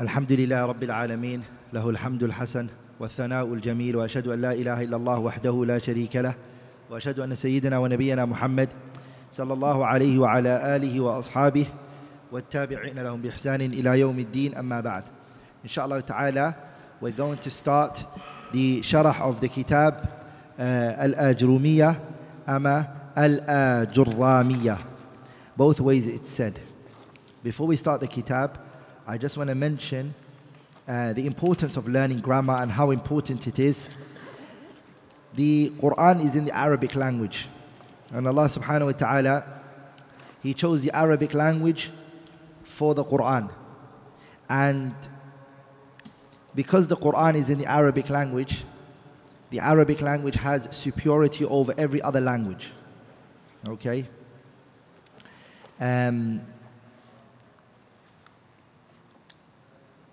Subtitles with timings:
[0.00, 2.66] الحمد لله رب العالمين له الحمد الحسن
[3.00, 6.34] والثناء الجميل وأشهد أن لا إله إلا الله وحده لا شريك له
[6.90, 8.68] وأشهد أن سيدنا ونبينا محمد
[9.32, 11.66] صلى الله عليه وعلى آله وأصحابه
[12.32, 15.04] والتابعين لهم بإحسان إلى يوم الدين أما بعد.
[15.64, 16.54] إن شاء الله تعالى
[17.00, 18.04] we're going to start
[18.52, 19.94] the sharh of the kitab
[20.58, 20.62] uh,
[20.98, 21.96] al-ajrumiyah
[22.46, 22.86] ama
[23.16, 24.78] al-ajurramiyah
[25.56, 26.60] both ways it's said.
[27.42, 28.58] Before we start the kitab
[29.08, 30.16] I just want to mention
[30.88, 33.88] uh, the importance of learning grammar and how important it is.
[35.34, 37.46] The Quran is in the Arabic language.
[38.12, 39.44] And Allah subhanahu wa ta'ala,
[40.42, 41.92] He chose the Arabic language
[42.64, 43.48] for the Quran.
[44.48, 44.94] And
[46.56, 48.64] because the Quran is in the Arabic language,
[49.50, 52.72] the Arabic language has superiority over every other language.
[53.68, 54.08] Okay?
[55.78, 56.40] Um,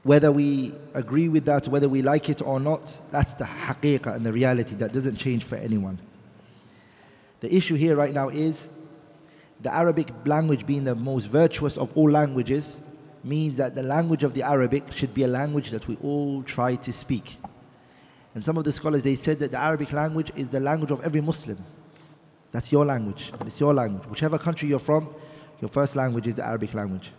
[0.03, 4.25] whether we agree with that, whether we like it or not, that's the haqiqah and
[4.25, 5.97] the reality that doesn't change for anyone.
[7.39, 8.69] The issue here right now is
[9.61, 12.79] the Arabic language being the most virtuous of all languages
[13.23, 16.75] means that the language of the Arabic should be a language that we all try
[16.75, 17.37] to speak.
[18.35, 21.01] And some of the scholars they said that the Arabic language is the language of
[21.03, 21.57] every Muslim.
[22.51, 23.31] That's your language.
[23.45, 24.05] It's your language.
[24.07, 25.13] Whichever country you're from,
[25.61, 27.11] your first language is the Arabic language.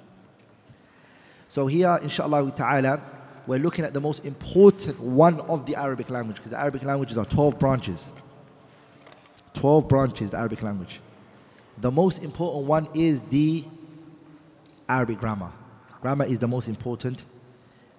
[1.53, 3.01] So here, inshallah ta'ala,
[3.47, 7.17] we're looking at the most important one of the Arabic language, because the Arabic languages
[7.17, 8.11] are 12 branches.
[9.53, 10.99] 12 branches, the Arabic language.
[11.79, 13.63] The most important one is the
[14.87, 15.51] Arabic grammar.
[16.01, 17.23] Grammar is the most important.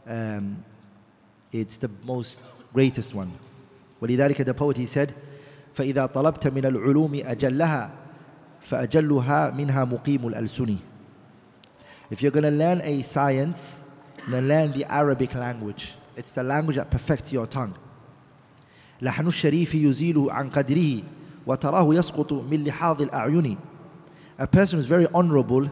[0.06, 0.64] Um,
[1.52, 3.32] it's the most greatest one.
[4.00, 5.12] ولذلك the poet he said
[5.74, 7.90] فإذا طلبت من العلوم أجلها
[8.60, 10.76] فأجلها منها مقيم الألسن
[12.10, 13.80] if you're going to learn a science,
[14.28, 15.92] then learn the Arabic language.
[16.16, 17.74] It's the language that perfects your tongue.
[19.02, 21.02] لحن الشريف يزيله عن قدره
[21.46, 23.56] وتراه يسقط من لحاظ الأعين.
[24.38, 25.66] A person who's very honorable,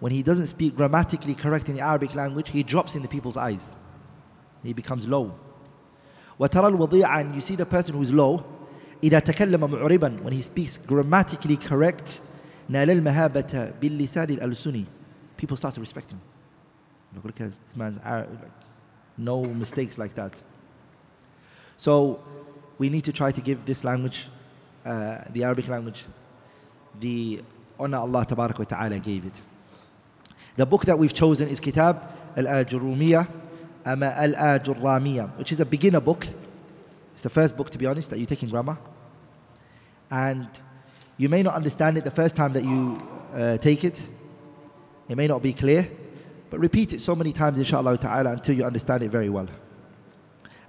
[0.00, 3.36] when he doesn't speak grammatically correct in the Arabic language, he drops in the people's
[3.36, 3.74] eyes.
[4.62, 5.32] He becomes low.
[6.38, 8.42] وترى الوضيع and you see the person who's low
[9.02, 12.20] إذا تكلم معربا when he speaks grammatically correct
[12.68, 14.84] نال المهابة باللسان الألسني
[15.37, 16.21] people start to respect him.
[17.15, 18.27] Look, look at this man's like,
[19.17, 20.41] no mistakes like that.
[21.77, 22.19] So
[22.77, 24.27] we need to try to give this language,
[24.85, 26.03] uh, the Arabic language,
[26.99, 27.41] the
[27.79, 29.41] honor Allah wa ta'ala gave it.
[30.55, 32.01] The book that we've chosen is Kitab
[32.35, 33.27] Al-Ajurumiyah
[33.87, 36.27] Ama Al-Ajurramiyah, which is a beginner book.
[37.13, 38.77] It's the first book, to be honest, that you take in grammar.
[40.11, 40.47] And
[41.17, 42.97] you may not understand it the first time that you
[43.33, 44.07] uh, take it,
[45.09, 45.89] it may not be clear,
[46.49, 49.47] but repeat it so many times, inshallah ta'ala, until you understand it very well.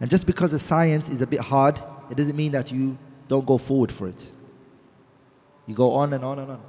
[0.00, 3.46] And just because the science is a bit hard, it doesn't mean that you don't
[3.46, 4.30] go forward for it.
[5.66, 6.62] You go on and on and on.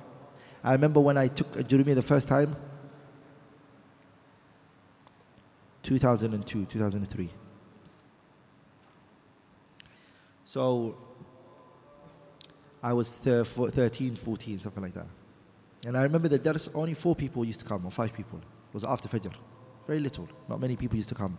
[0.63, 2.55] I remember when I took Ajurumi the first time,
[5.83, 7.29] 2002, 2003.
[10.43, 10.97] So
[12.81, 15.07] I was 13, 14, something like that.
[15.85, 18.39] And I remember that there was only four people used to come, or five people.
[18.39, 19.33] It was after Fajr.
[19.87, 20.27] Very little.
[20.47, 21.37] Not many people used to come.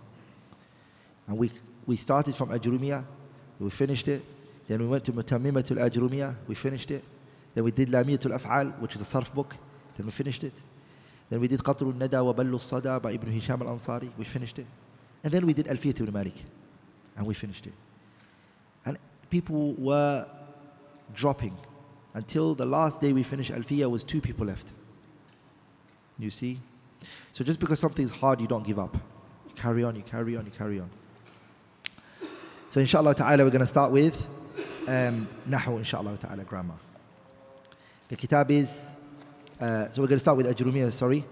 [1.26, 1.50] And we,
[1.86, 3.04] we started from Ajrumiyah,
[3.58, 4.22] we finished it.
[4.66, 7.04] Then we went to Mutammimatul Ajrumiyah, we finished it.
[7.54, 9.56] Then we did Lamiyatul Af'al, which is a sarf book.
[9.96, 10.54] Then we finished it.
[11.28, 14.58] Then we did Qatrul Nada wa Ballu Sada by Ibn Hisham al Ansari, we finished
[14.58, 14.66] it.
[15.22, 16.44] And then we did Alfiyat ibn Malik,
[17.16, 17.74] and we finished it.
[18.84, 20.26] And people were
[21.14, 21.56] dropping
[22.14, 24.72] until the last day we finished Alfiya was two people left.
[26.18, 26.58] You see?
[27.32, 28.94] So just because something is hard, you don't give up.
[28.94, 30.90] You carry on, you carry on, you carry on.
[32.68, 34.26] So inshallah ta'ala we're going to start with
[34.86, 36.74] um, Nahu inshallah ta'ala grammar.
[38.08, 38.96] The kitab is,
[39.60, 41.24] uh, so we're going to start with Ajrumiyah, sorry.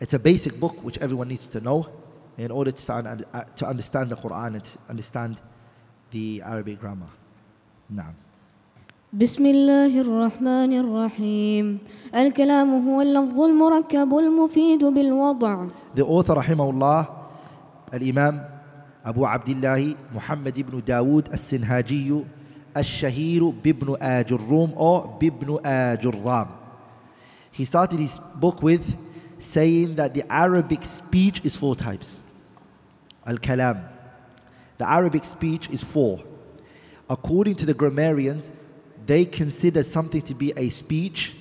[0.00, 1.88] It's a basic book which everyone needs to know
[2.36, 2.92] in order to,
[3.32, 5.40] uh, to understand the Quran and to understand
[6.10, 7.08] the Arabic grammar.
[7.88, 8.14] Now.
[9.13, 11.77] بسم الله الرحمن الرحيم
[12.15, 17.07] الكلام هو اللفظ المركب المفيد بالوضع The author رحمه الله
[17.93, 18.45] الإمام
[19.05, 22.23] أبو عبد الله محمد بن داود السنهاجي
[22.77, 26.47] الشهير بابن آجرروم أو بابن آجرام
[27.51, 28.95] He started his book with
[29.39, 32.19] saying that the Arabic speech is four types
[33.25, 33.81] Al-Kalam
[34.77, 36.19] The Arabic speech is four
[37.09, 38.53] According to the grammarians
[39.05, 41.35] they consider something to be a speech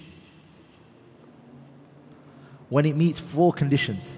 [2.68, 4.16] when it meets four conditions.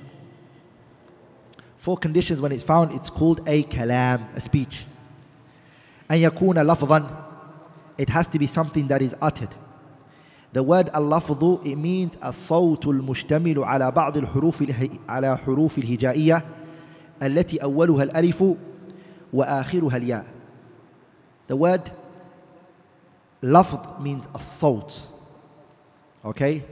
[1.76, 4.84] Four conditions when it's found, it's called a kalam, a speech.
[6.10, 7.26] أن يكون لفظا
[7.98, 9.54] It has to be something that is uttered.
[10.52, 14.64] The word اللفظ it means الصوت المشتمل على بعض الحروف
[15.08, 16.44] على حروف الهجائية
[17.22, 18.44] التي أولها الألف
[19.32, 20.26] وآخرها الياء.
[21.48, 21.90] The word
[23.45, 25.07] Lafd means as-sawt.
[26.25, 26.63] Okay?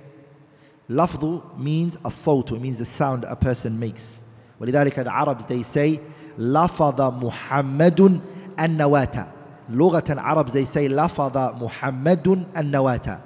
[0.90, 4.24] Lafdu means as-sawt, it means the sound a person makes.
[4.60, 6.00] ولذلك the Arabs they say
[6.38, 8.22] لفظ محمد
[8.60, 9.28] النواتا
[9.70, 13.22] لغة Arabs they say لفظ محمد النواتا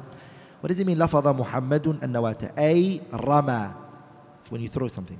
[0.62, 3.74] What does it mean لفظ محمد النواتا أي رمى
[4.50, 5.20] when you throw something.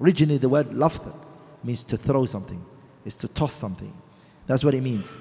[0.00, 1.12] Originally the word لفظ
[1.64, 2.64] means to throw something.
[3.04, 3.92] Is to toss something.
[4.46, 5.14] That's what it means.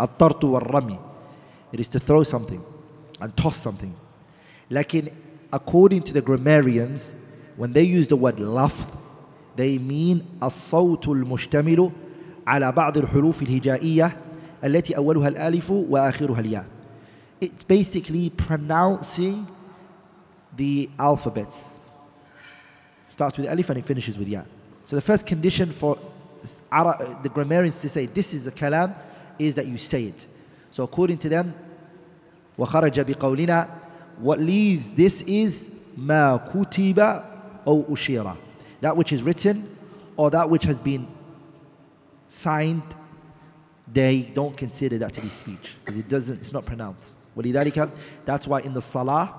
[0.00, 0.98] الطرط والرمي
[1.73, 2.61] It is to throw something
[3.21, 3.93] and toss something
[4.71, 5.11] لكن
[5.51, 7.13] according to the grammarians
[7.57, 8.87] when they use the word لفظ
[9.55, 11.91] they mean الصوت المشتمل
[12.47, 14.17] على بعض الحروف الهجائية
[14.63, 16.65] التي أولها الألف وآخرها الياء.
[17.41, 19.47] It's basically pronouncing
[20.55, 21.77] the alphabets.
[23.07, 24.43] Starts with alif and it finishes with ya.
[24.85, 25.97] So the first condition for
[26.41, 28.93] the grammarians to say this is a kalam
[29.37, 30.27] is that you say it.
[30.71, 31.53] So according to them,
[32.57, 33.67] وخرج بقولنا
[34.21, 36.99] what leaves this is ما كتب
[37.67, 38.35] أو أشير
[38.81, 39.63] that which is written
[40.17, 41.07] or that which has been
[42.29, 42.83] signed,
[43.91, 47.25] they don't consider that to be speech because it doesn't, it's not pronounced.
[48.25, 49.33] That's why in the salah,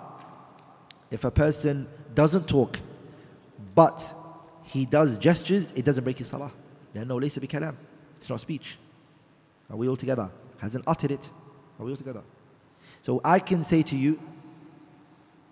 [1.10, 2.78] if a person doesn't talk
[3.74, 4.12] but
[4.64, 6.50] he does gestures, it doesn't break his salah.
[6.94, 7.74] No, ليس بكلام.
[8.18, 8.76] It's not speech.
[9.70, 10.30] Are we all together?
[10.58, 11.30] Hasn't uttered it.
[11.78, 12.22] Are we all together?
[13.05, 14.19] So I can say to you,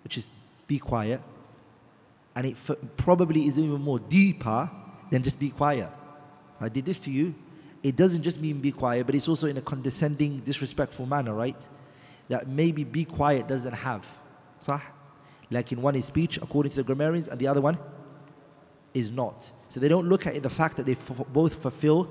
[0.02, 0.28] which is
[0.66, 1.22] be quiet,
[2.34, 4.68] and it f- probably is even more deeper
[5.08, 5.88] than just be quiet.
[6.60, 7.32] I did this to you.
[7.80, 11.68] It doesn't just mean be quiet, but it's also in a condescending, disrespectful manner, right?
[12.26, 14.04] That maybe be quiet doesn't have.
[14.60, 14.82] صح?
[15.48, 17.78] Like in one is speech, according to the grammarians, and the other one
[18.94, 19.52] is not.
[19.68, 22.08] So they don't look at the fact that they f- both fulfill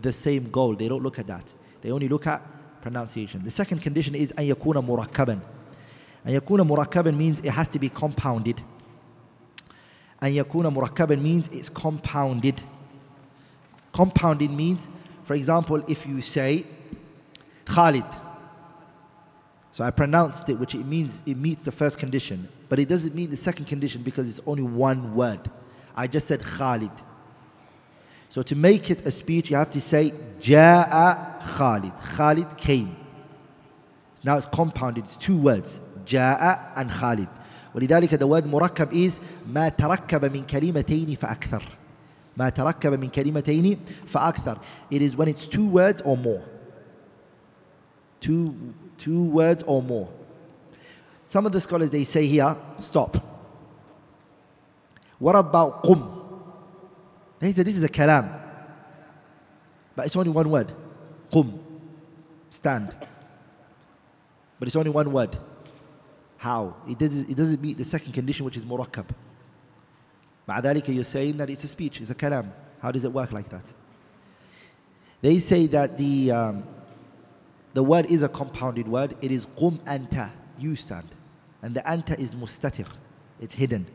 [0.00, 0.74] the same goal.
[0.74, 1.52] They don't look at that.
[1.82, 2.40] They only look at
[2.81, 3.43] pronunciation.
[3.43, 5.39] The second condition is أن يكون مركبا.
[6.25, 8.61] أن يكون مركبا means it has to be compounded.
[10.21, 12.61] أن يكون مركبا means it's compounded.
[13.93, 14.89] Compounded means,
[15.23, 16.65] for example, if you say
[17.65, 18.05] Khalid.
[19.71, 23.15] So I pronounced it, which it means it meets the first condition, but it doesn't
[23.15, 25.39] meet the second condition because it's only one word.
[25.95, 26.91] I just said Khalid.
[28.29, 30.11] So to make it a speech, you have to say
[30.41, 31.93] Ja'a Khalid.
[32.15, 32.95] Khalid came.
[34.23, 35.81] Now it's compounded, it's two words.
[36.05, 37.29] Ja'a and Khalid.
[37.75, 41.63] ولذلك the word مركب is ما تركب من كلمتين فأكثر
[42.37, 44.57] ما تركب من كلمتين فأكثر
[44.91, 46.41] it is when it's two words or more
[48.19, 48.53] two
[48.97, 50.07] two words or more
[51.25, 53.17] some of the scholars they say here stop
[55.19, 56.21] what about قم
[57.39, 58.39] they say this is a kalam
[59.95, 60.71] but it's only one word
[61.32, 61.58] Qum.
[62.50, 62.96] Stand.
[64.58, 65.36] But it's only one word.
[66.36, 66.76] How?
[66.88, 69.06] It doesn't, it doesn't meet the second condition, which is murakkab.
[70.48, 72.50] Ma'adalika, you're saying that it's a speech, it's a kalam.
[72.80, 73.72] How does it work like that?
[75.20, 76.64] They say that the, um,
[77.74, 79.16] the word is a compounded word.
[79.20, 81.08] It is qum anta, you stand.
[81.60, 82.88] And the anta is mustatir,
[83.40, 83.86] it's hidden.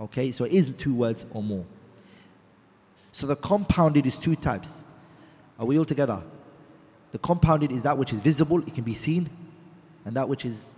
[0.00, 1.64] Okay, so it is two words or more.
[3.12, 4.84] So the compounded is two types.
[5.59, 6.21] Are we all together?
[7.11, 9.29] The compounded is that which is visible, it can be seen,
[10.03, 10.75] and that which is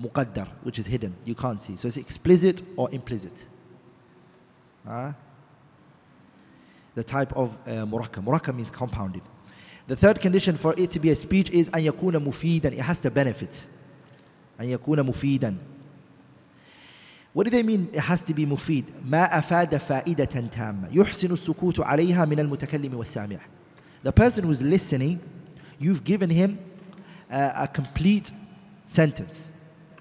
[0.00, 1.76] muqaddar, which is hidden, you can't see.
[1.76, 3.46] So it's explicit or implicit.
[4.86, 5.12] Uh,
[6.94, 8.24] the type of uh, murakkab.
[8.24, 9.22] Murakkab means compounded.
[9.86, 12.72] The third condition for it to be a speech is أن يكون مفيدا.
[12.72, 13.66] It has to benefit.
[14.60, 15.56] أن يكون مفيدا.
[17.32, 18.84] What do they mean it has to be مفيد?
[19.04, 23.38] ما أفاد فائدة تامة يحسن السكوت عليها من المتكلم والسامع.
[24.03, 25.19] The person who's listening,
[25.79, 26.59] you've given him
[27.31, 28.31] uh, a complete
[28.85, 29.51] sentence.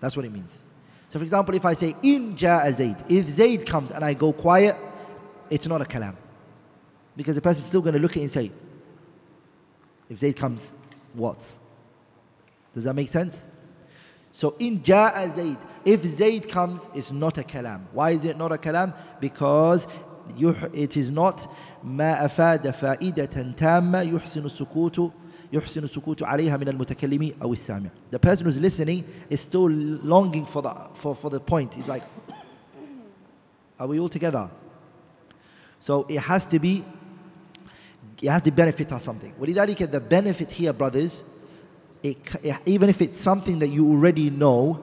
[0.00, 0.62] That's what it means.
[1.10, 4.32] So, for example, if I say, In ja'a Zaid, if Zaid comes and I go
[4.32, 4.76] quiet,
[5.50, 6.14] it's not a kalam.
[7.16, 8.50] Because the person's still going to look at it and say,
[10.08, 10.72] If Zaid comes,
[11.12, 11.52] what?
[12.74, 13.46] Does that make sense?
[14.30, 17.82] So, in ja'a Zaid, if Zaid comes, it's not a kalam.
[17.92, 18.94] Why is it not a kalam?
[19.20, 19.86] Because
[20.73, 21.47] it is not
[21.83, 25.11] ما أفاد فائدة تامة يحسن السكوت
[25.53, 27.89] يحسن السكوت عليها من المتكلم أو السامع.
[28.11, 31.73] The person who's listening is still longing for the, for, for the point.
[31.75, 32.03] He's like,
[33.79, 34.49] are we all together?
[35.79, 36.83] So it has to be,
[38.21, 39.33] it has to benefit us something.
[39.39, 41.23] ولذلك the benefit here, brothers,
[42.01, 42.17] it,
[42.65, 44.79] even if it's something that you already know,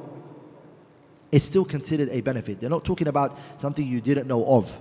[1.33, 2.61] it's still considered a benefit.
[2.61, 4.79] They're not talking about something you didn't know of.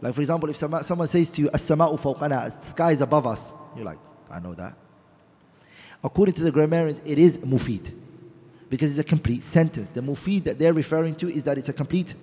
[0.00, 3.54] Like for example, if someone says to you, "As-sama'u fawqana," the sky is above us,
[3.76, 3.98] you're like,
[4.30, 4.74] I know that.
[6.02, 7.92] According to the grammarians, it is mufid
[8.68, 9.90] because it's a complete sentence.
[9.90, 12.14] The mufid that they're referring to is that it's a complete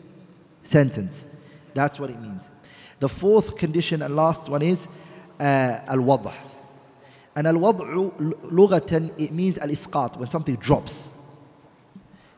[0.64, 1.28] sentence.
[1.74, 2.50] That's what it means.
[3.00, 4.90] The fourth condition and last one is
[5.40, 6.34] uh, al-wadh.
[7.36, 8.12] And al-wad'u
[8.52, 11.16] lughatan, it means al-isqat, when something drops.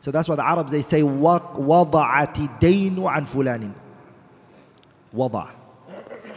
[0.02, 3.74] So that's why the Arabs, they say, وَضَعَتِ الدَّيْنُ عَنْ فُلَانٍ
[5.12, 5.52] Wada.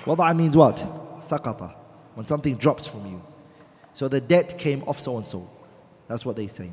[0.07, 0.77] Wada means what?
[1.19, 1.75] Sakata.
[2.15, 3.23] When something drops from you.
[3.93, 5.49] So the debt came off so and so.
[6.09, 6.71] That's what they say.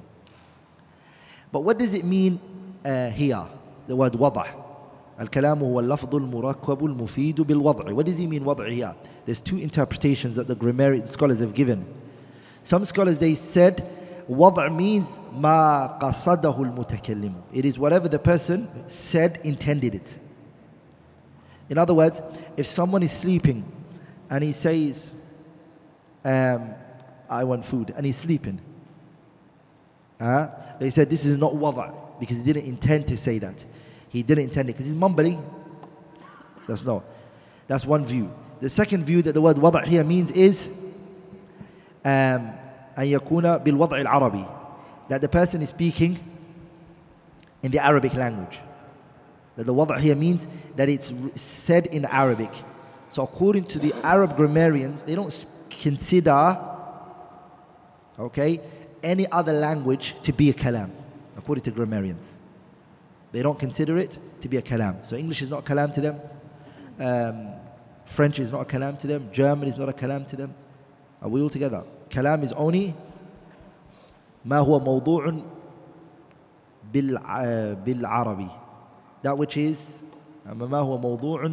[1.51, 2.39] But what does it mean
[2.85, 3.43] uh, here?
[3.87, 4.45] The word wada.
[5.19, 7.93] الكلام هو اللفظ المركب المفيد بالوضع.
[7.93, 8.95] What does he mean وضع here?
[9.25, 11.85] There's two interpretations that the grammar scholars have given.
[12.63, 13.83] Some scholars they said
[14.29, 17.33] وضع means ما قصده المتكلم.
[17.53, 20.17] It is whatever the person said intended it.
[21.69, 22.21] In other words,
[22.57, 23.63] if someone is sleeping
[24.29, 25.15] and he says,
[26.23, 26.73] um,
[27.29, 28.59] I want food, and he's sleeping,
[30.19, 30.47] uh,
[30.79, 33.65] they said this is not wada because he didn't intend to say that.
[34.09, 35.43] He didn't intend it because he's mumbling.
[36.67, 37.03] That's not.
[37.67, 38.31] That's one view.
[38.59, 40.67] The second view that the word wada here means is
[42.03, 42.53] um,
[42.97, 44.45] أن يكون بالوضع العربي
[45.09, 46.19] that the person is speaking
[47.63, 48.59] in the Arabic language.
[49.55, 52.51] That the wada' here means that it's said in Arabic.
[53.09, 56.57] So according to the Arab grammarians, they don't consider,
[58.17, 58.61] okay,
[59.03, 60.91] any other language to be a kalam,
[61.35, 62.37] according to grammarians.
[63.31, 65.03] They don't consider it to be a kalam.
[65.03, 66.21] So English is not a kalam to them.
[66.99, 67.47] Um,
[68.05, 69.29] French is not a kalam to them.
[69.31, 70.53] German is not a kalam to them.
[71.21, 71.83] Are we all together?
[72.09, 72.95] Kalam is only
[74.45, 75.33] ما هو موضوع
[76.93, 78.49] بالعربي
[79.23, 79.77] that which is
[80.45, 81.51] ما هو موضوع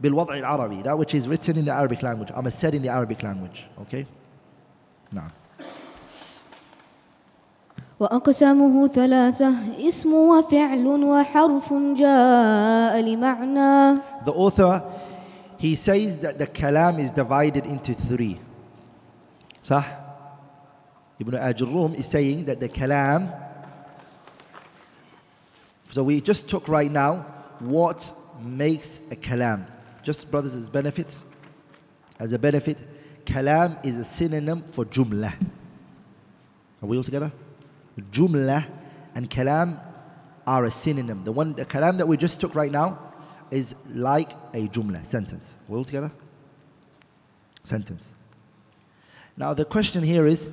[0.00, 3.22] بالوضع العربي that which is written in the Arabic language I'm said in the Arabic
[3.22, 4.04] language okay
[5.12, 5.30] نعم
[8.00, 9.54] وأقسامه ثلاثة
[9.88, 14.82] اسم وفعل وحرف جاء لمعنى The author
[15.58, 18.38] he says that the kalam is divided into three
[19.62, 19.84] صح
[21.18, 23.32] Ibn Ajurrum is saying that the kalam
[25.90, 27.26] So we just took right now
[27.58, 29.66] what makes a kalam.
[30.02, 31.24] Just brothers as benefits.
[32.18, 32.84] As a benefit,
[33.24, 35.32] kalam is a synonym for jumla.
[36.82, 37.32] Are we all together?
[38.10, 38.66] Jumla
[39.14, 39.80] and kalam
[40.46, 41.24] are a synonym.
[41.24, 42.98] The one the kalam that we just took right now
[43.50, 45.56] is like a jumla, sentence.
[45.68, 46.10] We all together?
[47.64, 48.12] Sentence.
[49.36, 50.48] Now the question here is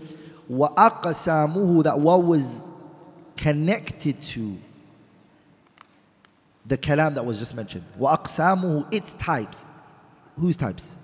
[0.51, 2.65] وَأَقْسَامُهُ that what was
[3.37, 4.57] connected to
[6.67, 7.83] the kalam that was just mentioned.
[7.99, 9.65] وَأَقْسَامُهُ Its types.
[10.39, 10.97] Whose types?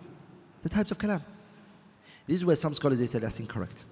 [0.64, 1.22] The types of kalam.
[2.28, 3.86] This is where some scholars they say that's incorrect.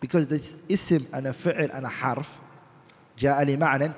[0.00, 2.38] Because this ism and a fi'l and a harf,
[3.18, 3.94] جاء لمعنى,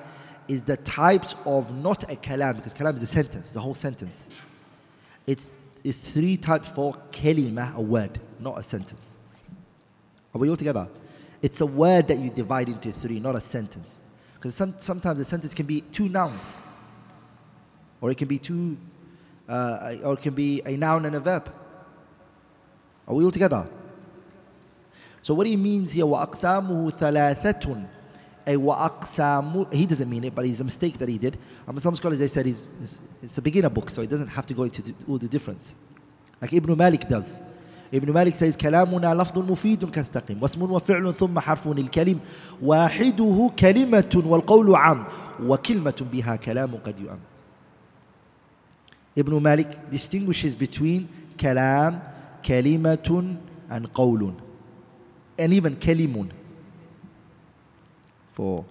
[0.47, 4.27] is the types of not a kalam, because kalam is a sentence, the whole sentence.
[5.25, 5.51] It's,
[5.83, 9.15] it's three types for kalima, a word, not a sentence.
[10.33, 10.89] Are we all together?
[11.41, 13.99] It's a word that you divide into three, not a sentence.
[14.35, 16.57] Because some, sometimes a sentence can be two nouns
[18.01, 18.77] or it can be two,
[19.47, 21.51] uh, or it can be a noun and a verb.
[23.07, 23.67] Are we all together?
[25.21, 27.87] So what he means here, وَأَقْسَامُهُ ثَلَاثَةٌ
[28.45, 31.37] a وَأَقْسَامُ He doesn't mean it, but it's a mistake that he did.
[31.67, 34.45] Um, some scholars, they said he's, it's, it's a beginner book, so he doesn't have
[34.47, 35.75] to go into all the difference.
[36.41, 37.39] Like Ibn Malik does.
[37.93, 42.19] ابن مالك says كلامنا لفظ مفيد كاستقيم واسم وفعل ثم حرف الكلم
[42.61, 45.03] واحده كلمة والقول عام
[45.43, 47.19] وكلمة بها كلام قد يؤم
[49.18, 52.00] Ibn Malik distinguishes between kalam,
[52.40, 53.36] kalimatun,
[53.68, 54.36] and qawlun.
[55.36, 56.30] And even kalimun.
[58.30, 58.64] For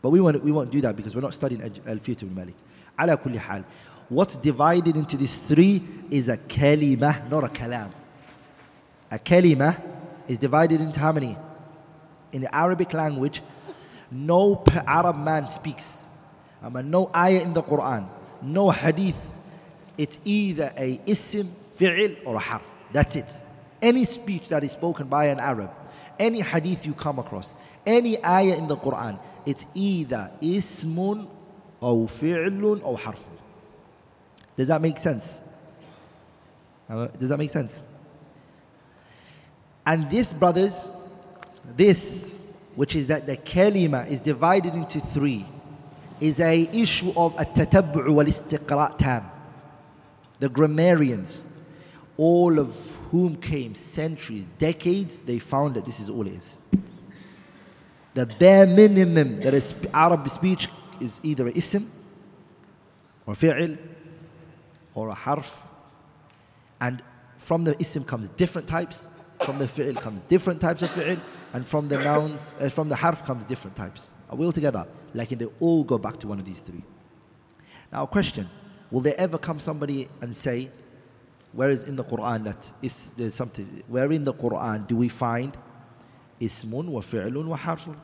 [0.00, 2.54] but we won't, we won't do that because we're not studying Alfiyat ibn Malik.
[2.96, 3.64] Ala kulli hal.
[4.08, 5.82] What's divided into these three
[6.12, 7.90] is a kalima, not a kalam.
[9.10, 9.80] A kalima
[10.28, 11.36] is divided into how many?
[12.30, 13.42] In the Arabic language,
[14.12, 16.06] no Arab man speaks.
[16.62, 18.08] I mean, no ayah in the Quran
[18.42, 19.30] no hadith.
[19.96, 22.62] It's either a ism, fi'il, or a harf.
[22.92, 23.38] That's it.
[23.82, 25.70] Any speech that is spoken by an Arab,
[26.18, 27.54] any hadith you come across,
[27.86, 31.28] any ayah in the Quran, it's either ismun
[31.80, 33.36] or fi'lun or harfun.
[34.56, 35.40] Does that make sense?
[36.88, 37.80] Does that make sense?
[39.86, 40.86] And this, brothers,
[41.76, 42.36] this,
[42.74, 45.46] which is that the kalima is divided into three,
[46.20, 49.24] is a issue of at-tatabbu wal-istiqra' tam.
[50.38, 51.48] The grammarians,
[52.16, 56.58] all of whom came centuries, decades, they found that this is all it is.
[58.14, 60.68] The bare minimum that is Arab speech
[61.00, 61.86] is either a ism
[63.26, 63.78] or fi'l
[64.94, 65.64] or a harf.
[66.80, 67.02] And
[67.36, 69.08] from the ism comes different types,
[69.40, 71.18] from the fi'l comes different types of fi'l,
[71.54, 74.12] and from the nouns, uh, from the harf comes different types.
[74.30, 74.86] Are we all together?
[75.14, 76.82] Like they all go back to one of these three.
[77.92, 78.48] Now, question
[78.90, 80.70] Will there ever come somebody and say,
[81.52, 85.08] where is in the Quran that is there's something where in the Quran do we
[85.08, 85.56] find
[86.40, 87.96] ismun wa fi'lun wa harfun?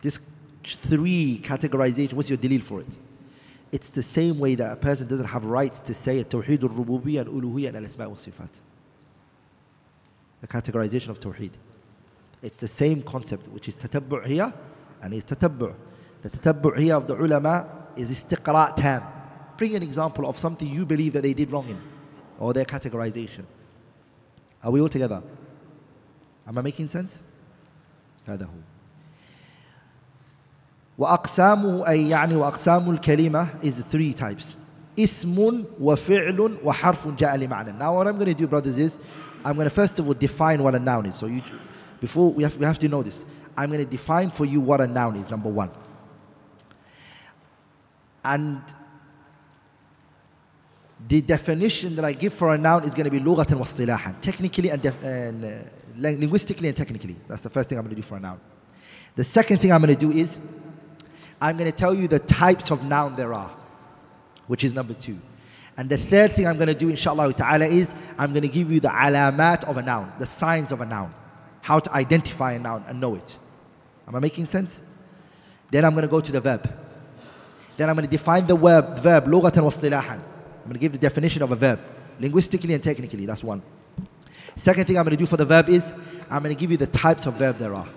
[0.00, 0.18] This
[0.62, 2.98] three categorization, what's your delil for it?
[3.70, 7.42] It's the same way that a person doesn't have rights to say Tawheed al-Rububiyyah and
[7.42, 8.48] Uluhiyyah and al-Asma' wa Sifat
[10.41, 11.51] The categorization of Tawheed.
[12.41, 14.53] It's the same concept, which is tatabbu' here
[15.01, 15.73] and is tatabbu'.
[16.21, 19.03] The tatabbu' here of the ulama is istiqra' tam.
[19.57, 21.79] Bring an example of something you believe that they did wrong in
[22.39, 23.45] or their categorization.
[24.63, 25.21] Are we all together?
[26.47, 27.21] Am I making sense?
[28.27, 28.59] هذا هو.
[30.97, 34.55] وأقسامه أي يعني وأقسام الكلمة is three types.
[34.99, 37.77] اسم وفعل وحرف جاء لمعنى.
[37.77, 38.99] Now what I'm going to do brothers is
[39.45, 41.15] I'm going to first of all define what a noun is.
[41.15, 41.41] So you,
[41.99, 43.25] before we have, we have to know this.
[43.57, 45.69] I'm going to define for you what a noun is, number one.
[48.23, 48.61] And
[51.07, 54.69] the definition that I give for a noun is going to be لغة واصطلاحا technically
[54.69, 55.49] and, def- and uh,
[55.97, 58.39] linguistically and technically that's the first thing I'm going to do for a noun
[59.15, 60.37] the second thing I'm going to do is
[61.41, 63.51] I'm going to tell you the types of noun there are
[64.47, 65.19] which is number two
[65.78, 68.70] and the third thing I'm going to do, inshallah ta'ala, is I'm going to give
[68.70, 71.14] you the alamat of a noun, the signs of a noun,
[71.62, 73.38] how to identify a noun and know it.
[74.08, 74.82] Am I making sense?
[75.70, 76.68] Then I'm going to go to the verb.
[77.76, 79.70] Then I'm going to define the verb, verb, lughatan wa.
[80.00, 80.20] I'm
[80.64, 81.78] going to give the definition of a verb,
[82.18, 83.62] linguistically and technically, that's one.
[84.56, 85.92] Second thing I'm going to do for the verb is
[86.28, 87.88] I'm going to give you the types of verb there are.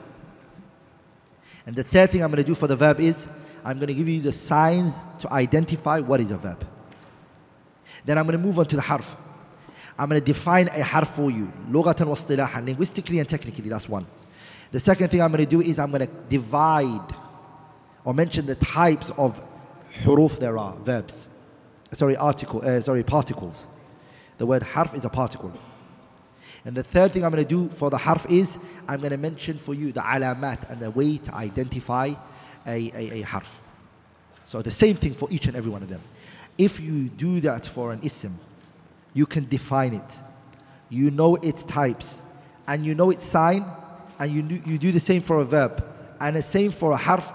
[1.65, 3.27] And the third thing I'm going to do for the verb is
[3.65, 6.63] I'm going to give you the signs to identify what is a verb.
[8.05, 9.15] Then I'm going to move on to the harf.
[9.97, 14.05] I'm going to define a harf for you, linguistically and technically, that's one.
[14.71, 17.13] The second thing I'm going to do is I'm going to divide
[18.03, 19.41] or mention the types of
[20.03, 21.27] huruf there are, verbs.
[21.91, 23.67] Sorry, article, uh, sorry, particles.
[24.37, 25.51] The word harf is a particle.
[26.63, 29.17] And the third thing I'm going to do for the harf is I'm going to
[29.17, 32.13] mention for you the alamat and the way to identify
[32.65, 33.59] a, a, a harf.
[34.45, 36.01] So the same thing for each and every one of them.
[36.61, 38.38] If you do that for an ism,
[39.14, 40.18] you can define it.
[40.88, 42.22] You know its types
[42.68, 43.64] and you know its sign
[44.18, 45.85] and you, you do the same for a verb
[46.20, 47.31] and the same for a harf.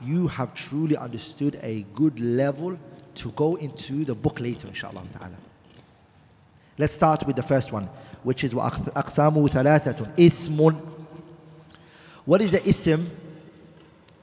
[0.00, 2.78] You have truly understood a good level
[3.16, 5.36] to go into the book later, inshallah ta'ala.
[6.76, 7.88] Let's start with the first one,
[8.22, 10.74] which is وَأَقْسَامُ ثَلَاثَةٌ ismun.
[12.24, 13.08] What is the ism?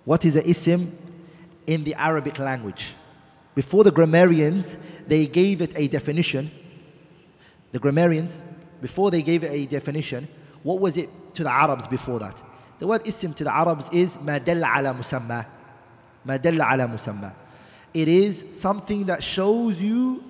[0.04, 0.98] What is the ism
[1.68, 2.94] in the Arabic language?
[3.57, 4.77] Before the grammarians,
[5.09, 6.51] they gave it a definition.
[7.73, 8.45] The grammarians,
[8.83, 10.29] before they gave it a definition,
[10.62, 12.42] what was it to the Arabs before that?
[12.79, 15.47] The word ism to the Arabs is ma ala musamma.
[16.29, 17.35] Ala musamma.
[17.95, 20.23] It is something that shows you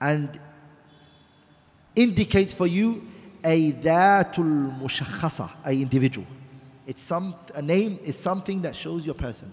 [0.00, 0.40] and
[1.94, 3.06] indicates for you
[3.44, 6.26] a dhatul mushakhasa, a individual.
[6.86, 9.52] It's some, a name is something that shows your person.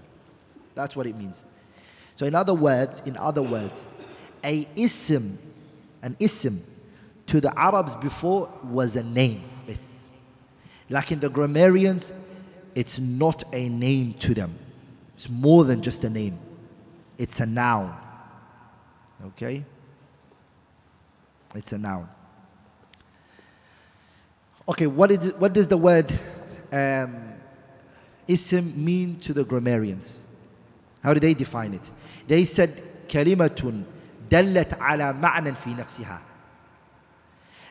[0.74, 1.44] That's what it means.
[2.16, 3.88] So in other words, in other words,
[4.44, 5.38] a ism,
[6.02, 6.60] an ism
[7.28, 9.44] to the Arabs before was a name.
[10.90, 12.14] Like in the grammarians,
[12.76, 14.58] it's not a name to them.
[15.16, 16.38] It's more than just a name.
[17.18, 17.96] It's a noun.
[19.28, 19.64] Okay?
[21.56, 22.10] It's a noun.
[24.68, 26.12] Okay, what, is, what does the word
[26.72, 27.16] um,
[28.28, 30.24] ism mean to the grammarians?
[31.04, 31.92] How do they define it?
[32.27, 32.71] They said
[33.09, 33.85] كلمة
[34.31, 36.21] دلت على معنى في نفسها.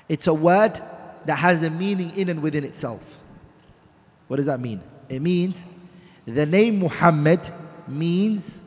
[0.09, 0.79] It's a word
[1.25, 3.19] that has a meaning in and within itself.
[4.27, 4.81] What does that mean?
[5.09, 5.63] It means
[6.25, 7.39] the name Muhammad
[7.87, 8.61] means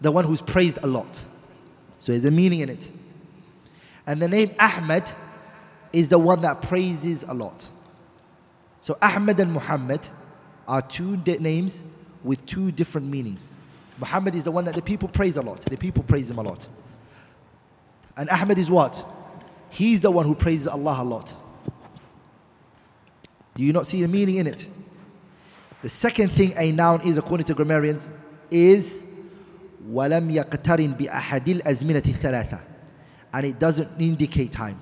[0.00, 1.24] the one who's praised a lot.
[2.00, 2.90] So there's a meaning in it.
[4.06, 5.04] And the name Ahmed
[5.92, 7.68] is the one that praises a lot.
[8.80, 10.06] So Ahmed and Muhammad
[10.66, 11.82] are two names
[12.22, 13.54] with two different meanings.
[13.98, 15.60] Muhammad is the one that the people praise a lot.
[15.62, 16.66] The people praise him a lot.
[18.16, 19.04] And Ahmed is what?
[19.70, 21.34] He's the one who praises Allah a lot.
[23.54, 24.66] Do you not see the meaning in it?
[25.82, 28.10] The second thing a noun is, according to grammarians,
[28.50, 29.04] is
[29.84, 32.60] وَلَمْ يَقْتَرِنْ بِأَحَدِ الْأَزْمِنَةِ الثَّلَاثَةِ
[33.32, 34.80] And it doesn't indicate time.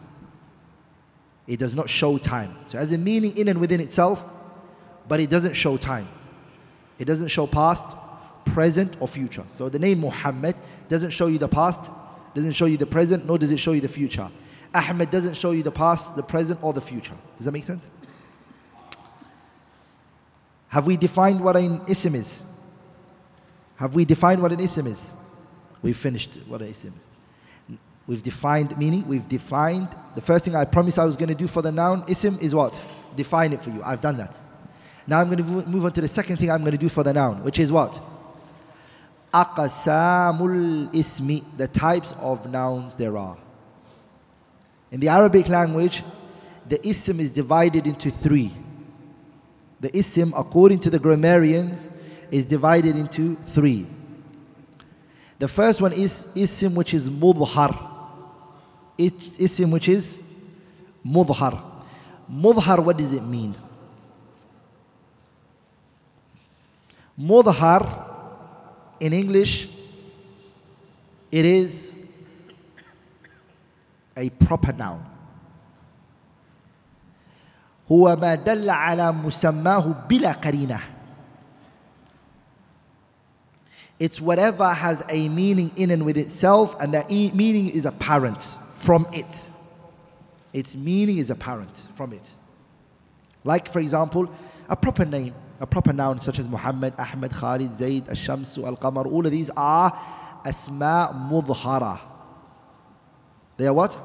[1.46, 2.56] It does not show time.
[2.66, 4.24] So it has a meaning in and within itself,
[5.06, 6.08] but it doesn't show time.
[6.98, 7.94] It doesn't show past,
[8.45, 9.43] present, or future.
[9.47, 10.55] So the name Muhammad
[10.89, 11.91] doesn't show you the past,
[12.33, 14.29] doesn't show you the present, nor does it show you the future.
[14.73, 17.15] Ahmed doesn't show you the past, the present, or the future.
[17.37, 17.89] Does that make sense?
[20.69, 22.41] Have we defined what an ism is?
[23.75, 25.11] Have we defined what an ism is?
[25.81, 27.07] We've finished what an ism is.
[28.07, 29.07] We've defined meaning.
[29.07, 32.03] We've defined the first thing I promised I was going to do for the noun
[32.07, 32.81] ism is what?
[33.15, 33.81] Define it for you.
[33.83, 34.39] I've done that.
[35.07, 37.03] Now I'm going to move on to the second thing I'm going to do for
[37.03, 37.99] the noun, which is what?
[39.33, 43.37] Aqsamul ismi, the types of nouns there are.
[44.91, 46.03] In the Arabic language,
[46.67, 48.51] the ism is divided into three.
[49.79, 51.89] The ism, according to the grammarians,
[52.29, 53.87] is divided into three.
[55.39, 57.89] The first one is ism which is mudhar.
[58.97, 60.21] Ism which is
[61.05, 61.63] mudhar.
[62.31, 63.55] Mudhar, what does it mean?
[67.19, 68.10] Mudhar,
[69.00, 69.68] in English,
[71.32, 71.92] it is
[74.16, 75.00] a proper noun.
[77.92, 80.80] هو ما دل على مسماه بلا قرينه
[83.98, 88.42] It's whatever has a meaning in and with itself, and that e- meaning is apparent
[88.74, 89.48] from it.
[90.52, 92.34] Its meaning is apparent from it.
[93.42, 94.28] Like, for example,
[94.68, 99.23] a proper name, a proper noun such as Muhammad, Ahmed, Khalid, Zayd, Al-Shamsu, Al-Qamar, all
[99.23, 99.95] of these are
[100.43, 102.01] asma mudhara.
[103.57, 103.95] They are what?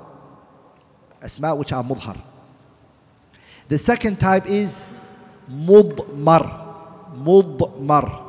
[1.23, 2.21] Asma which are mudhar.
[3.69, 4.87] The second type is
[5.51, 6.45] mudmar.
[7.17, 8.23] Mudmar.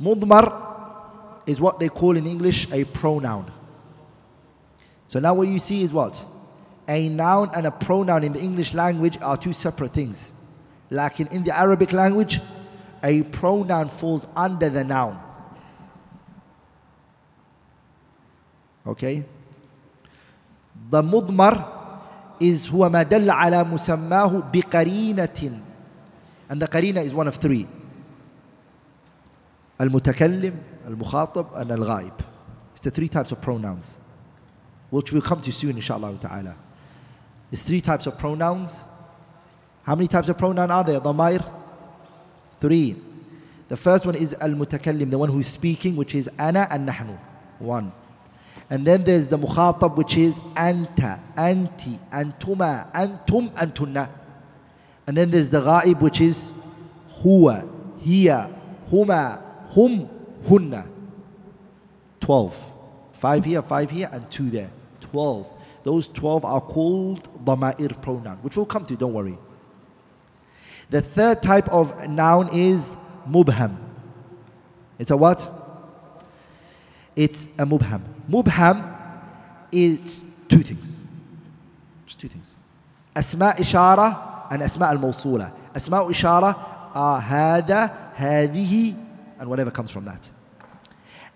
[0.00, 3.46] Mudmar is what they call in English a pronoun.
[5.06, 6.24] So now what you see is what?
[6.88, 10.32] A noun and a pronoun in the English language are two separate things.
[10.89, 12.41] Like in the Arabic language,
[13.03, 15.19] a pronoun falls under the noun.
[18.87, 19.25] Okay?
[20.89, 21.75] The mudmar
[22.39, 25.59] is هو ما دل على مسماه بقرينة
[26.49, 27.67] and the qarina is one of three
[29.81, 30.53] المتكلم
[30.87, 32.13] المخاطب and الغائب
[32.75, 33.97] it's the three types of pronouns
[34.91, 36.55] which we'll come to soon inshallah ta'ala
[37.51, 38.83] it's three types of pronouns
[39.90, 41.00] how many types of pronoun are there?
[41.00, 41.40] Damair?
[42.60, 42.94] Three.
[43.66, 47.18] The first one is al mutakallim, the one who's speaking, which is ana and nahnu.
[47.58, 47.90] One.
[48.70, 54.08] And then there's the mukhatab, which is anta, anti, antuma, antum, antunna.
[55.08, 56.52] And then there's the ghaib, which is
[57.20, 58.48] huwa, hiya,
[58.92, 60.08] huma, hum,
[60.44, 60.86] hunna.
[62.20, 62.56] Twelve.
[63.12, 64.70] Five here, five here, and two there.
[65.00, 65.52] Twelve.
[65.82, 69.36] Those twelve are called damair pronoun, which we'll come to, don't worry.
[70.90, 72.96] The third type of noun is
[73.28, 73.76] mubham.
[74.98, 75.48] It's a what?
[77.14, 78.02] It's a mubham.
[78.28, 78.96] Mubham
[79.70, 81.02] is two things.
[82.06, 82.56] Just two things.
[83.14, 85.52] Asma ishara and asma al mawsula.
[85.74, 86.56] Asma ishara
[86.94, 88.96] are hada, hadihi,
[89.38, 90.28] and whatever comes from that.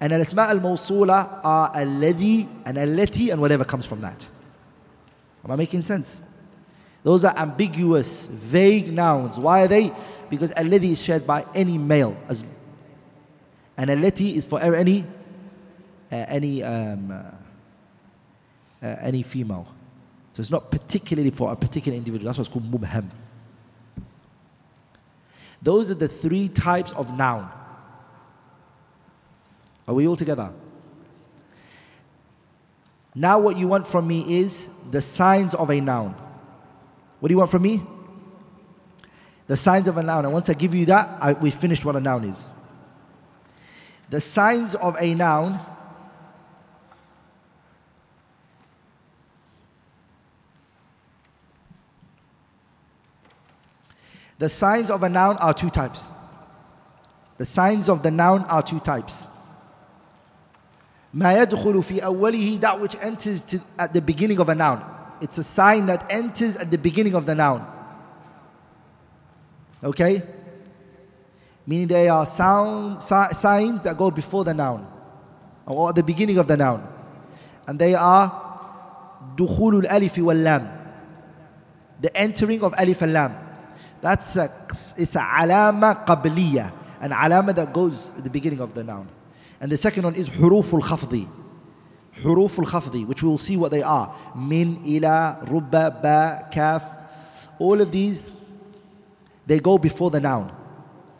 [0.01, 4.29] And al asma al mawsula are alladhi and allati and whatever comes from that.
[5.45, 6.21] Am I making sense?
[7.05, 9.39] Those are ambiguous, vague nouns.
[9.39, 9.93] Why are they?
[10.31, 12.17] Because alladhi is shared by any male.
[12.29, 12.45] As,
[13.77, 15.05] and allati is for er, any,
[16.11, 19.67] uh, any, um, uh, uh, any female.
[20.33, 22.25] So it's not particularly for a particular individual.
[22.25, 23.11] That's what's called mubham.
[25.61, 27.51] Those are the three types of noun.
[29.87, 30.53] Are we all together?
[33.15, 36.17] Now, what you want from me is the signs of a noun.
[37.24, 37.82] What do you want from me?
[39.48, 40.26] The signs of a noun.
[40.26, 42.52] And once I give you that, I, we finished what a noun is.
[44.10, 45.60] The signs of a noun
[54.40, 56.08] The signs of a noun are two types.
[57.38, 59.28] The signs of the noun are two types.
[61.14, 64.93] ما يدخل في أوله that which enters to, at the beginning of a noun.
[65.25, 67.67] it's a sign that enters at the beginning of the noun.
[69.83, 70.23] Okay?
[71.67, 74.87] Meaning they are sound, signs that go before the noun
[75.65, 76.87] or at the beginning of the noun.
[77.67, 78.29] And they are
[79.35, 80.69] دخول alif واللام.
[82.03, 83.35] The entering of alif and lam.
[84.03, 84.53] That's a,
[84.99, 89.09] it's a alama قبلية, an alama that goes at the beginning of the noun.
[89.59, 91.44] And the second one is حروف الخفضي.
[92.23, 94.15] Huruf al-khafdi, which we will see what they are.
[94.37, 96.85] Min, ila, rubba, ba, kaf.
[97.59, 98.35] All of these,
[99.47, 100.55] they go before the noun.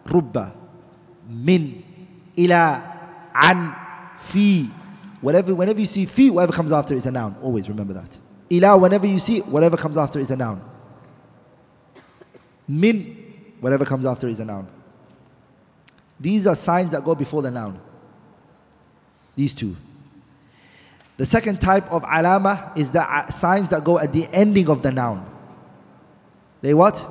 [0.07, 0.55] Rubba,
[1.29, 1.83] min,
[2.39, 2.83] ila,
[3.35, 3.75] an,
[4.17, 4.71] fi.
[5.21, 7.37] Whatever, whenever you see fi, whatever comes after is a noun.
[7.43, 8.19] Always remember that.
[8.53, 10.63] Ila, whenever you see whatever comes after is a noun.
[12.69, 14.69] Min, whatever comes after is a noun.
[16.21, 17.81] These are signs that go before the noun.
[19.35, 19.77] These two.
[21.17, 24.83] The second type of alama is the uh, signs that go at the ending of
[24.83, 25.25] the noun.
[26.61, 27.05] They what?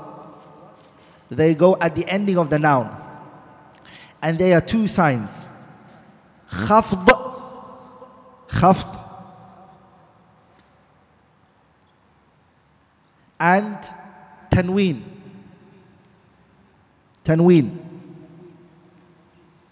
[1.29, 2.99] They go at the ending of the noun.
[4.21, 5.41] And there are two signs.
[6.49, 7.07] Khafd.
[8.47, 8.99] Khafd.
[13.39, 13.77] And
[14.51, 15.01] tanween.
[17.23, 17.77] Tanween.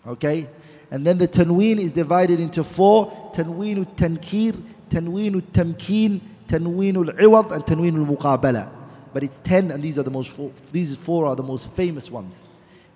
[0.07, 0.47] Okay?
[0.91, 7.63] And then the tanween is divided into four tanween tankir, tanween tamkeen, tanween al-iwad, and
[7.63, 8.69] tanween al-muqabala.
[9.13, 12.11] But it's ten, and these are the most four, these four are the most famous
[12.11, 12.47] ones.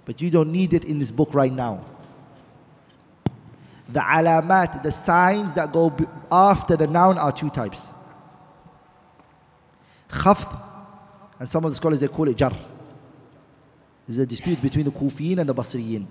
[0.04, 1.86] But you don't need it in this book right now.
[3.88, 5.96] The alamat, the signs that go
[6.32, 7.94] after the noun are two types.
[10.10, 10.54] Khafd,
[11.40, 12.52] and some of the scholars they call it jar.
[14.06, 16.06] There's a dispute between the Kufiyin and the Basriyin.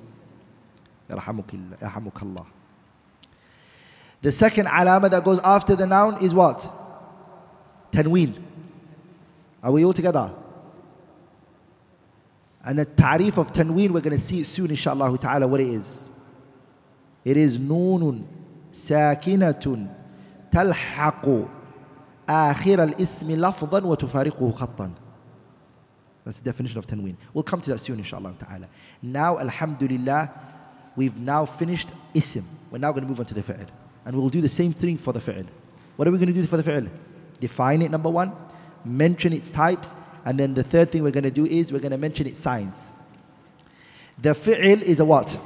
[1.09, 2.45] Allah.
[4.21, 6.69] The second alama that goes after the noun is what?
[7.91, 8.39] Tanween.
[9.63, 10.31] Are we all together?
[12.63, 15.67] And the ta'rif of tanween, we're going to see it soon, inshallah ta'ala, what it
[15.67, 16.09] is.
[17.23, 18.27] It is noon
[18.73, 19.89] sakinatun
[20.51, 21.55] talhaqu
[22.29, 24.91] آخر الاسم لفظا وتفارقه خطا
[26.25, 27.15] That's the definition of tanween.
[27.33, 28.67] We'll come to that soon, inshallah ta'ala.
[29.01, 30.29] Now, alhamdulillah,
[30.96, 32.44] we've now finished ism.
[32.70, 33.66] We're now going to move on to the fi'l.
[34.04, 35.46] And we'll do the same thing for the fi'l.
[35.96, 36.90] What are we going to do for the fi'l?
[37.40, 38.32] Define it, number one.
[38.84, 39.96] Mention its types.
[40.24, 42.40] And then the third thing we're going to do is we're going to mention its
[42.40, 42.90] signs.
[44.18, 45.38] The fi'l is a what?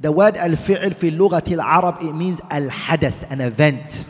[0.00, 4.06] The word al-fi'l fi lughati al-Arab, it means al-hadath, an event.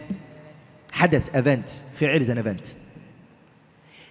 [0.92, 1.85] Hadath, event.
[1.94, 2.75] Fi'l is an event.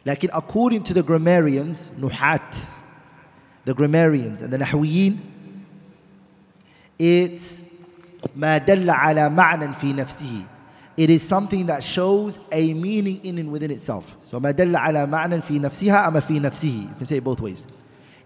[0.05, 2.69] Like according to the grammarians, nuhat,
[3.64, 5.18] the grammarians and the nahwiyin,
[6.98, 7.68] it's
[8.37, 10.44] ما دل على معنى في نفسه.
[10.96, 14.16] It is something that shows a meaning in and within itself.
[14.22, 16.88] So ما دل على معنى في نفسها أما في نفسه.
[16.88, 17.66] You can say it both ways.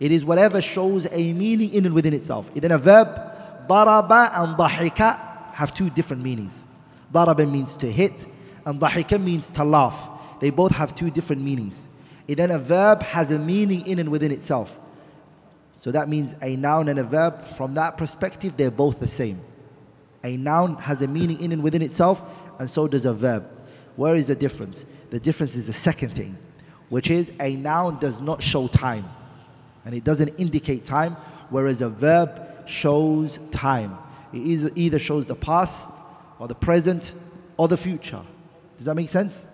[0.01, 2.53] It is whatever shows a meaning in and within itself.
[2.55, 3.09] Then a verb,
[3.69, 5.19] ضرب and ضحك
[5.53, 6.67] have two different meanings.
[7.13, 8.27] ضرب means to hit
[8.65, 10.09] and ضحك means to laugh.
[10.41, 11.89] They both have two different meanings.
[12.29, 14.79] And then a verb has a meaning in and within itself.
[15.87, 19.41] So that means a noun and a verb, from that perspective, they're both the same.
[20.25, 22.23] A noun has a meaning in and within itself,
[22.61, 23.45] and so does a verb.
[23.97, 24.85] Where is the difference?
[25.11, 26.37] The difference is the second thing,
[26.89, 29.05] which is a noun does not show time,
[29.85, 31.17] and it doesn't indicate time,
[31.51, 33.99] whereas a verb shows time.
[34.33, 35.91] It either shows the past,
[36.39, 37.13] or the present,
[37.57, 38.23] or the future.
[38.77, 39.45] Does that make sense?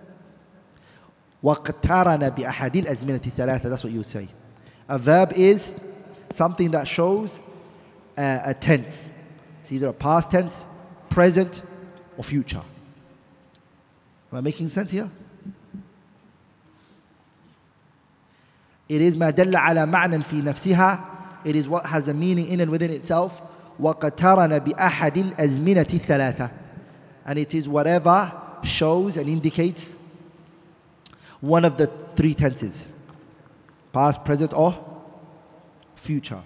[1.42, 4.28] وَقْتَرَنَ بِأَحَدِ الْأَزْمِنَةِ الثَّلَاثَةِ That's what you would say.
[4.88, 5.84] A verb is
[6.32, 7.40] something that shows
[8.16, 9.12] a, a tense.
[9.62, 10.66] It's either a past tense,
[11.10, 11.62] present,
[12.16, 12.62] or future.
[14.30, 15.10] Am I making sense here?
[18.88, 21.44] It is ما دل على معنى في نفسها.
[21.44, 23.42] It is what has a meaning in and within itself.
[23.80, 26.50] وقترن بأحد الأزمنة الثلاثة.
[27.26, 29.96] And it is whatever shows and indicates
[31.40, 32.88] one of the three tenses
[33.92, 34.72] past, present, or
[36.03, 36.41] future.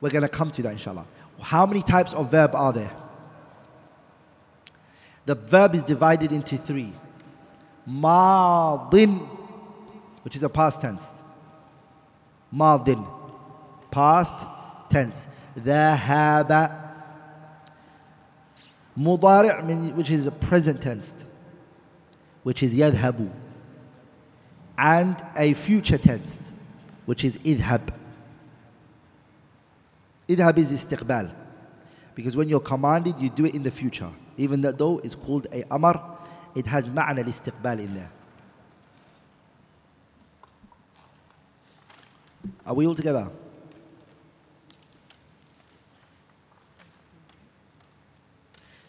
[0.00, 1.06] We're going to come to that inshallah.
[1.40, 2.92] How many types of verb are there?
[5.26, 6.92] The verb is divided into three.
[7.88, 9.26] Madin,
[10.22, 11.10] which is a past tense.
[12.54, 13.06] Madin,
[13.90, 14.46] past
[14.90, 15.28] tense.
[15.58, 16.84] Dhahaba,
[18.98, 21.24] Mudari' which is a present tense,
[22.42, 23.30] which is yadhabu
[24.76, 26.52] and a future tense,
[27.06, 27.92] which is idhab.
[30.28, 31.30] Idhab is istiqbal.
[32.14, 34.10] Because when you're commanded, you do it in the future.
[34.36, 36.18] Even that though it's called a amar,
[36.54, 38.10] it has ma'na al-istiqbal in there.
[42.66, 43.28] Are we all together?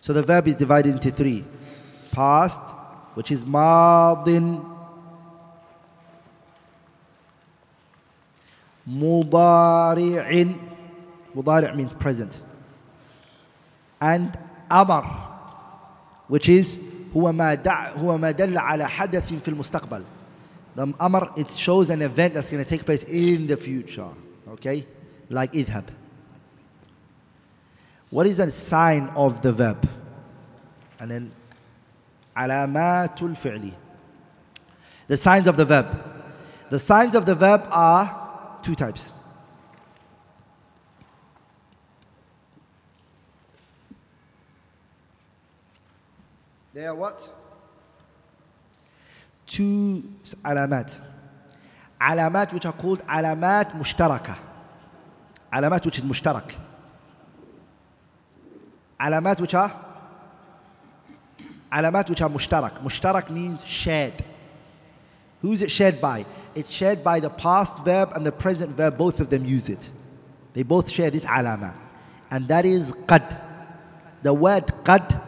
[0.02, 1.44] So the verb is divided into three.
[2.12, 2.62] Past,
[3.16, 4.75] which is madin,
[8.89, 10.59] mudari'in,
[11.35, 12.41] mudari' means present,
[14.01, 14.39] and
[14.71, 15.05] amar,
[16.29, 20.05] which is هو ما دع هو ما دل على حدث في المستقبل.
[20.77, 24.09] The amar it shows an event that's going to take place in the future.
[24.49, 24.87] Okay,
[25.29, 25.85] like idhab.
[28.11, 29.89] What is the sign of the verb?
[30.99, 31.33] And then
[32.37, 33.73] alamatul fi'li.
[35.09, 35.87] The signs of the verb.
[36.71, 38.24] The signs of the verb are
[38.66, 39.12] two types.
[46.74, 47.30] They are what?
[49.46, 50.04] Two
[50.44, 51.00] alamat.
[52.02, 54.36] Alamat which are called alamat mushtaraka.
[55.54, 56.56] Alamat which is mushtarak.
[59.00, 59.72] Alamat which are
[61.72, 62.82] alamat which are mushtarak.
[62.82, 64.26] Mushtarak means shared.
[65.42, 66.26] Who is it shared by?
[66.56, 69.90] It's shared by the past verb and the present verb, both of them use it.
[70.54, 71.76] They both share this alama.
[72.32, 73.42] And that is qad.
[74.24, 75.22] The word qad,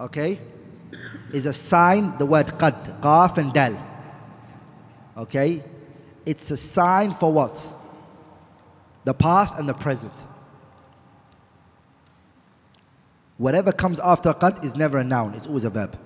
[0.00, 0.40] okay,
[1.32, 3.76] is a sign, the word qad, qaf and dal.
[5.18, 5.62] Okay?
[6.24, 7.68] It's a sign for what?
[9.04, 10.24] The past and the present.
[13.36, 15.98] Whatever comes after qad is never a noun, it's always a verb.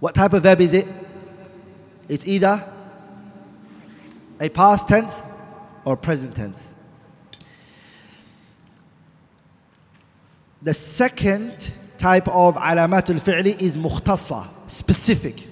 [0.00, 0.88] What type of verb is it?
[2.10, 2.64] It's either
[4.40, 5.24] a past tense
[5.84, 6.74] or present tense.
[10.60, 15.46] The second type of alamat al-fi'li is mukhtasa, specific.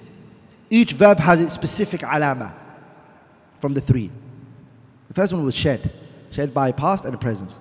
[0.69, 2.53] Each verb has its specific alama
[3.61, 4.11] from the three.
[5.07, 5.89] The first one was shed,
[6.29, 7.57] shed by past and present.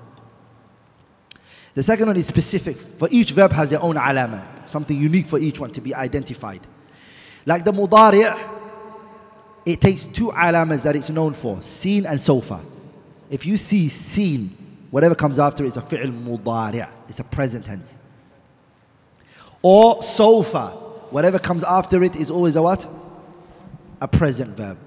[1.74, 2.74] The second one is specific.
[2.74, 6.66] For each verb has their own alama, something unique for each one to be identified.
[7.46, 8.57] Like the mudari',
[9.68, 12.59] it takes two alamas that it's known for, seen and sawfa.
[13.28, 14.48] If you see seen,
[14.90, 17.98] whatever comes after it is a fi'l mudari', it's a present tense.
[19.61, 20.70] Or sawfa,
[21.12, 22.88] whatever comes after it is always a what?
[24.00, 24.78] A present verb.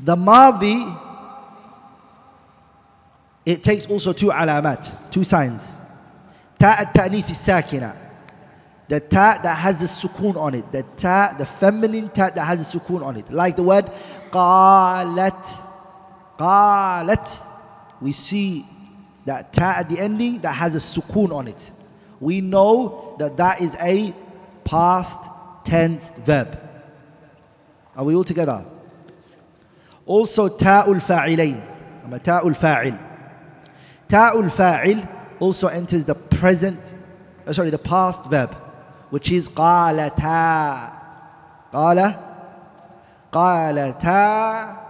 [0.00, 0.82] The madi,
[3.44, 5.78] it takes also two alamat, two signs.
[6.58, 8.07] Ta at-ta'nith sakina
[8.88, 12.72] the ta that has the sukoon on it, the ta, the feminine ta that has
[12.72, 13.30] the sukoon on it.
[13.30, 13.84] Like the word
[14.30, 15.60] qalat,
[16.38, 17.46] qalat.
[18.00, 18.64] We see
[19.26, 21.70] that ta at the ending that has a sukoon on it.
[22.18, 24.14] We know that that is a
[24.64, 25.28] past
[25.64, 26.58] tense verb.
[27.94, 28.64] Are we all together?
[30.06, 31.60] Also ta'ul fa'ilain.
[32.22, 32.98] Ta'ul fa'il.
[34.08, 35.06] Ta'ul fa'il
[35.40, 36.94] also enters the present,
[37.46, 38.56] uh, sorry, the past verb
[39.10, 40.92] which is qalata.
[41.72, 42.22] Qala?
[43.32, 44.84] Qalata.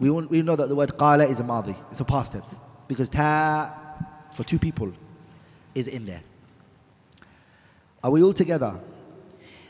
[0.00, 2.58] We, we know that the word qala is a madi, it's a past tense.
[2.88, 3.72] Because ta,
[4.34, 4.92] for two people,
[5.74, 6.22] is in there.
[8.02, 8.78] Are we all together?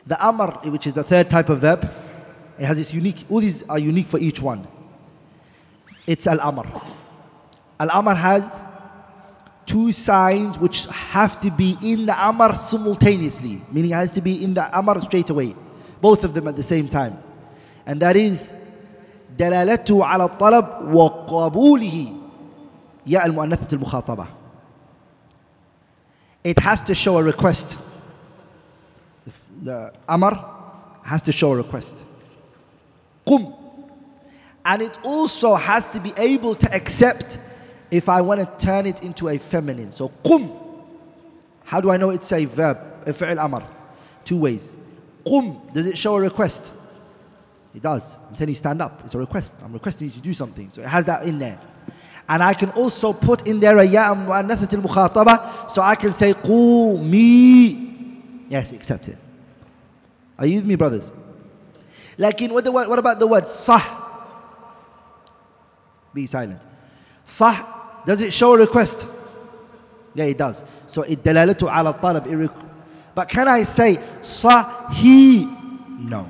[0.07, 1.91] The amr, which is the third type of verb,
[2.59, 4.67] it has its unique, all these are unique for each one.
[6.07, 6.67] It's al amr.
[7.81, 8.63] Al amr has
[9.66, 14.44] two signs which have to be in the Amr simultaneously, meaning it has to be
[14.44, 15.56] in the Amr straight away,
[16.02, 17.18] both of them at the same time.
[17.86, 18.54] And that is
[19.38, 22.16] دلالته على الطلب وقبوله
[23.08, 24.28] يا المؤنثة المخاطبة.
[26.44, 27.78] It has to show a request.
[29.62, 30.34] The Amr
[31.04, 32.04] has to show a request.
[33.26, 33.54] قم.
[34.66, 37.38] And it also has to be able to accept
[37.91, 39.93] if I want to turn it into a feminine.
[39.93, 40.61] So qum.
[41.65, 42.79] How do I know it's a verb?
[43.07, 43.67] A fi'l.
[44.25, 44.77] Two ways.
[45.25, 45.73] Qum.
[45.73, 46.73] Does it show a request?
[47.75, 48.19] It does.
[48.29, 49.01] I'm telling you stand up.
[49.05, 49.63] It's a request.
[49.65, 50.71] I'm requesting you to do something.
[50.71, 51.59] So it has that in there.
[52.29, 56.33] And I can also put in there a ya mu'annathat al-mukhataba so I can say
[56.33, 57.83] qumi.
[58.49, 59.19] Yes, accept it.
[60.39, 61.13] Are you with me brothers?
[62.17, 63.83] Like in what, the, what about the word sah?
[66.15, 66.63] Be silent.
[67.25, 67.74] Sah
[68.07, 69.09] does it show a request?
[70.15, 70.65] Yeah, it does.
[70.87, 72.51] So it dalalatu ala talab.
[73.15, 75.49] But can I say sahih?
[76.01, 76.29] No.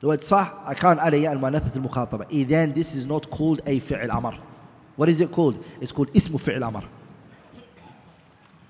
[0.00, 2.46] The word sah, I can't add ya al-mu'anathat al-mukhataba.
[2.46, 4.36] Then this is not called a fi'l amr.
[4.96, 5.64] What is it called?
[5.80, 6.84] It's called ismu fi'l amr.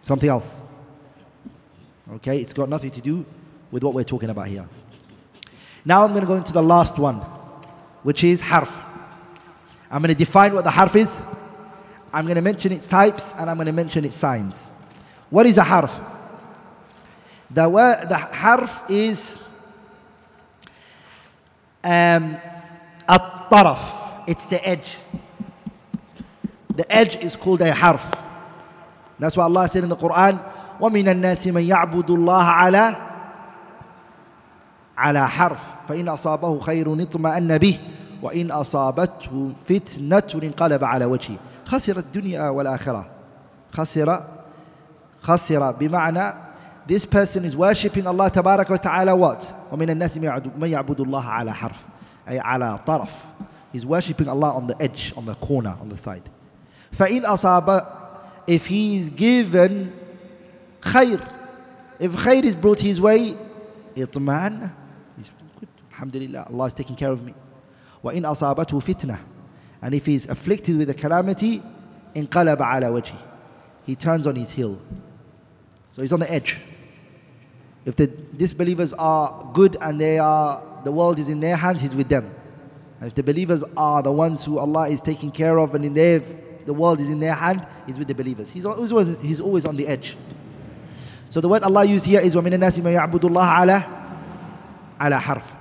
[0.02, 0.62] Something else.
[2.14, 3.24] Okay, it's got nothing to do
[3.72, 4.68] with what we're talking about here.
[5.84, 7.16] Now I'm going to go into the last one,
[8.05, 8.84] which is harf.
[9.93, 11.25] I'm going to define what the harf is.
[12.13, 14.65] I'm going to mention its types and I'm going to mention its signs.
[15.30, 15.97] What is a harf?
[17.51, 19.41] The, word, the harf is
[21.84, 22.38] um,
[23.07, 23.19] a
[23.49, 24.23] taraf.
[24.27, 24.97] It's the edge.
[26.75, 28.13] The edge is called a harf.
[29.17, 30.39] That's why Allah said in the Quran,
[30.80, 33.09] وَمِنَ النَّاسِ مَنْ يَعْبُدُ اللَّهَ عَلَى
[34.99, 37.80] على حرف فإن أصابه خير اطمأن به
[38.24, 43.06] وإن أصابته فتنة انقلب على وجهه خسر الدنيا والآخرة
[43.72, 44.22] خسر
[45.20, 46.32] خسر بمعنى
[46.86, 50.16] this person is worshipping Allah تبارك وتعالى what ومن الناس
[50.58, 51.84] من يعبد الله على حرف
[52.28, 53.32] أي على طرف
[53.74, 56.22] he's worshipping Allah on the edge on the corner on the side
[56.92, 57.82] فإن أصاب
[58.46, 59.90] if he is given
[60.80, 61.20] خير
[62.00, 63.34] if خير is brought his way
[63.98, 64.70] اطمأن
[65.18, 67.34] he's good alhamdulillah Allah is taking care of me
[68.03, 69.19] وإن أصابته فتنة
[69.82, 71.61] and if he is afflicted with a calamity
[72.15, 73.17] انقلب على وجهه
[73.86, 74.80] he turns on his heel
[75.93, 76.59] so he's on the edge
[77.86, 81.95] if the disbelievers are good and they are the world is in their hands he's
[81.95, 82.30] with them
[82.99, 85.93] and if the believers are the ones who Allah is taking care of and in
[85.93, 86.21] their
[86.69, 88.51] the world is in their hand, he's with the believers.
[88.51, 90.15] He's always, he's always on the edge.
[91.30, 93.84] So the word Allah used here is وَمِنَ النَّاسِ مَن يَعْبُدُ اللَّهَ عَلَى
[94.99, 95.55] عَلَى حرف.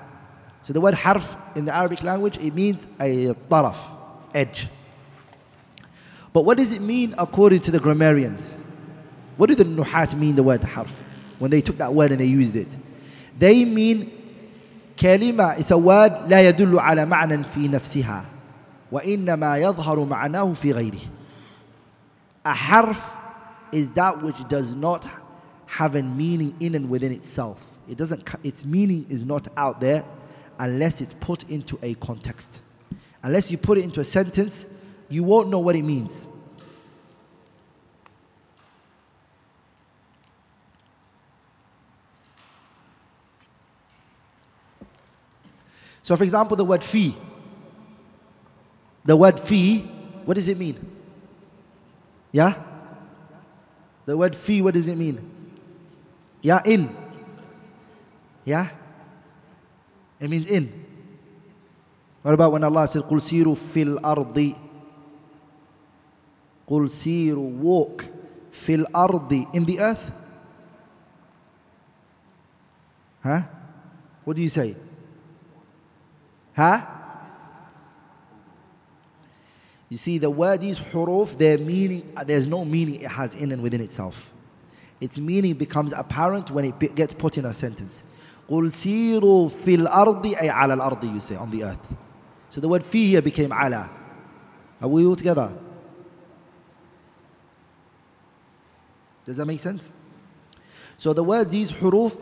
[0.62, 3.78] So the word harf in the Arabic language, it means a taraf,
[4.34, 4.68] edge.
[6.32, 8.62] But what does it mean according to the grammarians?
[9.36, 10.90] What do the nuhat mean the word harf?
[11.38, 12.76] When they took that word and they used it.
[13.38, 14.12] They mean
[14.96, 18.24] كلمة is a word لا يدل على معنى في نفسها
[18.92, 21.00] وإنما يظهر معناه في غيره
[22.44, 23.16] A harf
[23.72, 25.06] is that which does not
[25.66, 27.62] have a meaning in and within itself.
[27.88, 30.04] It doesn't, its meaning is not out there
[30.59, 32.61] unless it's put into a context.
[33.21, 34.65] Unless you put it into a sentence,
[35.09, 36.27] you won't know what it means.
[46.03, 47.15] So, for example, the word fee.
[49.05, 49.79] The word fee,
[50.25, 50.77] what does it mean?
[52.31, 52.61] Yeah?
[54.05, 55.29] The word fee, what does it mean?
[56.41, 56.93] Yeah, in.
[58.43, 58.69] Yeah?
[60.22, 60.86] It means in.
[62.22, 64.56] What about when Allah said, قُلْ سِيرُوا فِي الْأَرْضِ
[66.68, 68.04] قُلْ سِيرُوا walk
[68.50, 70.10] fil ardi in the earth?
[73.22, 73.42] Huh?
[74.24, 74.74] What do you say?
[76.54, 76.84] Huh?
[79.88, 83.62] You see, the word these huruf, their meaning, there's no meaning it has in and
[83.62, 84.30] within itself.
[85.00, 88.02] Its meaning becomes apparent when it gets put in a sentence.
[88.48, 91.86] قُلْ سِيرُوا فِي الْأَرْضِ أي على الأرض you say, on the earth.
[92.48, 93.90] So the word fi here became ala.
[94.80, 95.52] Are we all together?
[99.26, 99.90] Does that make sense?
[100.96, 102.18] So the word these huruf,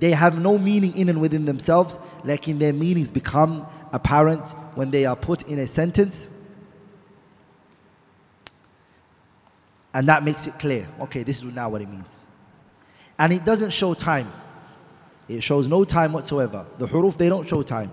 [0.00, 4.90] they have no meaning in and within themselves, like in their meanings become apparent when
[4.90, 6.34] they are put in a sentence.
[9.94, 10.88] And that makes it clear.
[11.00, 12.26] Okay, this is now what it means.
[13.18, 14.30] And it doesn't show time.
[15.27, 16.65] It shows no time whatsoever.
[16.77, 17.91] The huruf, they don't show time.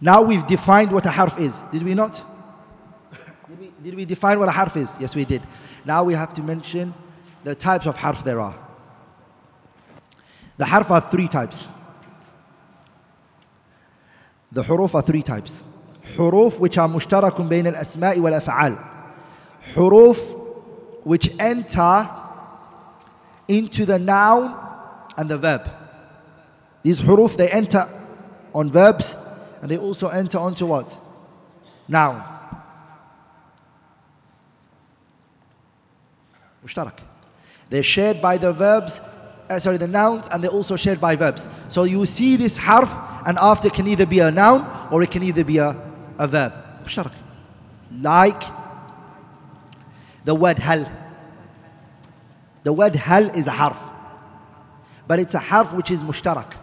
[0.00, 2.22] Now we've defined what a harf is, did we not?
[3.48, 4.98] did, we, did we define what a harf is?
[5.00, 5.42] Yes, we did.
[5.84, 6.92] Now we have to mention
[7.44, 8.54] the types of harf there are.
[10.58, 11.68] The harf are three types.
[14.52, 15.62] The huruf are three types.
[16.14, 18.82] Huruf which are mushtarakun bayn al-asma'i wal af'al.
[19.72, 20.34] Huruf
[21.04, 22.08] which enter
[23.48, 24.65] into the noun
[25.16, 25.68] and the verb.
[26.82, 27.88] These huruf they enter
[28.54, 29.16] on verbs
[29.60, 30.98] and they also enter onto what?
[31.88, 32.28] Nouns.
[36.64, 36.98] Mushtarak.
[37.68, 39.00] They're shared by the verbs,
[39.48, 41.48] uh, sorry, the nouns, and they're also shared by verbs.
[41.68, 42.92] So you see this harf,
[43.26, 45.76] and after can either be a noun or it can either be a,
[46.18, 46.52] a verb.
[46.84, 47.12] Mushtarak.
[48.00, 48.42] Like
[50.24, 50.90] the word hal.
[52.64, 53.78] The word hal is a harf.
[55.07, 56.53] But it's a harf which is mushtarak.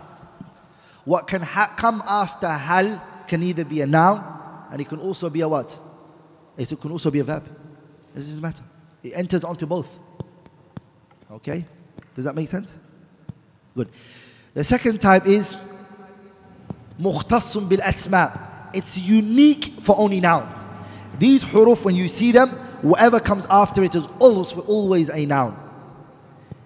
[1.05, 4.23] What can ha- come after hal can either be a noun
[4.71, 5.79] and it can also be a what?
[6.57, 7.47] It can also be a verb.
[8.15, 8.63] It doesn't matter.
[9.03, 9.99] It enters onto both.
[11.31, 11.65] Okay?
[12.15, 12.79] Does that make sense?
[13.77, 13.91] Good.
[14.55, 15.57] The second type is
[17.01, 18.75] مختص بالأسماء.
[18.75, 20.67] It's unique for only nouns.
[21.19, 22.51] These huruf, when you see them,
[22.83, 25.57] whatever comes after it is always, always a noun.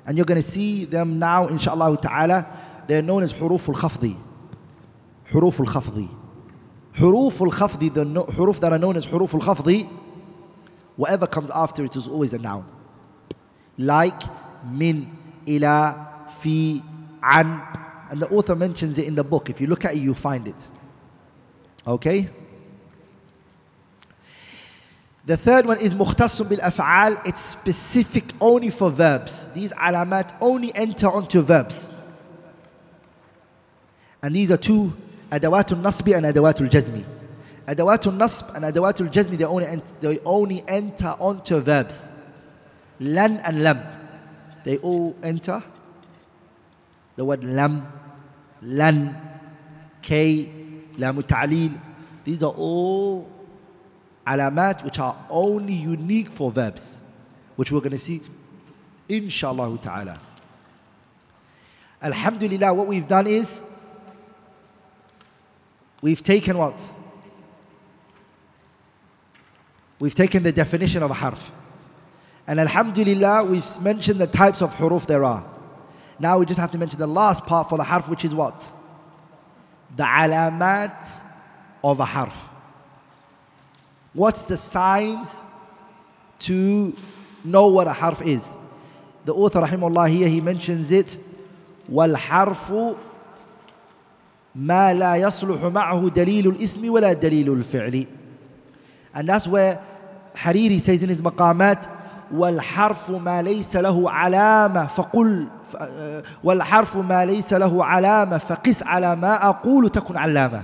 [0.08, 2.48] And you're going to see them now, inshallah ta'ala.
[2.88, 4.18] They're known as huruf al-khafdi.
[5.30, 6.10] Huruf al-khafdi.
[6.96, 9.88] Huruf al-khafdi, the no, huruf that are known as huruf al-khafdi,
[10.96, 12.66] whatever comes after it is always a noun.
[13.78, 14.22] Like
[14.66, 16.82] min, ila, fi,
[17.22, 17.62] an.
[18.10, 19.50] And the author mentions it in the book.
[19.50, 20.70] If you look at it, you find it.
[21.86, 22.30] Okay?
[25.28, 27.28] The third one is bil af'al.
[27.28, 29.48] It's specific only for verbs.
[29.48, 31.90] These alamat only enter onto verbs.
[34.24, 34.94] And these are two
[35.30, 37.04] adawatul nasbi and adawatul jazmi.
[37.68, 39.66] Adawatul nasb and adawatul jazmi they only
[40.00, 42.10] they only enter onto verbs.
[43.02, 43.82] Lan and lam.
[44.64, 45.62] They all enter
[47.18, 47.86] the word lam,
[48.62, 49.14] lan,
[50.02, 50.50] kay,
[50.98, 51.72] lam ta'lil.
[52.24, 53.37] These are all
[54.28, 57.00] alamat which are only unique for verbs,
[57.56, 58.22] which we're going to see
[59.10, 60.20] inshallah ta'ala.
[62.02, 63.64] Alhamdulillah, what we've done is
[66.02, 66.88] we've taken what?
[70.00, 71.50] We've taken the definition of a harf.
[72.46, 75.44] And Alhamdulillah, we've mentioned the types of huruf there are.
[76.20, 78.72] Now we just have to mention the last part for the harf, which is what?
[79.96, 81.22] The alamat
[81.84, 82.50] of a harf.
[84.14, 85.42] What's the signs
[86.40, 86.94] to
[87.44, 88.56] know what a harf is?
[89.26, 91.18] The author, rahimahullah, here he mentions it.
[91.92, 92.74] والحرف
[94.56, 98.06] ما لا يصلح معه دليل الاسم ولا دليل الفعل
[99.16, 99.80] and that's where
[100.36, 101.78] Hariri says in his مقامات
[102.32, 105.48] والحرف ما ليس له علامة فقل
[106.44, 110.64] والحرف ما ليس له علامة فقس على ما أقول تكن علامة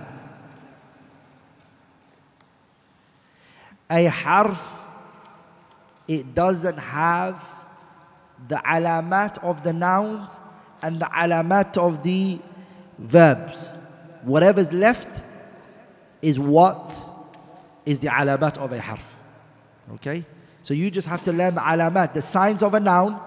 [3.90, 4.82] a harf
[6.08, 7.48] it doesn't have
[8.48, 10.42] the alamat of the nouns
[10.82, 12.40] and the alamat of the
[12.98, 13.78] verbs.
[14.24, 15.24] Whatever's left
[16.22, 17.10] is what
[17.86, 19.16] is the alamat of a harf.
[19.94, 20.26] Okay?
[20.62, 23.20] So you just have to learn the alamat the signs of a noun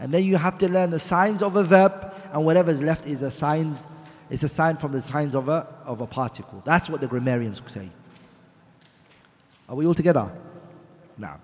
[0.00, 3.22] and then you have to learn the signs of a verb and whatever's left is
[3.22, 3.86] a signs
[4.30, 6.62] it's a sign from the signs of a of a particle.
[6.64, 7.90] That's what the grammarians say
[9.72, 10.30] are we all together?
[11.16, 11.40] Now.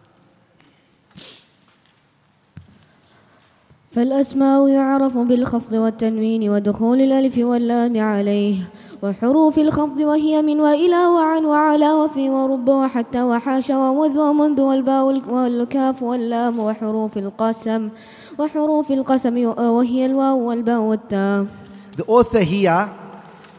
[3.93, 8.57] فالأسماء يعرف بالخفض والتنوين ودخول الألف واللام عليه
[9.03, 16.03] وحروف الخفض وهي من وإلى وعن وعلى وفي ورب وحتى وحاشا ومذ ومنذ والباء والكاف
[16.03, 17.89] واللام وحروف القسم
[18.39, 21.47] وحروف القسم وهي الواو والباء والتاء
[21.97, 23.08] The author here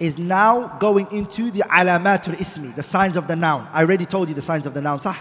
[0.00, 3.68] is now going into the alamatul ismi, the signs of the noun.
[3.72, 5.00] I already told you the signs of the noun.
[5.00, 5.16] Sah?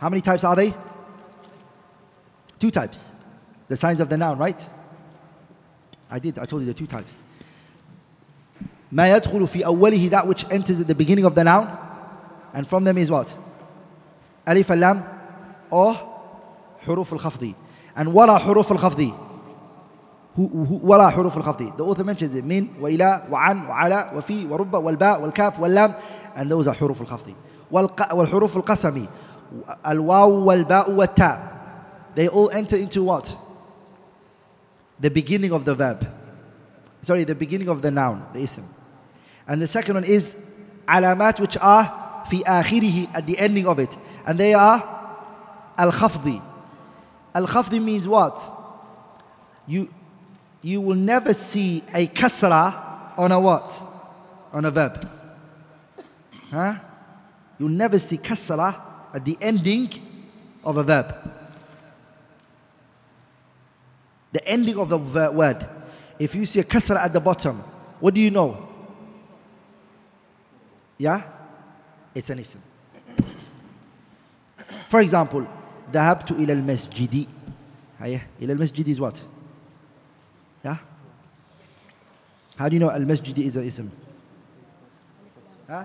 [0.00, 0.74] How many types are they?
[2.58, 3.12] Two types.
[3.68, 4.68] The signs of the noun, right?
[6.10, 6.38] I did.
[6.38, 7.22] I told you the two types.
[8.92, 11.76] ما يدخل في أوله that which enters at the beginning of the noun
[12.54, 13.34] and from them is what?
[14.48, 15.04] ألف اللام
[15.70, 15.96] or
[16.86, 17.54] حروف الخفض
[17.96, 19.12] and ولا حروف الخفض
[20.82, 25.60] ولا حروف الخفض the author mentions it من وإلى وعن وعلى وفي ورب والباء والكاف
[25.60, 25.94] واللام
[26.36, 27.32] and those are حروف الخفض
[28.12, 29.06] والحروف القسم
[29.86, 31.52] الواو والباء والتاء
[32.14, 33.34] they all enter into what
[35.00, 36.06] the beginning of the verb
[37.02, 38.64] sorry the beginning of the noun the ism
[39.48, 40.36] and the second one is
[40.88, 41.86] علامات which are
[42.26, 43.96] في آخره at the ending of it
[44.26, 44.82] and they are
[45.80, 46.40] الخفض
[47.36, 48.38] الخفض means what
[49.66, 49.88] you
[50.62, 53.80] you will never see a kasra on a what?
[54.52, 55.08] On a verb.
[56.50, 56.74] Huh?
[57.58, 58.74] You'll never see kasra
[59.14, 59.90] at the ending
[60.64, 61.14] of a verb.
[64.32, 65.66] The ending of the word.
[66.18, 67.58] If you see a kasra at the bottom,
[68.00, 68.68] what do you know?
[70.98, 71.22] Yeah?
[72.14, 72.60] It's an ism.
[74.88, 75.46] For example,
[75.92, 77.26] ذهبت إلى المسجد.
[78.00, 79.22] إلى المسجد is what?
[82.60, 83.90] How do you know al-masjid is a ism?
[85.68, 85.84] Huh?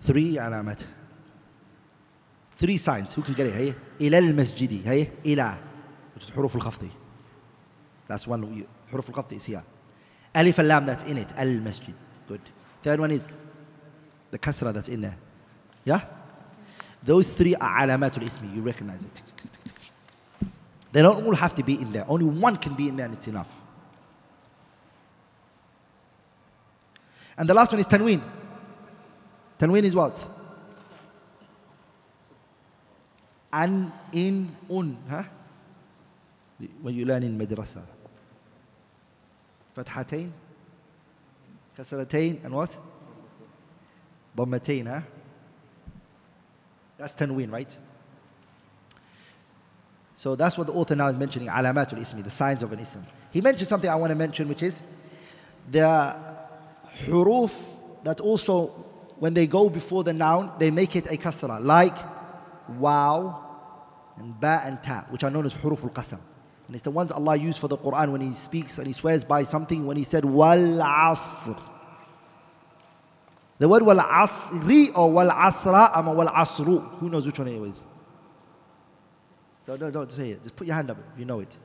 [0.00, 0.86] Three alamat.
[2.56, 3.12] Three signs.
[3.14, 3.54] Who can get it?
[3.54, 3.74] Hey?
[4.00, 4.84] إلى المسجد.
[4.84, 5.12] Hey?
[5.24, 5.58] إلى.
[6.14, 6.90] Which is حروف الخفض.
[8.06, 8.66] That's one.
[8.90, 9.62] حروف الخفض is here.
[10.34, 11.28] Alif al-lam that's in it.
[11.36, 11.94] Al-masjid.
[12.28, 12.40] Good.
[12.82, 13.34] Third one is
[14.30, 15.16] the kasra that's in there.
[15.84, 16.00] Yeah?
[17.02, 18.54] Those three are alamatul ismi.
[18.54, 19.22] You recognize it.
[20.92, 22.04] They don't all have to be in there.
[22.08, 23.59] Only one can be in there and it's enough.
[27.41, 28.21] And the last one is tanween.
[29.57, 30.23] Tanween is what?
[33.51, 34.95] An, in, un.
[35.09, 35.23] Huh?
[36.83, 37.81] When you learn in madrasa.
[39.75, 40.29] Fathatain,
[41.75, 42.77] kasratain, and what?
[44.37, 45.01] Dhammatain, huh?
[46.99, 47.75] That's tanween, right?
[50.13, 53.03] So that's what the author now is mentioning, alamatul ismi, the signs of an ism.
[53.31, 54.83] He mentioned something I want to mention, which is
[55.71, 56.30] the
[57.05, 57.53] huruf
[58.03, 58.67] that also,
[59.19, 61.97] when they go before the noun, they make it a kasra, like
[62.77, 63.47] wow
[64.17, 66.19] and ba and ta, which are known as huruf al-qasam.
[66.67, 69.23] And it's the ones Allah used for the Quran when He speaks and He swears
[69.23, 71.59] by something when He said wal asr.
[73.59, 76.97] The word wal asri or wal asra or wal asru.
[76.99, 77.83] Who knows which one it is?
[79.67, 80.43] Don't, don't, don't say it.
[80.43, 81.57] Just put your hand up you know it.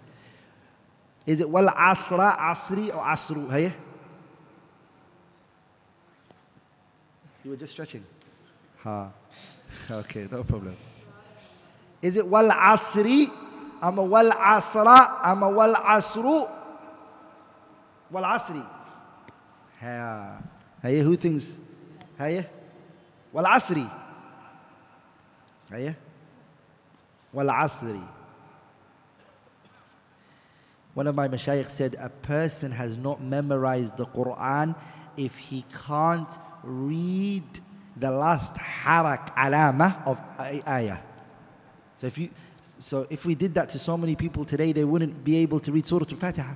[1.24, 3.51] Is it wal asra, asri or asru?
[3.51, 3.72] Hey?
[7.47, 8.05] You were just stretching.
[8.82, 9.09] Ha.
[9.90, 10.74] Okay, no problem.
[12.03, 13.30] Is it wal asri?
[13.80, 15.20] I'm a wal asra.
[15.22, 16.51] I'm a wal asru.
[18.11, 18.66] Wal asri.
[19.80, 20.42] Ha.
[20.82, 21.61] Hey, who thinks?
[22.18, 22.49] Hey,
[23.30, 23.88] wal asri.
[25.70, 25.94] Hey,
[27.32, 28.03] wal asri.
[30.94, 34.74] One of my mashayikh said, a person has not memorized the Quran
[35.16, 37.44] if he can't read
[37.96, 40.20] the last harak alama of
[40.68, 40.98] ayah.
[41.96, 42.30] So if you
[42.78, 45.72] so if we did that to so many people today, they wouldn't be able to
[45.72, 46.54] read Surah Al-Fatiha.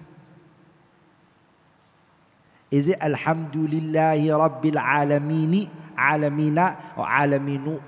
[2.71, 7.83] Is it Alhamdulillahi Rabbil Alamini, Alamina, or Alaminu?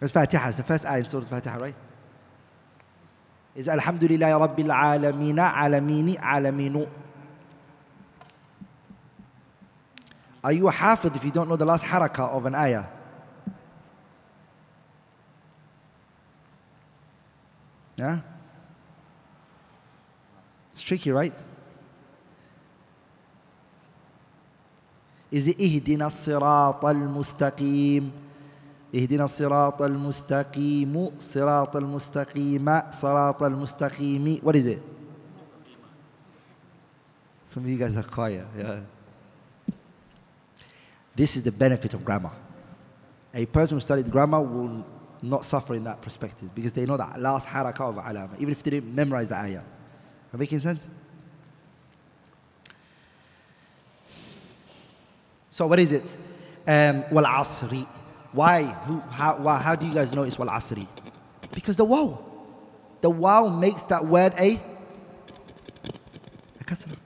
[0.00, 1.74] It's Fatiha, it's the first ayah in Surah Al-Fatiha, right?
[3.54, 6.88] Is Alhamdulillahi Rabbil Alamina, Alamini, Alaminu?
[10.43, 12.85] Are you a hafid if you don't know the last harakah of an ayah?
[17.97, 18.19] Yeah?
[20.73, 21.33] It's tricky, right?
[25.31, 28.11] Is it اهدنا الصراط المستقيم
[28.95, 34.81] اهدنا الصراط المستقيم صراط المستقيم صراط المستقيم What is it?
[37.47, 38.45] Some of you guys are quiet.
[38.57, 38.79] Yeah.
[41.14, 42.32] this is the benefit of grammar.
[43.34, 44.86] A person who studied grammar will
[45.22, 48.62] not suffer in that perspective because they know that last harakah of alama, even if
[48.62, 49.58] they didn't memorize the ayah.
[49.58, 49.64] Am
[50.34, 50.88] I making sense?
[55.50, 56.16] So what is it?
[56.66, 57.86] Um, wal asri.
[58.32, 58.62] Why?
[58.62, 60.86] Who, how, why, how do you guys know it's wal asri?
[61.52, 62.18] Because the wow.
[63.02, 64.60] The wow makes that word a,
[66.60, 66.96] a kasra.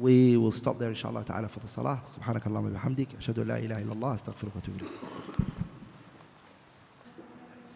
[0.00, 2.00] We will stop there inshallah ta'ala for the salah.
[2.06, 4.90] سبحانك اللهم وبحمدك أشهد أن لا إله إلا الله أستغفرك وأتوب إليك.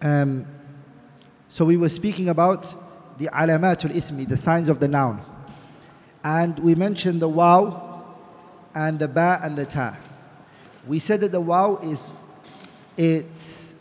[0.02, 0.46] Um,
[1.48, 2.74] so we were speaking about
[3.18, 5.22] the alamatul ismi, the signs of the noun.
[6.22, 8.04] And we mentioned the waw
[8.74, 9.96] and the ba and the ta.
[10.86, 12.12] We said that the waw is
[12.96, 13.74] it's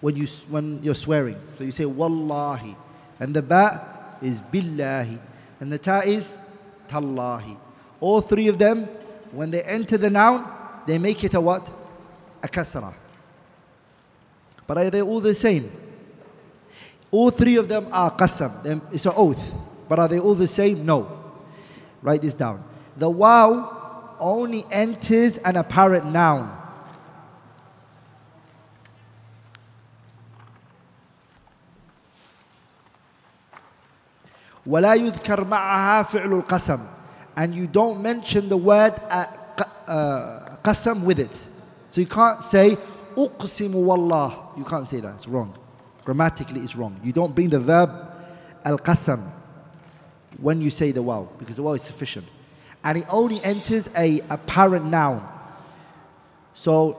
[0.00, 1.36] when you when you're swearing.
[1.54, 2.76] So you say wallahi.
[3.18, 5.18] And the ba is billahi.
[5.60, 6.36] And the ta is
[6.89, 7.55] tallahi.
[8.01, 8.85] All three of them,
[9.31, 10.45] when they enter the noun,
[10.85, 11.69] they make it a what?
[12.43, 12.93] A kasra.
[14.65, 15.69] But are they all the same?
[17.11, 18.81] All three of them are qasam.
[18.93, 19.55] It's an oath.
[19.87, 20.85] But are they all the same?
[20.85, 21.09] No.
[22.01, 22.63] Write this down.
[22.95, 26.55] The waw only enters an apparent noun.
[34.66, 36.78] ولا يذكر معها فعل القسم
[37.36, 39.26] and you don't mention the word uh,
[39.88, 41.34] uh, qasam with it
[41.90, 42.76] so you can't say
[43.16, 45.54] أقسم والله you can't say that it's wrong
[46.04, 47.90] grammatically it's wrong you don't bring the verb
[48.64, 49.20] al-qasam
[50.40, 52.26] when you say the waw because the waw is sufficient
[52.82, 55.26] and it only enters a apparent noun
[56.54, 56.98] so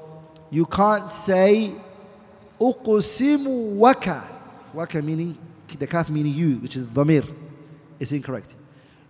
[0.51, 1.73] you can't say
[2.61, 4.23] أقسم waka
[4.73, 5.37] waka meaning
[5.79, 7.25] the kaf meaning you which is dhamir
[8.00, 8.56] is incorrect.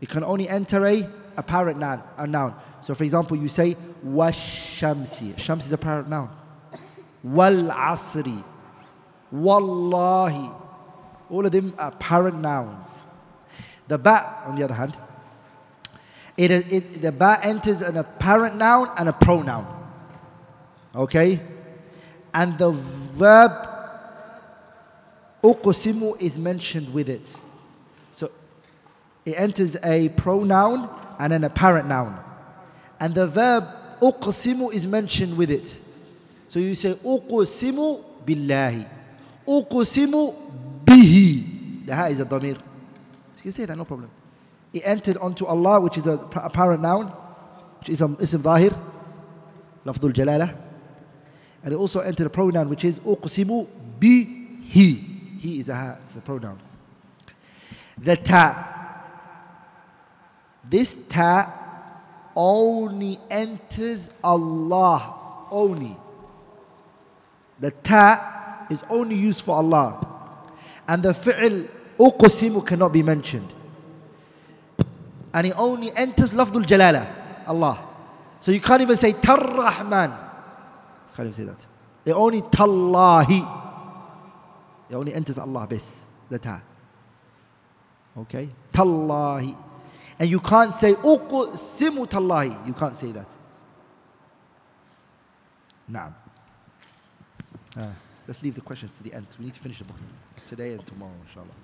[0.00, 2.54] It can only enter a apparent noun, a noun.
[2.82, 5.38] So for example, you say washamsi.
[5.38, 6.28] Shams is a apparent noun.
[7.22, 8.42] Wal asri.
[9.30, 10.50] Wallahi.
[11.30, 13.02] All of them are apparent nouns.
[13.86, 14.96] The ba, on the other hand,
[16.36, 19.66] it, it, the ba enters an apparent noun and a pronoun.
[20.94, 21.40] Okay?
[22.34, 23.68] And the verb
[25.42, 27.36] uqsimu is mentioned with it
[29.24, 32.18] it enters a pronoun and an apparent noun.
[32.98, 33.64] And the verb
[34.00, 35.78] uqsimu is mentioned with it.
[36.48, 38.88] So you say uqsimu billahi.
[39.46, 40.34] Uqsimu
[40.84, 41.86] bihi.
[41.86, 42.56] The ha is a damir.
[42.56, 44.10] You can say that, no problem.
[44.72, 47.06] It entered onto Allah, which is a p- apparent noun,
[47.80, 48.70] which is a ism zahir,
[49.84, 50.54] lafdul jalala.
[51.62, 53.66] And it also entered a pronoun, which is uqsimu
[53.98, 55.38] bihi.
[55.38, 56.58] He is a ha, it's a pronoun.
[57.98, 58.76] The ta.
[60.70, 61.52] This ta
[62.36, 65.16] only enters Allah.
[65.50, 65.96] Only.
[67.58, 70.06] The ta is only used for Allah.
[70.86, 71.68] And the fi'l
[71.98, 73.52] uqsimu cannot be mentioned.
[75.34, 77.06] And it only enters lafdul jalala,
[77.46, 77.78] Allah.
[78.40, 80.10] So you can't even say tar-Rahman.
[80.10, 81.66] You can't even say that.
[82.04, 83.42] It only tallahi.
[84.88, 86.62] It only enters Allah bis, the ta.
[88.16, 88.48] Okay?
[88.72, 89.54] Tallahi.
[90.19, 92.67] And you can't say uqsimu tallahi.
[92.67, 93.27] You can't say that.
[95.91, 96.13] Naam.
[97.77, 97.87] Uh,
[98.27, 99.27] let's leave the questions to the end.
[99.37, 99.97] We need to finish the book
[100.47, 101.55] today and tomorrow, inshallah.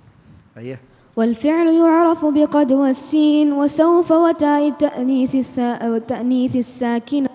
[0.58, 0.78] Uh, yeah.
[1.16, 7.30] والفعل يعرف بقد والسين وسوف وتاء التأنيث السا والتأنيث الساكنة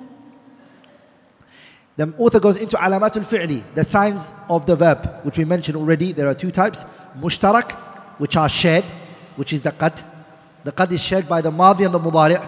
[1.96, 6.12] The author goes into alamatul fi'li, the signs of the verb, which we mentioned already.
[6.12, 6.84] There are two types.
[7.18, 7.72] Mushtarak,
[8.18, 8.84] which are shared,
[9.36, 10.02] which is the qad.
[10.63, 12.39] the qad is shared by the madi and the mudari'.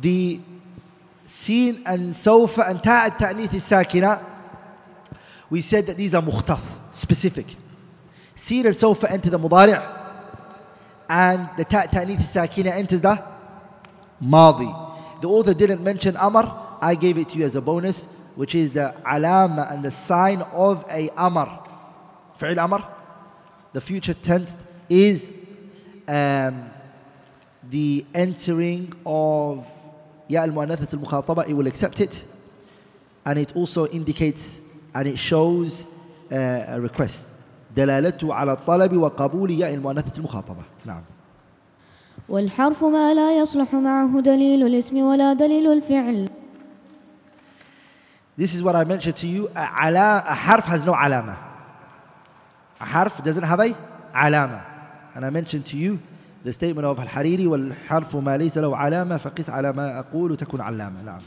[0.00, 0.40] The
[1.26, 4.20] sin and sawfa and ta' at-ta'nith sakina
[5.50, 7.46] we said that these are mukhtas, specific.
[8.34, 9.80] Sin and sawfa enter the mudari'
[11.08, 13.22] and the ta' ta'nith sakina enters the
[14.20, 14.70] madi.
[15.20, 16.50] The author didn't mention amr.
[16.80, 20.42] I gave it to you as a bonus, which is the alama and the sign
[20.52, 21.46] of a amr.
[22.38, 22.84] Fi'il amr,
[23.72, 24.56] the future tense
[24.88, 25.32] is
[26.07, 26.69] um,
[27.69, 29.67] the entering of
[30.27, 31.47] ya al mu'annathat al mukhataba.
[31.47, 32.23] It will accept it,
[33.25, 34.61] and it also indicates
[34.95, 35.85] and it shows
[36.31, 37.35] uh, a request.
[37.75, 40.63] دلالته على الطلب وقبول ياء المؤنثة المخاطبة.
[40.85, 41.03] نعم.
[42.29, 46.29] والحرف ما لا يصلح معه دليل الاسم ولا دليل الفعل
[48.37, 49.49] This is what I mentioned to you.
[49.53, 51.37] A, ala, a harf has no alama.
[52.79, 53.75] A harf doesn't have a
[54.15, 54.63] alama.
[55.15, 55.99] And I mentioned to you
[56.43, 61.01] the statement of Al-Hariri والحرف ما ليس له علامة فقس على ما أقول تكن علامة.
[61.05, 61.21] نعم.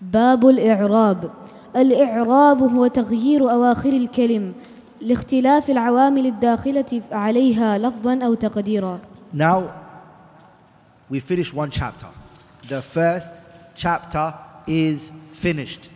[0.00, 1.30] باب الإعراب
[1.76, 4.52] الإعراب هو تغيير أواخر الكلم
[5.00, 9.00] لاختلاف العوامل الداخلة عليها لفظا أو تقديرا
[9.34, 9.72] Now,
[11.08, 12.08] we finished one chapter.
[12.68, 13.30] The first
[13.74, 14.34] chapter
[14.66, 15.88] is finished.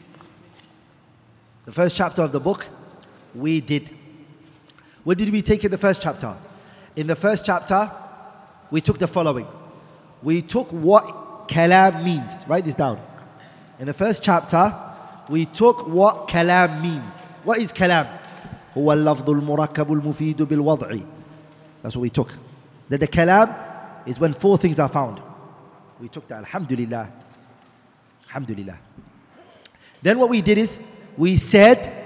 [1.66, 2.66] The first chapter of the book,
[3.34, 3.90] we did.
[5.04, 6.34] What did we take in the first chapter?
[6.96, 7.90] In the first chapter,
[8.70, 9.46] we took the following.
[10.22, 12.44] We took what kalam means.
[12.48, 13.00] Write this down.
[13.78, 14.74] In the first chapter,
[15.28, 17.26] we took what kalam means.
[17.44, 18.08] What is kalam?
[18.76, 21.00] هو اللفظ المركب المفيد بالوضع.
[21.82, 22.32] That's what we took.
[22.88, 23.54] That the kalam
[24.06, 25.20] is when four things are found.
[26.00, 26.38] We took that.
[26.38, 27.10] Alhamdulillah.
[28.26, 28.78] Alhamdulillah.
[30.02, 30.80] Then what we did is
[31.16, 31.99] we said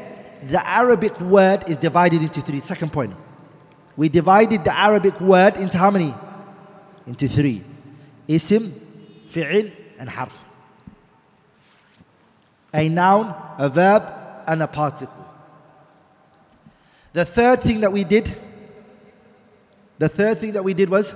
[0.48, 2.60] the Arabic word is divided into three.
[2.60, 3.14] Second point.
[3.98, 6.14] We divided the Arabic word into how many?
[7.08, 7.64] Into three.
[8.28, 8.72] Ism,
[9.26, 10.44] fi'il, and harf.
[12.74, 14.04] A noun, a verb,
[14.48, 15.26] and a particle.
[17.14, 18.36] The third thing that we did,
[19.98, 21.16] the third thing that we did was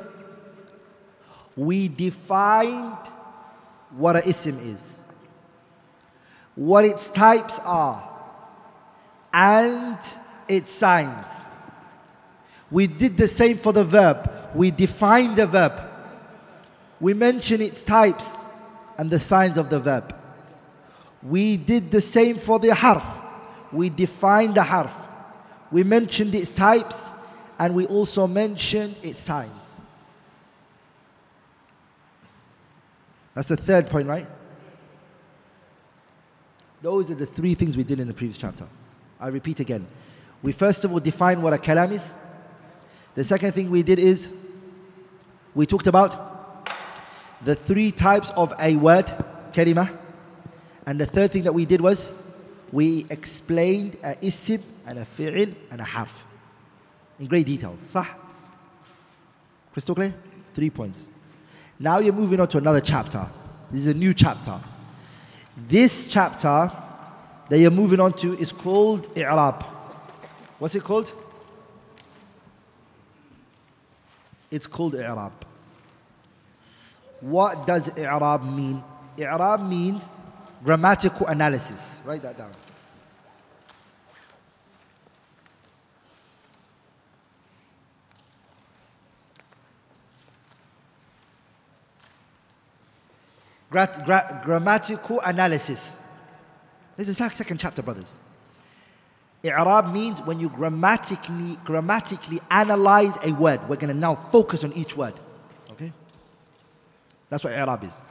[1.58, 2.98] we defined
[3.92, 5.04] what a ism is,
[6.56, 8.09] what its types are,
[9.34, 9.98] and
[10.48, 11.26] its signs.
[12.72, 14.30] We did the same for the verb.
[14.54, 15.82] We defined the verb.
[17.00, 18.48] We mentioned its types
[18.98, 20.16] and the signs of the verb.
[21.24, 23.18] We did the same for the harf.
[23.72, 24.94] We defined the harf.
[25.72, 27.12] We mentioned its types
[27.58, 29.78] and we also mentioned its signs.
[33.34, 34.28] That's the third point, right?
[36.82, 38.66] Those are the three things we did in the previous chapter.
[39.20, 39.86] I repeat again.
[40.42, 42.14] We first of all defined what a kalam is.
[43.16, 44.32] The second thing we did is
[45.54, 46.70] we talked about
[47.44, 49.06] the three types of a word,
[49.52, 49.98] kalima.
[50.86, 52.14] And the third thing that we did was
[52.72, 56.26] we explained a isim and a fi'il and a harf
[57.20, 57.86] in great details.
[57.90, 58.06] Sah?
[59.74, 60.14] Crystal clear?
[60.54, 61.08] Three points.
[61.78, 63.26] Now you're moving on to another chapter.
[63.72, 64.60] This is a new chapter.
[65.68, 66.72] This chapter
[67.50, 69.64] that you're moving on to is called I'rab.
[70.60, 71.12] What's it called?
[74.52, 75.32] It's called I'rab.
[77.22, 78.84] What does i'rab mean?
[79.18, 80.10] I'rab means
[80.64, 82.00] grammatical analysis.
[82.06, 82.52] Write that down.
[93.70, 95.96] Gra- gra- grammatical analysis.
[97.00, 98.20] This is second chapter, brothers.
[99.42, 103.62] I'rab means when you grammatically, grammatically analyze a word.
[103.70, 105.14] We're going to now focus on each word.
[105.72, 105.94] Okay?
[107.30, 108.02] That's what i'rab is.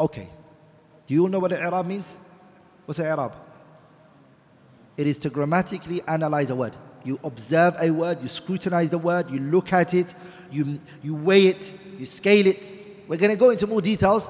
[0.00, 0.28] Okay.
[1.06, 2.16] Do you know what i'rab means?
[2.86, 3.36] What's i'rab?
[4.96, 6.74] It is to grammatically analyze a word.
[7.04, 10.12] You observe a word, you scrutinize the word, you look at it,
[10.50, 12.74] you, you weigh it, you scale it.
[13.06, 14.28] We're going to go into more details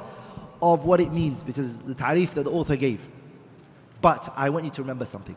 [0.61, 3.01] of what it means because the tarif that the author gave.
[4.01, 5.37] But I want you to remember something.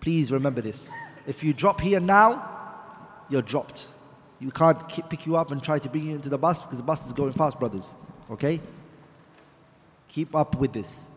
[0.00, 0.92] Please remember this.
[1.26, 2.50] If you drop here now,
[3.30, 3.88] you're dropped.
[4.40, 4.78] You can't
[5.08, 7.12] pick you up and try to bring you into the bus because the bus is
[7.12, 7.94] going fast, brothers.
[8.30, 8.60] Okay?
[10.08, 11.08] Keep up with this.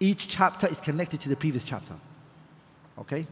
[0.00, 1.94] Each chapter is connected to the previous chapter.
[2.98, 3.26] Okay?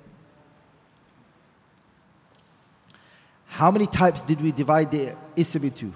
[3.47, 5.93] How many types did we divide the ism into?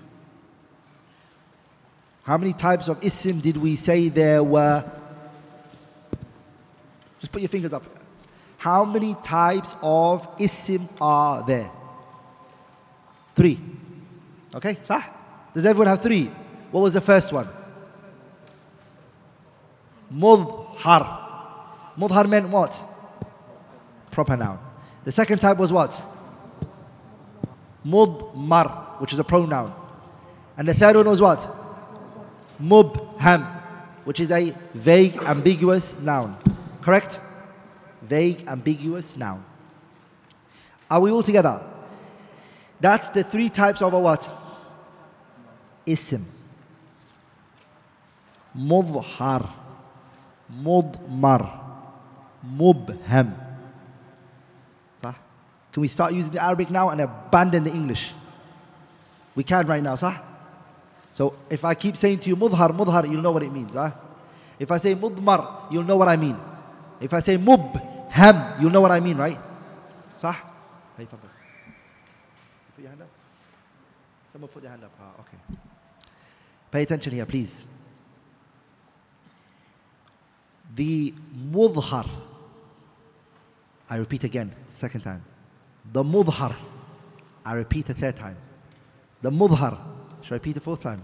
[2.23, 4.85] How many types of ism did we say there were?
[7.21, 7.85] Just put your fingers up.
[8.59, 11.71] How many types of ism are there?
[13.35, 13.59] Three.
[14.55, 15.03] Okay, sah?
[15.55, 16.27] Does everyone have three?
[16.71, 17.49] What was the first one?
[20.13, 21.19] Mudhar.
[21.97, 22.83] Mudhar meant what?
[24.11, 24.59] Proper noun.
[25.05, 26.05] The second type was what?
[27.85, 29.73] Mudmar, which is a pronoun.
[30.57, 31.60] And the third one was what?
[32.61, 33.45] Mubham,
[34.05, 36.37] which is a vague, ambiguous noun.
[36.83, 37.21] Correct?
[38.03, 39.45] Vague, ambiguous noun.
[40.91, 41.61] Are we all together?
[42.81, 44.29] That's the three types of a what?
[45.87, 46.25] Ism.
[48.57, 49.51] Mudhar.
[50.53, 51.61] Mudmar.
[52.45, 53.35] Mubham.
[55.73, 58.13] Can we start using the Arabic now and abandon the English?
[59.37, 60.19] We can right now, sah?
[61.13, 63.75] So if I keep saying to you mudhar, mudhar, you'll know what it means.
[63.75, 63.91] Huh?
[64.59, 66.37] If I say mudmar, you'll know what I mean.
[67.01, 67.81] If I say mub,
[68.11, 69.39] ham, you'll know what I mean, right?
[70.17, 70.35] Sah?
[70.97, 71.19] Hey, Put
[72.79, 73.09] your hand up.
[74.33, 74.93] Someone put their hand up.
[75.01, 75.39] Ah, okay.
[76.71, 77.65] Pay attention here, please.
[80.75, 82.07] The mudhar.
[83.89, 85.25] I repeat again, second time.
[85.91, 86.55] The mudhar.
[87.45, 88.37] I repeat a third time.
[89.23, 89.79] The mudhar.
[90.23, 91.03] Should I repeat the fourth time?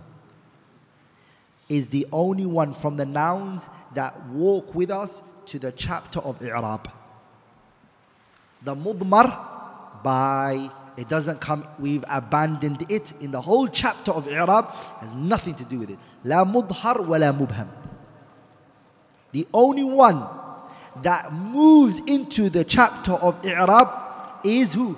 [1.69, 6.43] Is the only one from the nouns that walk with us to the chapter of
[6.43, 6.91] i'rab.
[8.63, 14.71] The mudmar by it doesn't come we've abandoned it in the whole chapter of i'rab
[15.01, 15.99] has nothing to do with it.
[16.25, 17.69] La mudhar wa la mubham.
[19.33, 20.25] The only one
[21.03, 23.89] that moves into the chapter of i'rab
[24.45, 24.97] is who?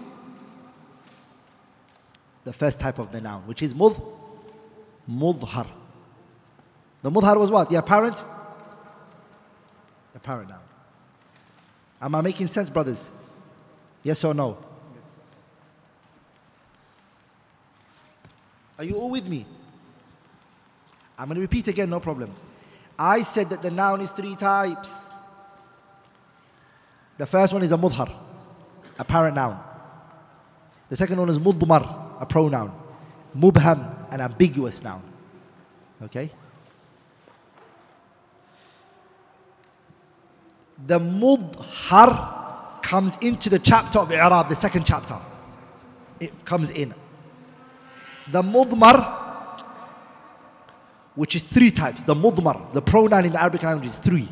[2.49, 4.01] The first type of the noun, which is mudh,
[5.07, 5.67] mudhar.
[7.03, 7.69] The mudhar was what?
[7.69, 8.25] The apparent?
[10.15, 10.63] Apparent noun.
[12.01, 13.11] Am I making sense, brothers?
[14.03, 14.57] Yes or no?
[18.79, 19.45] Are you all with me?
[21.19, 22.31] I'm going to repeat again, no problem.
[22.99, 25.05] I said that the noun is three types.
[27.19, 28.11] The first one is a mudhar,
[28.99, 29.63] apparent noun.
[30.89, 32.73] The second one is mudmar, a pronoun.
[33.37, 35.03] Mubham, an ambiguous noun.
[36.03, 36.31] Okay?
[40.87, 45.17] The mudhar comes into the chapter of I'rab, the second chapter.
[46.21, 46.95] It comes in.
[48.31, 48.97] The mudmar,
[51.15, 52.03] which is three types.
[52.05, 54.29] The mudmar, the pronoun in the Arabic language is three.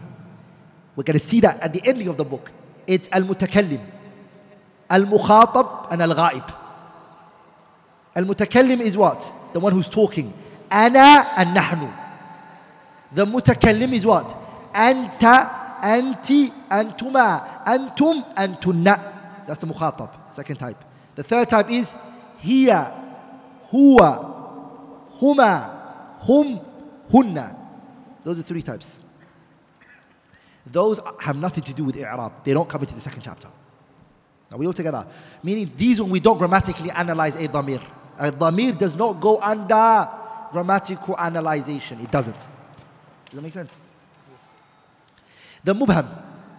[0.95, 2.51] We're going to see that at the ending of the book.
[2.87, 3.81] It's al-mutakallim,
[4.89, 6.55] al-mukhatab, and al-ghaib.
[8.17, 9.31] Al-mutakallim is what?
[9.53, 10.33] The one who's talking.
[10.71, 11.93] Ana and nahnu.
[13.13, 14.35] The mutakallim is what?
[14.73, 19.47] Anta, anti, antuma, antum, antunna.
[19.47, 20.83] That's the mukhatab, second type.
[21.15, 21.95] The third type is
[22.39, 22.93] hiya,
[23.71, 26.61] huwa, huma, hum,
[27.13, 27.57] hunna.
[28.25, 28.99] Those are three types.
[30.67, 32.43] Those have nothing to do with i'rab.
[32.43, 33.49] They don't come into the second chapter.
[34.51, 35.07] Are we all together?
[35.43, 37.49] Meaning these when we don't grammatically analyze a.
[38.19, 40.09] The dhamir does not go under
[40.53, 42.01] grammatical analyzation.
[42.01, 42.39] It doesn't.
[42.39, 42.49] Does
[43.35, 43.81] that make sense?
[45.63, 46.07] The mubham.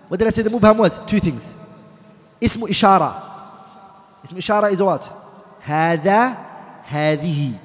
[0.08, 1.03] What did I say the mubham was?
[1.05, 1.58] Two things.
[2.41, 3.14] Ismu ishara.
[4.24, 5.12] Ismu ishara is what?
[5.64, 6.38] Hada,
[6.88, 7.58] هذه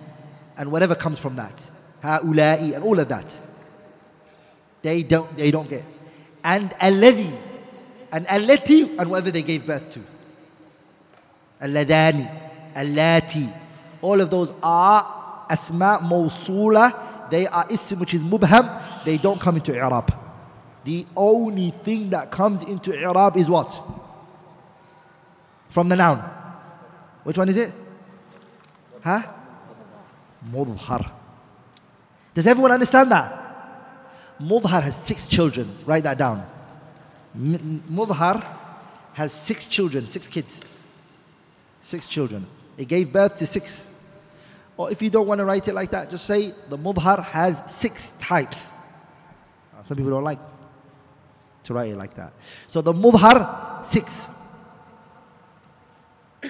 [0.57, 1.69] And whatever comes from that.
[2.03, 3.39] Ha'ula'i and all of that.
[4.83, 5.85] They don't, they don't get.
[6.43, 7.33] And Alladi.
[8.11, 10.01] And allati and whatever they gave birth to.
[11.63, 12.29] Alladani.
[12.75, 13.62] Allati.
[14.03, 17.31] All of those are asma mawsula.
[17.31, 19.05] They are ism which is mubham.
[19.05, 20.13] They don't come into i'rab.
[20.85, 23.81] The only thing that comes into i'rab is what?
[25.71, 26.19] From the noun.
[27.23, 27.73] Which one is it?
[29.03, 29.23] Huh?
[30.51, 31.11] Mudhar.
[32.35, 33.39] Does everyone understand that?
[34.41, 35.73] Mudhar has six children.
[35.87, 36.45] Write that down.
[37.37, 38.45] Mudhar
[39.15, 40.61] has six children, six kids.
[41.81, 42.47] Six children.
[42.77, 43.92] It gave birth to six.
[44.77, 47.71] Or if you don't want to write it like that, just say the mudhar has
[47.71, 48.73] six types.
[49.77, 50.39] Uh, some people don't like
[51.65, 52.33] to write it like that.
[52.67, 54.29] So the mudhar, six.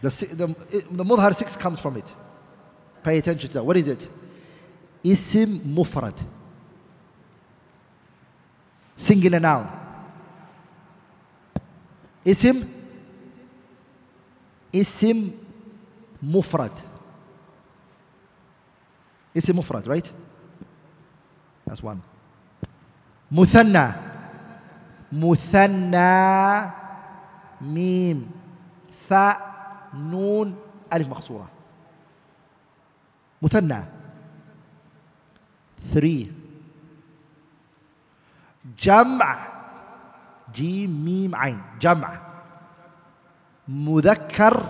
[0.00, 0.46] The, the,
[0.92, 2.14] the mudhar, six comes from it.
[3.02, 3.64] Pay attention to that.
[3.64, 4.08] What is it?
[5.02, 6.14] Isim mufrad.
[8.94, 9.66] Singular noun.
[12.24, 12.64] Isim.
[14.72, 15.32] Isim
[16.24, 16.87] mufrad.
[19.34, 20.12] Isim mufrad, right?
[21.66, 22.00] That's one.
[23.30, 23.92] مثنى
[25.12, 26.72] مثنى
[27.60, 28.30] ميم
[29.08, 29.36] ثاء
[29.94, 30.56] نون
[30.92, 31.48] ألف مقصورة
[33.42, 33.84] مثنى
[35.92, 36.32] three.
[38.78, 39.36] جمع
[40.54, 42.20] جيم ميم عين جمع
[43.68, 44.64] مذكر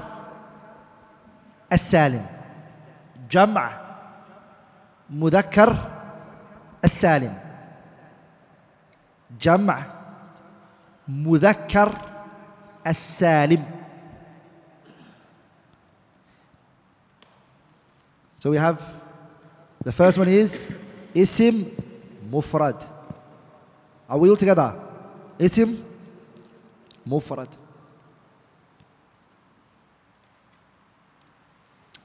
[1.72, 2.26] السالم
[3.30, 3.87] جمع
[5.10, 5.76] مذكر
[6.84, 7.38] السالم
[9.40, 9.86] جمع
[11.08, 11.92] مذكر
[12.86, 13.64] السالم
[18.38, 18.80] So we have
[19.82, 20.70] the first one is
[21.12, 21.64] isim
[22.30, 22.86] mufrad.
[24.08, 24.74] Are we all together?
[25.40, 25.76] Isim
[27.04, 27.48] mufrad.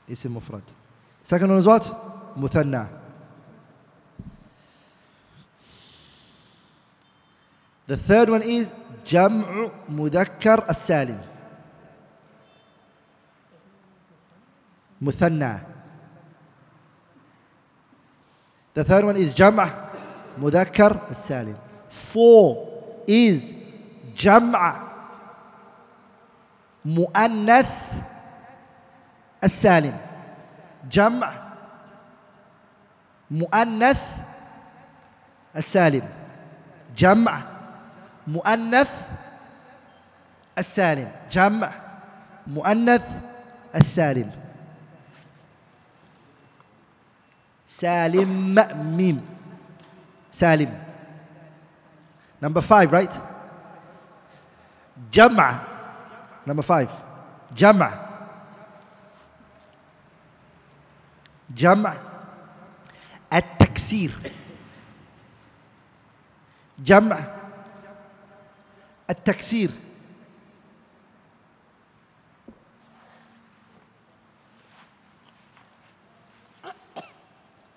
[0.09, 0.63] Isim mufrad.
[1.21, 2.12] Second one is what?
[2.36, 2.88] Muthanna.
[7.86, 8.72] The third one is
[9.06, 11.20] جمع مذكر السالم
[15.00, 15.58] مثنى
[18.74, 19.68] The third one is جمع
[20.38, 21.56] مذكر السالم
[21.90, 22.68] Four
[23.08, 23.54] is
[24.16, 24.82] جمع
[26.84, 27.92] مؤنث
[29.44, 29.96] السالم
[30.90, 31.41] جمع
[33.33, 34.01] مؤنث
[35.57, 36.05] السالم.
[36.97, 37.41] جمع
[38.27, 38.91] مؤنث
[40.57, 41.09] السالم.
[41.31, 41.69] جمع
[42.47, 43.05] مؤنث
[43.75, 44.29] السالم.
[47.67, 48.55] سالم
[48.97, 49.17] ميم
[50.31, 50.71] سالم.
[52.37, 53.13] Number five right?
[55.09, 55.59] جمع.
[56.45, 56.91] Number five.
[57.57, 57.89] جمع.
[61.55, 62.12] جمع.
[63.92, 64.10] التكسير
[66.78, 67.18] جمع
[69.10, 69.70] التكسير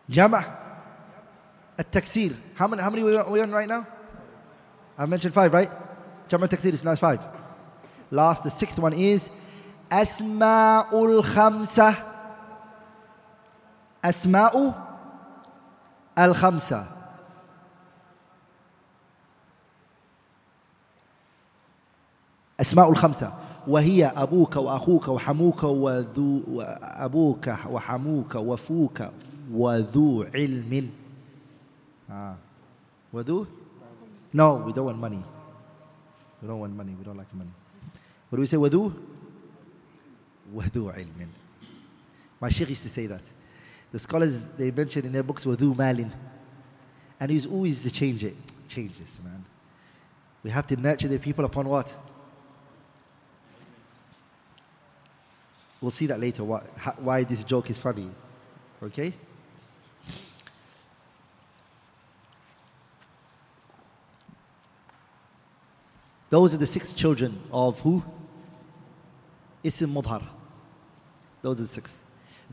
[0.10, 0.44] جمع
[1.80, 3.86] التكسير how many, how many we on right now?
[4.98, 5.70] I mentioned five right?
[6.30, 7.20] جمع التكسير is nice five
[8.12, 9.30] last the sixth one is
[9.92, 11.96] أسماء الخمسة
[14.06, 14.74] أسماء
[16.19, 16.87] الخمسة
[22.61, 23.33] أسماء الخمسة
[23.69, 29.11] وهي أبوك وأخوك وحموك وذو وأبوك وحموك وفوك
[29.53, 30.91] وذو علم
[32.11, 32.37] آه.
[33.13, 33.47] وذو
[34.33, 35.25] No, we don't want money.
[36.43, 36.95] We don't want money.
[36.99, 37.51] We don't like money.
[38.29, 38.57] What do we say?
[38.57, 38.93] وذو
[40.55, 41.29] وذو علم.
[42.41, 43.23] My sheikh used to say that.
[43.93, 46.13] The scholars, they mention in their books, Wadu Malin.
[47.19, 48.35] And he's always the change it.
[48.69, 49.45] Change this, man.
[50.43, 51.97] We have to nurture the people upon what?
[55.81, 56.61] We'll see that later, why,
[56.99, 58.09] why this joke is funny.
[58.83, 59.13] Okay?
[66.29, 68.03] Those are the six children of who?
[69.65, 70.23] Isim Mudhar.
[71.43, 72.03] Those are the six.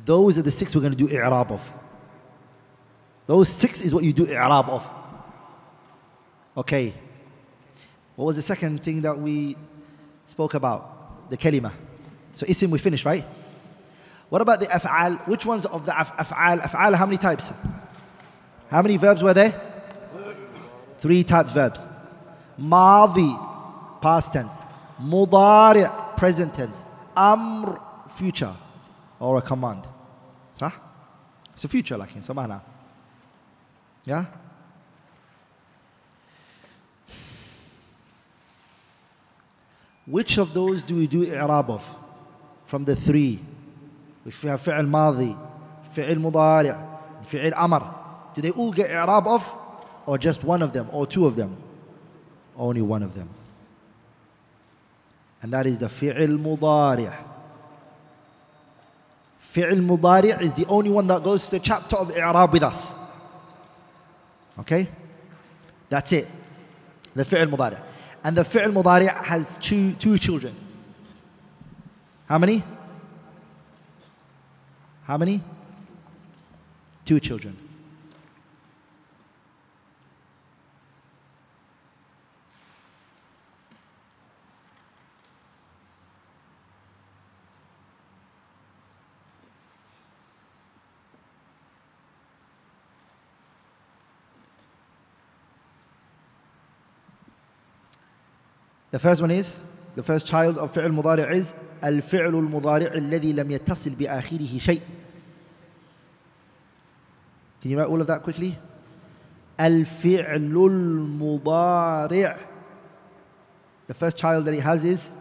[0.05, 1.73] Those are the six we're going to do i'rab of.
[3.25, 4.87] Those six is what you do i'rab of.
[6.57, 6.93] Okay.
[8.15, 9.57] What was the second thing that we
[10.25, 11.29] spoke about?
[11.29, 11.71] The kalima.
[12.35, 13.25] So isim we finished, right?
[14.29, 15.27] What about the af'al?
[15.27, 16.61] Which ones of the af- af'al?
[16.61, 17.53] Af'al, how many types?
[18.69, 19.53] How many verbs were there?
[20.97, 21.87] Three types verbs.
[22.57, 23.35] Madi,
[24.01, 24.63] past tense.
[25.01, 26.85] Mudari, present tense.
[27.15, 27.79] Amr,
[28.09, 28.53] future
[29.22, 29.86] Or a command.
[30.54, 30.72] صح?
[31.54, 32.60] It's a future لكن سمعنا.
[34.04, 34.24] Yeah?
[40.06, 41.86] Which of those do we do i'rab of?
[42.66, 43.40] From the three.
[44.24, 45.36] If we have فعل ماضي,
[45.94, 48.34] فعل مضارع, فعل أمر.
[48.34, 49.52] Do they all get i'rab of?
[50.06, 50.88] Or just one of them?
[50.92, 51.56] Or two of them?
[52.56, 53.28] Only one of them.
[55.42, 57.12] And that is the fi'l mudari'.
[59.53, 62.95] Fi'l mudari' is the only one that goes to the chapter of i'rab with us.
[64.57, 64.87] Okay?
[65.89, 66.27] That's it.
[67.13, 67.79] The fi'l mudari'.
[68.23, 70.55] And the fi'l mudari' has two, two children.
[72.25, 72.63] How many?
[75.03, 75.43] How many?
[77.05, 77.55] Two children.
[98.92, 99.58] The first one is,
[99.94, 101.54] the first child of فعل مضارع is
[101.84, 104.82] الفعل المضارع الذي لم يتصل بآخره شيء.
[107.60, 108.56] Can you write all of that quickly?
[109.60, 112.38] الفعل المضارع.
[113.88, 115.12] The first child that he has is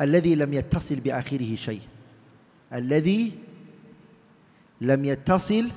[0.00, 1.80] الذي لم يتصل بآخره شيء.
[2.72, 3.32] الذي
[4.80, 5.70] لم يتصل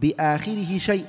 [0.00, 1.06] بآخره شيء.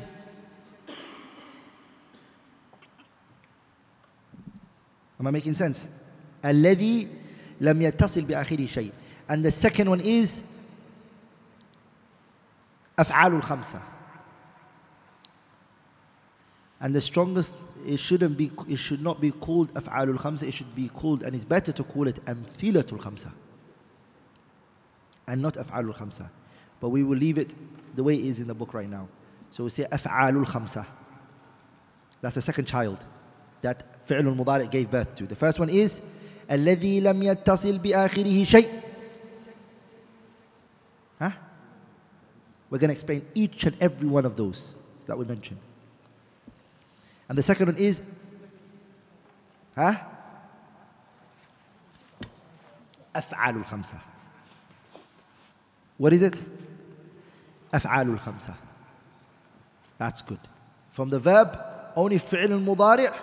[5.22, 5.86] Am I making sense?
[6.46, 7.08] الذي
[7.62, 8.92] لم يتصل بآخره شيء.
[9.30, 10.44] And the second one is
[12.98, 13.82] أفعال الخمسة.
[16.80, 17.56] And the strongest,
[17.86, 20.48] it shouldn't be, it should not be called أفعال الخمسة.
[20.48, 23.32] It should be called, and it's better to call it أمثلة الخمسة.
[25.28, 26.30] And not أفعال الخمسة.
[26.80, 27.56] But we will leave it
[27.96, 29.08] the way it is in the book right now.
[29.50, 30.86] So we say أفعال الخمسة.
[32.22, 33.04] That's the second child
[33.62, 35.28] that فعل المضارع gave birth to.
[35.28, 36.02] The first one is
[36.52, 38.70] الذي لم يتصل بآخره شيء.
[41.20, 41.32] Huh?
[42.70, 44.76] We're going to explain each and every one of those
[45.08, 45.60] that we mentioned.
[47.30, 48.02] And the second one is
[49.76, 49.94] huh?
[53.16, 54.00] أفعال الخمسة.
[55.98, 56.42] What is it?
[57.74, 58.54] أفعال الخمسة.
[59.98, 60.40] That's good.
[60.92, 61.58] From the verb,
[61.96, 63.14] only فعل المضارع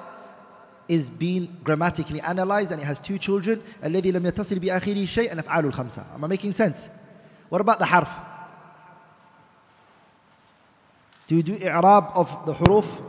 [0.88, 5.38] is being grammatically analyzed and it has two children الذي لم يتصل بآخره شيء and
[5.38, 6.88] أفعال الخمسة Am I making sense?
[7.48, 8.08] What about the harf?
[11.26, 13.00] Do you do i'rab of the huruf?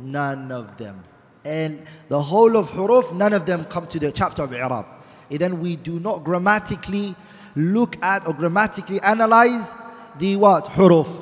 [0.00, 1.02] None of them.
[1.44, 4.86] And the whole of huruf, none of them come to the chapter of i'rab.
[5.30, 7.14] And then we do not grammatically
[7.54, 9.74] look at or grammatically analyze
[10.18, 10.66] the what?
[10.66, 11.20] Huruf.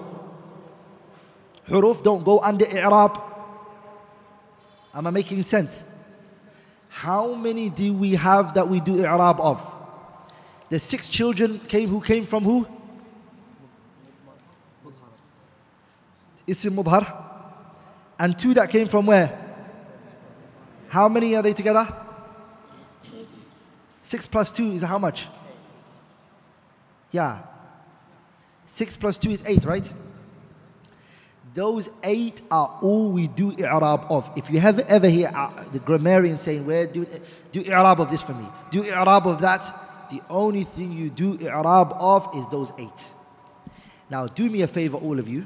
[1.69, 3.21] Huruf don't go under i'rab.
[4.96, 5.84] Am I making sense?
[6.88, 9.60] How many do we have that we do i'rab of?
[10.70, 12.66] The six children came who came from who?
[16.48, 17.06] Isim Mudhar.
[18.18, 19.30] And two that came from where?
[20.88, 21.86] How many are they together?
[24.02, 25.28] Six plus two is how much?
[27.12, 27.40] Yeah.
[28.66, 29.92] Six plus two is eight, right?
[31.56, 34.30] Those eight are all we do i'rab of.
[34.36, 37.08] If you have ever hear uh, the grammarian saying, "Where do
[37.54, 38.46] do i'rab of this for me?
[38.72, 39.64] Do i'rab of that?"
[40.12, 43.10] The only thing you do i'rab of is those eight.
[44.10, 45.46] Now, do me a favor, all of you.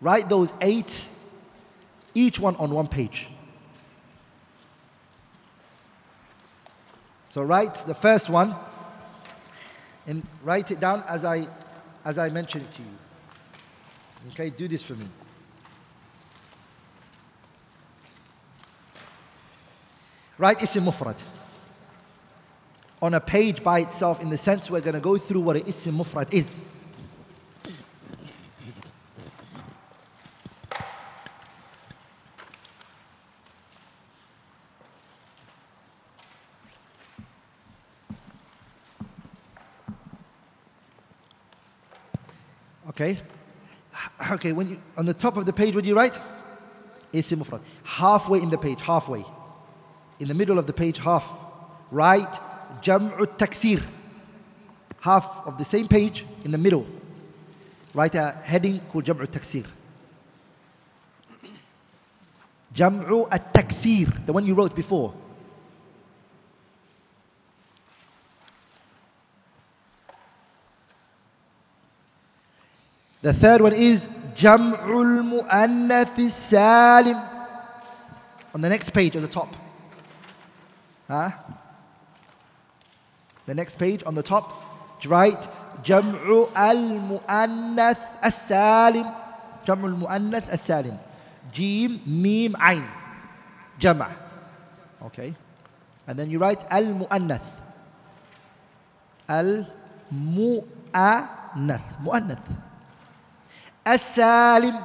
[0.00, 1.06] Write those eight,
[2.14, 3.28] each one on one page.
[7.28, 8.54] So write the first one
[10.06, 11.48] and write it down as I
[12.04, 13.01] as I mentioned it to you.
[14.28, 15.06] Okay, do this for me.
[20.38, 21.20] Write isim mufrad
[23.00, 25.62] on a page by itself in the sense we're going to go through what an
[25.62, 26.60] isim mufrad is.
[42.88, 43.18] Okay?
[44.30, 46.18] Okay, when you, on the top of the page, what do you write?
[47.12, 47.60] Isim mufrad.
[47.84, 49.24] Halfway in the page, halfway.
[50.20, 51.30] In the middle of the page, half.
[51.90, 52.32] Write
[52.80, 53.82] Jam'u taksir.
[55.00, 56.86] half of the same page in the middle.
[57.92, 59.66] Write a heading called Jam'u Taksir.
[62.74, 65.12] Jam'u at-Taksir, the one you wrote before.
[73.22, 77.16] The third one is Jam'ul Mu'annath Salim.
[78.54, 79.54] On the next page at the top.
[81.08, 81.30] Huh?
[83.46, 84.52] The next page on the top,
[85.06, 85.48] write
[85.82, 89.06] Jam'u al-Mu'annath as-Salim.
[89.66, 90.98] Jam'u al-Mu'annath as-Salim.
[91.50, 92.84] Jim, Mim, Ain.
[93.78, 94.10] Jama'.
[95.02, 95.34] Okay.
[96.06, 97.60] And then you write al-Mu'annath.
[99.28, 100.66] Al-Mu'annath.
[102.02, 102.71] Mu'annath.
[103.86, 104.80] السالم.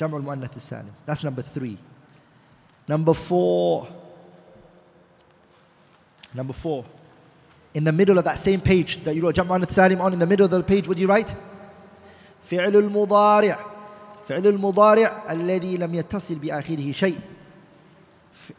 [0.00, 0.92] جمع المؤنث السالم.
[1.06, 1.76] That's number three.
[2.88, 3.88] Number four.
[6.34, 6.84] Number four.
[7.74, 10.18] In the middle of that same page that you wrote جمع المؤنث السالم on in
[10.18, 11.34] the middle of the page what do you write?
[12.42, 13.58] فعل المضارع.
[14.28, 17.20] فعل المضارع الذي لم يتصل بآخره شيء.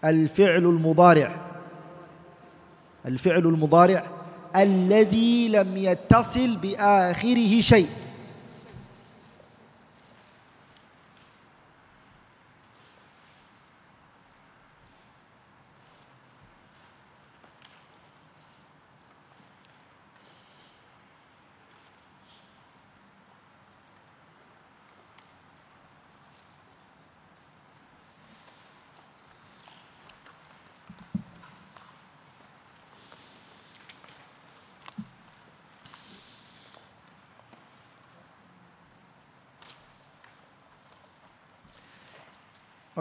[0.05, 1.35] الفعل المضارع.
[3.05, 4.03] الفعل المضارع
[4.55, 7.89] الذي لم يتصل بآخره شيء.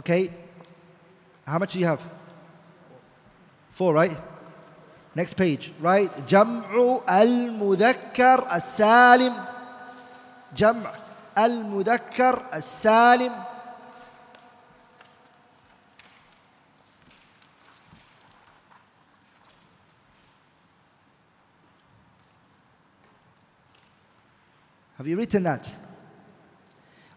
[0.08, 0.30] Okay.
[1.46, 2.02] How much do you have?
[3.72, 4.16] Four, right?
[5.14, 6.10] Next page, right?
[6.26, 9.34] Jam'u al-mudhakkar as-salim.
[10.54, 10.88] Jam'
[11.36, 13.32] al-mudhakkar as-salim.
[24.96, 25.70] Have you written that?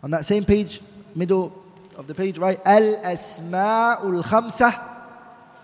[0.04, 0.82] On that same page,
[1.16, 1.61] middle
[1.98, 2.60] of the page, right?
[2.66, 4.90] Al Asma'ul Khamsah.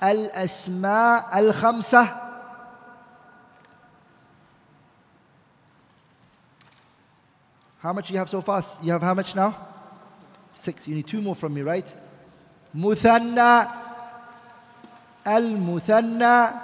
[0.02, 2.24] Al Asma' al Khamsah.
[7.80, 8.62] How much you have so far?
[8.84, 9.56] You have how much now?
[10.52, 10.88] Six.
[10.88, 11.95] You need two more from me, right?
[12.76, 13.72] Muthanna.
[15.26, 16.62] Al Muthanna.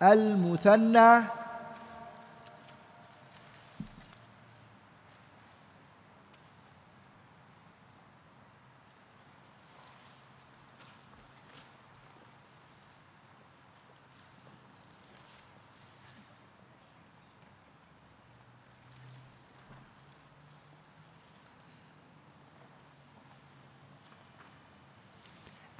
[0.00, 0.18] Al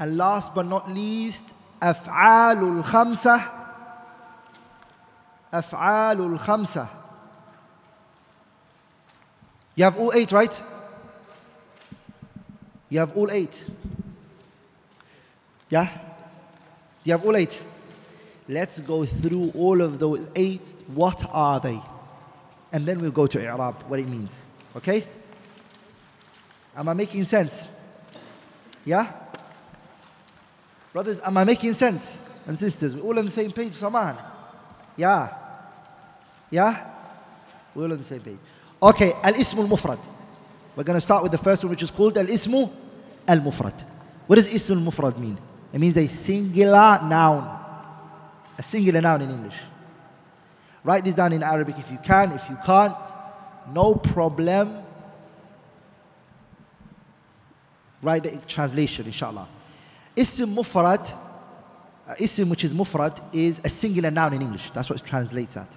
[0.00, 3.42] And last but not least, أفعال الخمسة
[5.52, 6.88] أفعال الخمسة
[9.76, 10.62] You have all eight, right?
[12.88, 13.64] You have all eight.
[15.70, 15.88] Yeah?
[17.04, 17.62] You have all eight.
[18.48, 20.66] Let's go through all of those eight.
[20.92, 21.80] What are they?
[22.72, 24.48] And then we'll go to i'rab, what it means.
[24.76, 25.04] Okay?
[26.76, 27.68] Am I making sense?
[28.84, 29.19] Yeah?
[30.92, 32.18] Brothers, am I making sense?
[32.46, 34.16] And sisters, we're all on the same page, Saman.
[34.96, 35.28] Yeah.
[36.50, 36.90] Yeah?
[37.74, 38.38] We're all on the same page.
[38.82, 39.98] Okay, Al-Ismu al-Mufrad.
[40.74, 42.70] We're going to start with the first one, which is called Al-Ismu
[43.28, 43.84] al-Mufrad.
[44.26, 45.38] What does Ismu al-Mufrad mean?
[45.72, 47.58] It means a singular noun.
[48.58, 49.56] A singular noun in English.
[50.82, 52.32] Write this down in Arabic if you can.
[52.32, 52.96] If you can't,
[53.72, 54.82] no problem.
[58.02, 59.46] Write the translation, inshallah.
[60.20, 61.12] Mufrad,
[62.08, 64.70] uh, ism which is mufrad, is a singular noun in English.
[64.70, 65.76] That's what it translates at.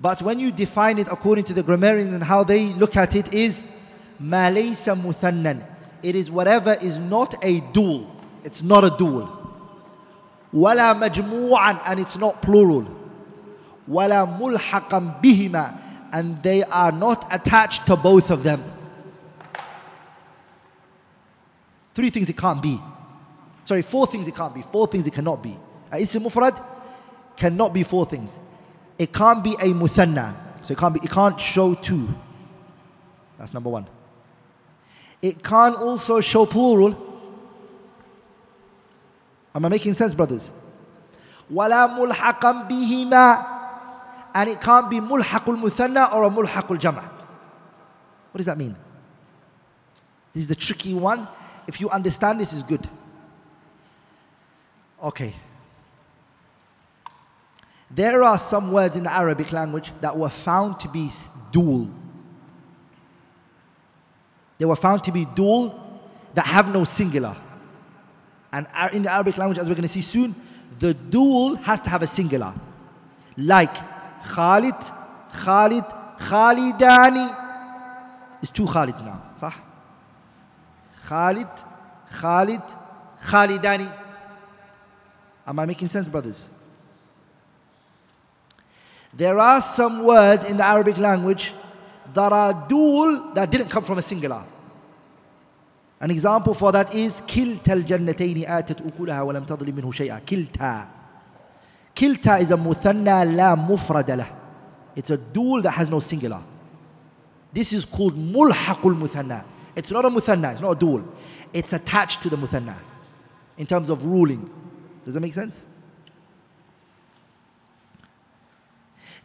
[0.00, 3.34] But when you define it according to the grammarians and how they look at it
[3.34, 3.64] is
[4.18, 5.62] ma laysa muthannan.
[6.02, 8.10] It is whatever is not a dual.
[8.44, 9.28] It's not a dual.
[10.52, 12.86] Wala majmu'an and it's not plural.
[13.86, 15.80] Wala mulhaqan bihima
[16.12, 18.62] and they are not attached to both of them.
[21.94, 22.80] Three things it can't be.
[23.63, 24.61] Sorry, four things it can't be.
[24.61, 25.57] Four things it cannot be.
[25.91, 26.59] A ism mufrad
[27.35, 28.39] cannot be four things.
[28.97, 30.35] It can't be a muthanna.
[30.63, 32.07] So it can't be, it can't show two.
[33.37, 33.87] That's number one.
[35.21, 37.07] It can't also show plural.
[39.55, 40.51] Am I making sense, brothers?
[41.53, 43.45] ولا ملحقا بهما
[44.35, 47.03] and it can't be ملحق المثنى or a ملحق الجمع.
[48.31, 48.75] What does that mean?
[50.33, 51.27] This is the tricky one.
[51.67, 52.87] If you understand this is good.
[55.04, 55.34] Okay.
[57.90, 61.10] There are some words in the Arabic language that were found to be
[61.52, 61.90] dual.
[64.58, 65.78] They were found to be dual
[66.34, 67.36] that have no singular.
[68.50, 70.34] And in the Arabic language, as we're going to see soon,
[70.78, 72.52] the dual has to have a singular.
[73.36, 73.74] Like
[74.24, 74.74] Khalid,
[75.32, 75.84] Khalid,
[76.18, 77.42] Khalidani.
[78.40, 79.22] It's two Khalids now.
[79.36, 79.52] صح?
[81.06, 81.48] Khalid,
[82.10, 82.62] Khalid,
[83.26, 84.03] Khalidani.
[85.45, 86.51] Am I making sense, brothers?
[89.13, 91.53] There are some words in the Arabic language
[92.13, 94.43] that are dual that didn't come from a singular.
[96.01, 100.87] An example for that is كلتا الجنتين آتت أكلها ولم تظلم منه شيئا كلتا
[101.97, 104.27] كلتا is a مثنى لا مفرد له
[104.95, 106.41] It's a dual that has no singular.
[107.53, 109.43] This is called ملحق المثنى.
[109.75, 111.03] It's not a muthanna, it's not a dual.
[111.53, 112.75] It's attached to the muthanna
[113.57, 114.49] in terms of ruling.
[115.03, 115.65] Does that make sense?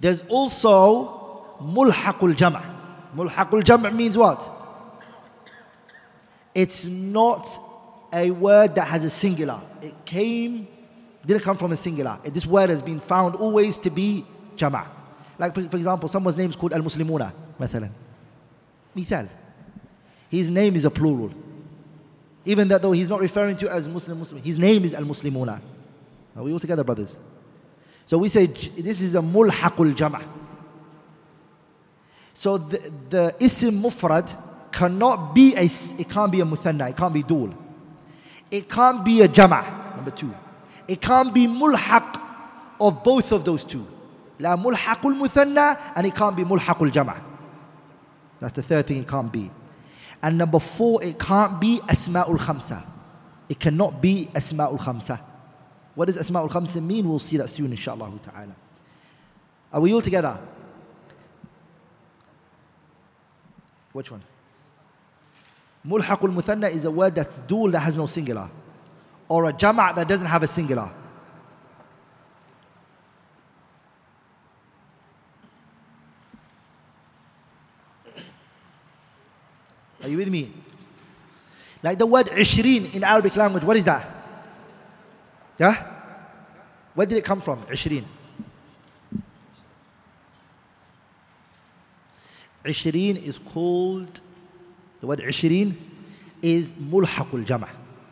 [0.01, 2.57] There's also mulhaqul jam'.
[3.17, 4.51] Mulhaqul jam' means what?
[6.55, 7.47] It's not
[8.13, 9.61] a word that has a singular.
[9.83, 10.69] It came,
[11.27, 12.19] didn't come from a singular.
[12.25, 14.25] This word has been found always to be
[14.57, 14.87] jama'.
[15.39, 17.91] Like for, example, someone's name is called al-Muslimuna, مثلا.
[18.95, 19.29] Mithal.
[20.31, 21.31] His name is a plural.
[22.50, 25.62] Even that though he's not referring to as Muslim Muslim, his name is al-Muslimuna.
[26.36, 27.20] Are we all together, brothers?
[28.08, 30.24] So we say this is a mulhaqul jama'.
[32.34, 32.78] So the,
[33.12, 34.34] the isim mufrad
[34.72, 37.54] cannot be a, it can't be a muthanna, it can't be dual.
[38.50, 40.34] It can't be a jama', number two.
[40.88, 42.20] It can't be mulhaq
[42.82, 43.86] of both of those two.
[44.40, 47.22] La mulhaqul muthanna and it can't be mulhaqul jama'.
[48.40, 49.52] That's the third thing it can't be.
[50.22, 52.84] And number four, it can't be asma'ul khamsa.
[53.48, 55.20] It cannot be asma'ul khamsa.
[56.00, 57.10] What does Asma'ul Khamsa mean?
[57.10, 58.56] We'll see that soon, inshallah ta'ala.
[59.74, 60.40] Are we all together?
[63.92, 64.22] Which one?
[65.86, 68.50] Mulhaqul Muthanna is a word that's dual that has no singular.
[69.28, 70.90] Or a jama' that doesn't have a singular.
[80.03, 80.53] Are you with me?
[81.83, 84.07] Like the word ishreen in Arabic language, what is that?
[85.59, 85.75] Yeah?
[86.95, 87.63] Where did it come from?
[87.67, 88.05] 20.
[92.65, 94.21] 20 is called,
[95.01, 95.77] the word 20
[96.43, 97.69] is ملحق الجمع.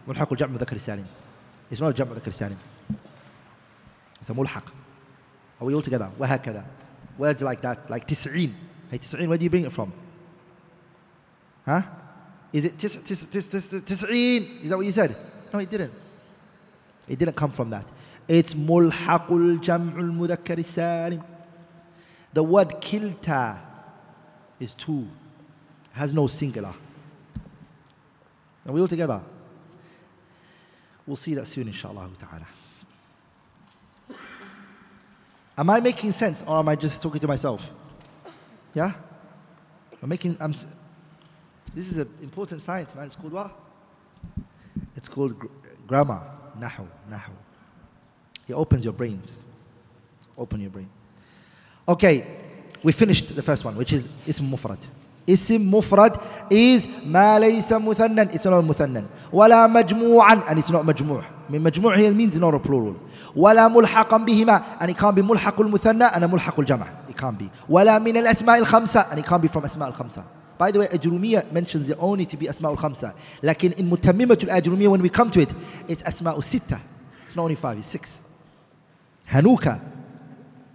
[0.08, 1.04] ملحق الجمع مذكر السالم.
[1.70, 2.56] It's not a جمع مذكر السالم.
[4.20, 4.64] It's a ملحق.
[5.60, 6.10] Are we all together?
[6.18, 6.64] وهكذا.
[7.18, 8.52] Words like that, like 90.
[8.90, 9.92] Hey, 90, where do you bring it from?
[11.67, 11.81] Huh?
[12.53, 12.87] Is it 90?
[14.63, 15.15] Is that what you said?
[15.53, 15.93] No, it didn't.
[17.07, 17.85] It didn't come from that.
[18.27, 21.21] It's mulhaqul jam'ul mudhakkar salim.
[22.33, 23.59] The word kilta
[24.59, 25.07] is two,
[25.91, 26.73] has no singular.
[28.65, 29.21] Are we all together?
[31.05, 32.47] We'll see that soon, inshallah ta'ala.
[35.57, 37.69] Am I making sense or am I just talking to myself?
[38.73, 38.91] Yeah?
[40.01, 40.53] I'm making, I'm,
[41.76, 43.06] this is an important science, man.
[43.06, 43.50] It's called what?
[44.96, 45.46] It's called gr-
[45.86, 46.20] grammar.
[46.58, 47.32] Nahu, Nahu.
[48.46, 49.44] He opens your brains.
[50.36, 50.88] Open your brain.
[51.88, 52.26] Okay,
[52.82, 54.78] we finished the first one, which is ism mufrad.
[55.26, 56.20] Ism mufrad
[56.50, 61.96] is ما ليس مثنى it's not مثنى ولا مجموعا and it's not مجموع من مجموع
[61.96, 62.96] here means not a plural
[63.36, 67.48] ولا ملحقا بهما and it can't be ملحق المثنى and ملحق الجمع it can't be
[67.68, 70.24] ولا من الأسماء الخمسة and it can't be from أسماء الخمسة
[70.57, 73.15] by the way, Ajrumiyya mentions it only to be Asma'ul Khamsa.
[73.41, 75.53] Like in, in Mutammimatul Ajrumiyya, when we come to it,
[75.87, 76.79] it's Asma'ul Sitta.
[77.25, 78.21] It's not only five, it's six.
[79.29, 79.81] Hanuka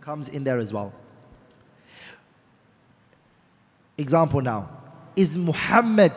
[0.00, 0.92] comes in there as well.
[3.96, 4.68] Example now.
[5.16, 6.12] Is Muhammad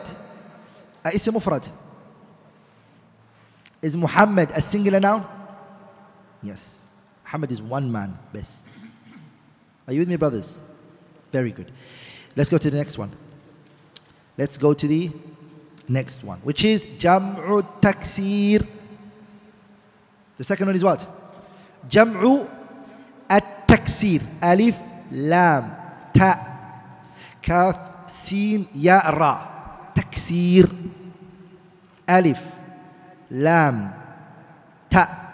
[1.04, 1.68] uh, a ism mufrad?
[3.82, 5.26] Is Muhammad a singular noun?
[6.42, 6.90] Yes.
[7.24, 8.66] Muhammad is one man, best.
[9.86, 10.60] Are you with me, brothers?
[11.30, 11.70] Very good.
[12.34, 13.10] Let's go to the next one.
[14.36, 15.10] Let's go to the
[15.88, 18.66] next one, which is Jam'u Taksir.
[20.36, 21.06] The second one is what?
[21.88, 22.46] Jam'u
[23.28, 24.22] at Taksir.
[24.42, 24.78] Alif,
[25.12, 25.72] Lam,
[26.12, 26.32] Ta,
[27.42, 29.92] Kaf, Sin, Ya, Ra.
[29.94, 30.70] Taksir.
[32.06, 32.40] Alif,
[33.30, 33.92] Lam,
[34.90, 35.26] Ta.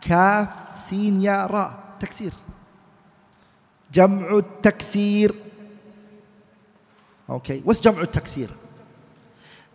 [0.00, 1.98] Kaf, sin, ya, ra.
[1.98, 2.32] Taksir.
[3.90, 5.34] Jam'u taksir.
[7.28, 8.50] Okay, what's jam'u taksir?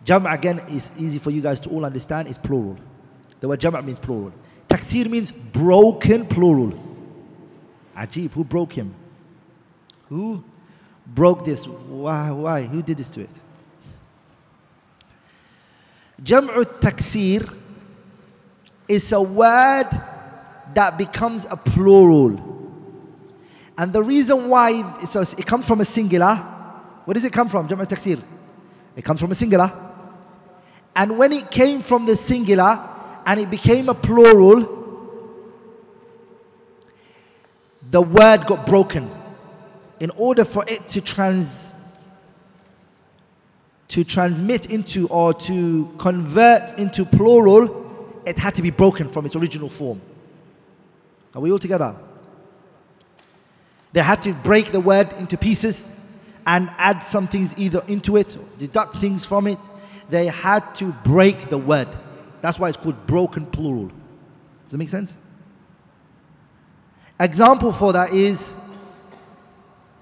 [0.04, 2.76] Jam' again is easy for you guys to all understand, is plural.
[3.40, 4.32] The word jam' means plural.
[4.68, 6.72] Taksir means broken plural.
[7.96, 8.94] Ajib, who broke him?
[10.08, 10.42] Who
[11.06, 11.66] broke this?
[11.66, 12.30] Why?
[12.30, 12.62] Why?
[12.62, 13.30] Who did this to it?
[16.22, 17.56] Jam'u taksir
[18.88, 19.88] is a word
[20.74, 22.52] that becomes a plural.
[23.76, 26.53] And the reason why so it comes from a singular,
[27.04, 27.68] where does it come from?
[27.68, 28.22] Jam'u taksir.
[28.96, 29.70] It comes from a singular.
[30.96, 32.78] And when it came from the singular
[33.26, 34.82] and it became a plural,
[37.90, 39.10] the word got broken.
[40.00, 41.80] In order for it to trans
[43.88, 49.36] to transmit into or to convert into plural, it had to be broken from its
[49.36, 50.00] original form.
[51.34, 51.94] Are we all together?
[53.92, 56.03] They had to break the word into pieces
[56.46, 59.58] and add some things either into it, deduct things from it.
[60.10, 61.88] They had to break the word.
[62.42, 63.90] That's why it's called broken plural.
[64.64, 65.16] Does that make sense?
[67.18, 68.60] Example for that is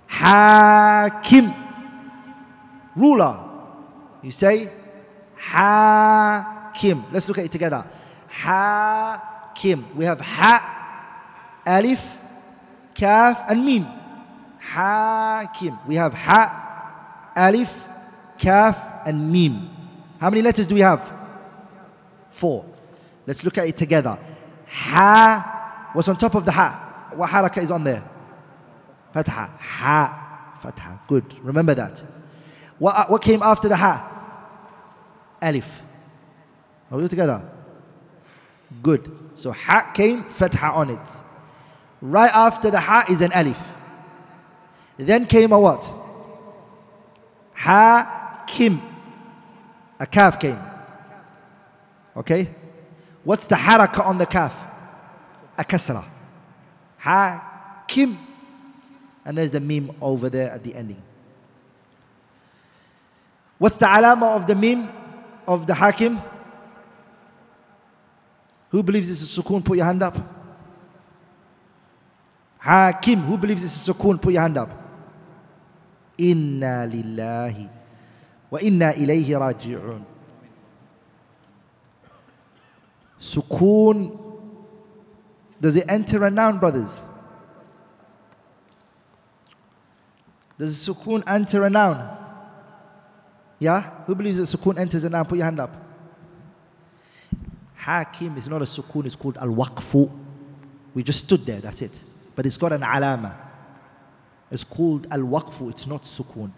[0.08, 1.52] Hakim,
[2.96, 3.38] ruler.
[4.22, 4.70] You say
[5.36, 7.04] Hakim.
[7.12, 7.86] Let's look at it together.
[8.28, 9.86] Hakim.
[9.96, 12.18] We have Ha, Alif,
[12.94, 13.86] Kaf, and Mim.
[14.70, 15.78] Hakim.
[15.86, 17.84] We have Ha, Alif,
[18.38, 19.68] Kaf, and Mim.
[20.20, 21.12] How many letters do we have?
[22.30, 22.64] Four.
[23.26, 24.18] Let's look at it together.
[24.68, 25.90] Ha.
[25.92, 27.10] What's on top of the Ha?
[27.14, 28.02] What haraka is on there?
[29.12, 29.30] Fatha.
[29.30, 30.58] Ha.
[30.60, 31.00] Fatha.
[31.06, 31.24] Good.
[31.44, 32.02] Remember that.
[32.78, 34.08] What, uh, what came after the Ha?
[35.42, 35.82] Alif.
[36.90, 37.42] Are we together?
[38.82, 39.10] Good.
[39.34, 41.22] So Ha came, Fatha on it.
[42.00, 43.71] Right after the Ha is an Alif.
[44.96, 45.90] Then came a what?
[47.54, 48.80] Ha Kim.
[49.98, 50.58] A Kaf came.
[52.16, 52.48] Okay?
[53.24, 54.66] What's the haraka on the Kaf?
[55.58, 56.04] A kasra.
[56.98, 58.18] Hakim.
[59.24, 61.00] And there's the Mim over there at the ending.
[63.58, 64.88] What's the alama of the Mim
[65.46, 66.18] of the hakim?
[68.70, 69.64] Who believes this is sukoon?
[69.64, 70.16] Put your hand up.
[72.58, 73.20] Hakim.
[73.20, 74.20] Who believes this is sukoon?
[74.20, 74.81] Put your hand up.
[76.18, 77.68] Inna lillahi
[78.50, 80.04] wa inna ilayhi raji'un.
[83.18, 84.18] Sukoon
[85.62, 87.04] does it enter a noun, brothers?
[90.58, 92.18] Does sukoon enter a noun?
[93.60, 93.80] Yeah?
[94.06, 95.24] Who believes that sukoon enters a noun?
[95.24, 95.76] Put your hand up.
[97.76, 100.10] Hakim is not a sukoon, it's called al waqfu.
[100.94, 102.02] We just stood there, that's it.
[102.34, 103.36] But it's got an alama.
[104.52, 106.50] It's called al waqfu, it's not sukoon.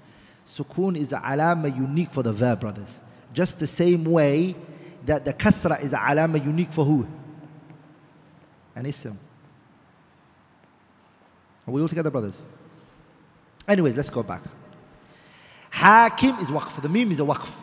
[0.45, 3.01] Sukoon is an alama unique for the verb, brothers.
[3.33, 4.57] Just the same way
[5.07, 7.07] that the kasra is an alama unique for who?
[8.75, 9.17] An ism.
[11.67, 12.45] Are we all together, brothers?
[13.69, 14.43] Anyways, let's go back.
[15.71, 16.83] Hakim is waqf.
[16.83, 17.55] The Mim is a waqf.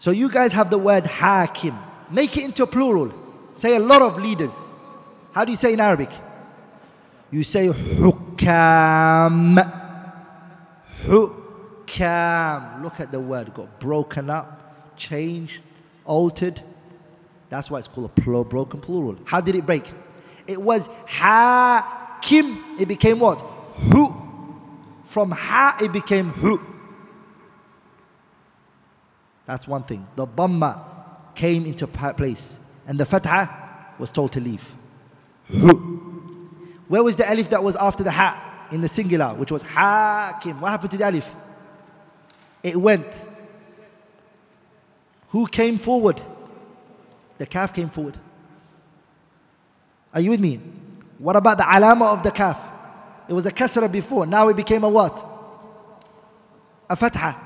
[0.00, 1.78] So you guys have the word hakim.
[2.10, 3.14] Make it into a plural.
[3.54, 4.60] Say a lot of leaders.
[5.32, 6.10] How do you say in Arabic?
[7.30, 9.56] You say hukam.
[11.04, 12.82] Hukam.
[12.82, 13.54] Look at the word.
[13.54, 15.60] Got broken up, changed,
[16.04, 16.60] altered.
[17.48, 19.16] That's why it's called a plural, broken plural.
[19.24, 19.92] How did it break?
[20.46, 22.58] It was hakim.
[22.78, 23.36] It became what?
[23.36, 24.14] Hu.
[25.04, 26.60] From ha, it became hu.
[29.46, 30.06] That's one thing.
[30.14, 30.84] The dhamma
[31.34, 33.48] came into place, and the fatha
[33.98, 34.72] was told to leave.
[35.48, 36.09] Hu.
[36.90, 40.60] Where was the alif that was after the ha in the singular, which was hakim?
[40.60, 41.32] What happened to the alif?
[42.64, 43.26] It went.
[45.28, 46.20] Who came forward?
[47.38, 48.18] The Kaf came forward.
[50.12, 50.56] Are you with me?
[51.18, 52.68] What about the alama of the Kaf?
[53.28, 54.26] It was a kasra before.
[54.26, 55.24] Now it became a what?
[56.88, 57.36] A fatha.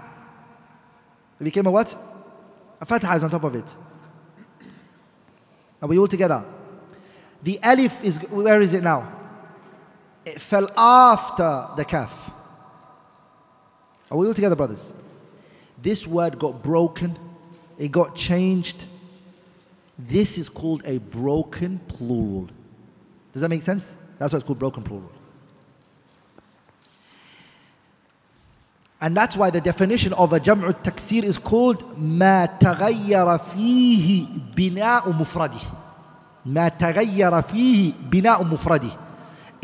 [1.39, 1.95] It became a what?
[2.81, 3.77] A fatha is on top of it.
[5.83, 6.43] Are we all together?
[7.43, 9.21] The alif is, where is it now?
[10.25, 12.33] It fell after the Kaf.
[14.11, 14.93] Are we all together, brothers?
[15.81, 17.19] This word got broken,
[17.79, 18.87] it got changed.
[19.99, 22.49] This is called a broken plural.
[23.33, 23.95] Does that make sense?
[24.19, 25.11] That's why it's called broken plural.
[29.01, 34.27] And that's why the definition of a jam'u taksir is called ما تغير فيه
[34.57, 35.61] بناء مفرده.
[36.47, 39.04] ما تغير فيه بناء مفرده.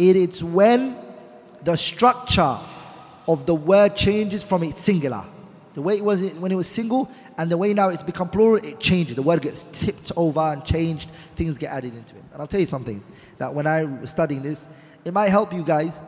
[0.01, 0.97] It is when
[1.62, 2.56] the structure
[3.28, 5.22] of the word changes from its singular.
[5.74, 8.64] The way it was when it was single and the way now it's become plural,
[8.64, 9.16] it changes.
[9.16, 12.22] The word gets tipped over and changed, things get added into it.
[12.32, 13.05] And I'll tell you something
[13.36, 14.66] that when I was studying this,
[15.05, 16.02] it might help you guys.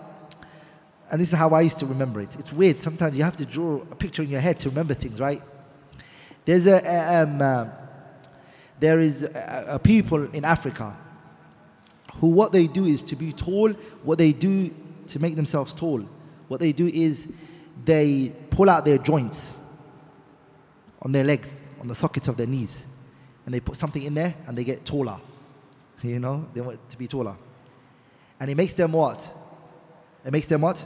[1.10, 2.35] And this is how I used to remember it.
[2.36, 2.81] It's weird.
[2.81, 5.43] Sometimes you have to draw a picture in your head to remember things, right?
[6.47, 7.66] There's a, um, uh,
[8.81, 10.97] there is a, a people in Africa
[12.20, 13.70] who what they do is to be tall,
[14.02, 14.74] what they do
[15.09, 16.01] to make themselves tall,
[16.48, 17.32] what they do is
[17.84, 19.56] they pull out their joints
[21.01, 22.94] on their legs, on the sockets of their knees,
[23.44, 25.18] and they put something in there and they get taller.
[26.02, 27.36] You know, they want to be taller.
[28.40, 29.32] And it makes them what?
[30.24, 30.84] It makes them what?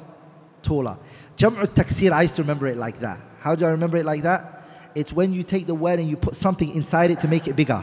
[0.63, 0.99] Taller.
[1.39, 3.19] Jam'u takthir, I used to remember it like that.
[3.41, 4.63] How do I remember it like that?
[4.95, 7.57] It's when you take the word and you put something inside it to make it
[7.57, 7.83] bigger.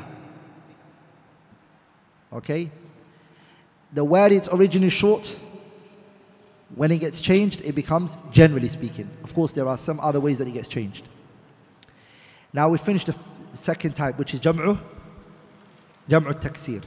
[2.32, 2.70] Okay?
[3.94, 5.40] The word is originally short.
[6.76, 9.08] When it gets changed, it becomes generally speaking.
[9.24, 11.06] Of course, there are some other ways that it gets changed.
[12.52, 14.80] Now we finished the f- second type, which is jam'u,
[16.10, 16.84] jam'u taksir.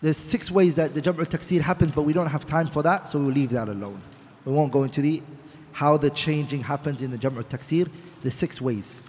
[0.00, 3.06] There's six ways that the jam'u taksir happens, but we don't have time for that,
[3.06, 4.00] so we'll leave that alone.
[4.46, 5.22] We won't go into the
[5.72, 7.90] how the changing happens in the jam'u taksir.
[8.22, 9.02] The six ways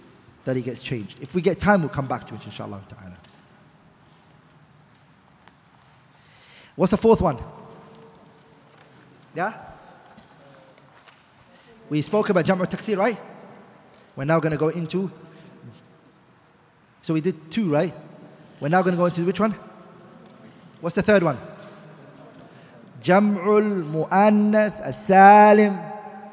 [0.48, 1.18] that it gets changed.
[1.20, 3.18] If we get time, we'll come back to it, inshallah ta'ala.
[6.74, 7.36] What's the fourth one?
[9.34, 9.52] Yeah?
[11.90, 13.20] We spoke about Jam'u Taksir, right?
[14.16, 15.12] We're now going to go into.
[17.02, 17.92] So we did two, right?
[18.58, 19.54] We're now going to go into which one?
[20.80, 21.36] What's the third one?
[23.02, 25.74] Jam'ul Mu'annath As-Salim.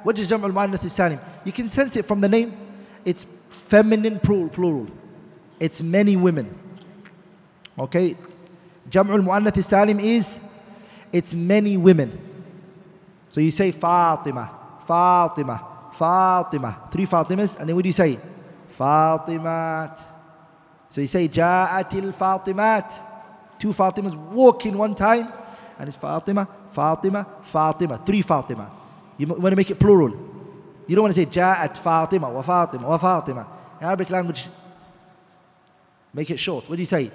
[0.03, 1.19] What is Jam'ul Mu'annath As-Salim?
[1.43, 2.57] You can sense it from the name.
[3.03, 3.25] It's
[3.61, 4.49] feminine plural.
[4.49, 4.87] plural.
[5.59, 6.57] It's many women.
[7.77, 8.15] Okay?
[8.89, 10.41] Jam'ul Mu'annath As-Salim is
[11.11, 12.19] it's many women.
[13.29, 14.49] So you say Fatima,
[14.85, 16.89] Fatima, Fatima.
[16.91, 17.59] Three Fatimas.
[17.59, 18.19] And then what do you say?
[18.77, 20.01] Fatimat.
[20.89, 22.93] So you say Ja'atil Fatimat.
[23.59, 25.31] Two Fatimas walking one time.
[25.79, 27.97] And it's Fatima, Fatima, Fatima.
[27.97, 28.71] Three Fatima.
[29.17, 30.24] You want to make it plural.
[30.87, 33.47] You don't want to say Ja'at Fatima wa Fatima wa Fatima.
[33.79, 34.47] In Arabic language,
[36.13, 36.69] make it short.
[36.69, 37.11] What do you say?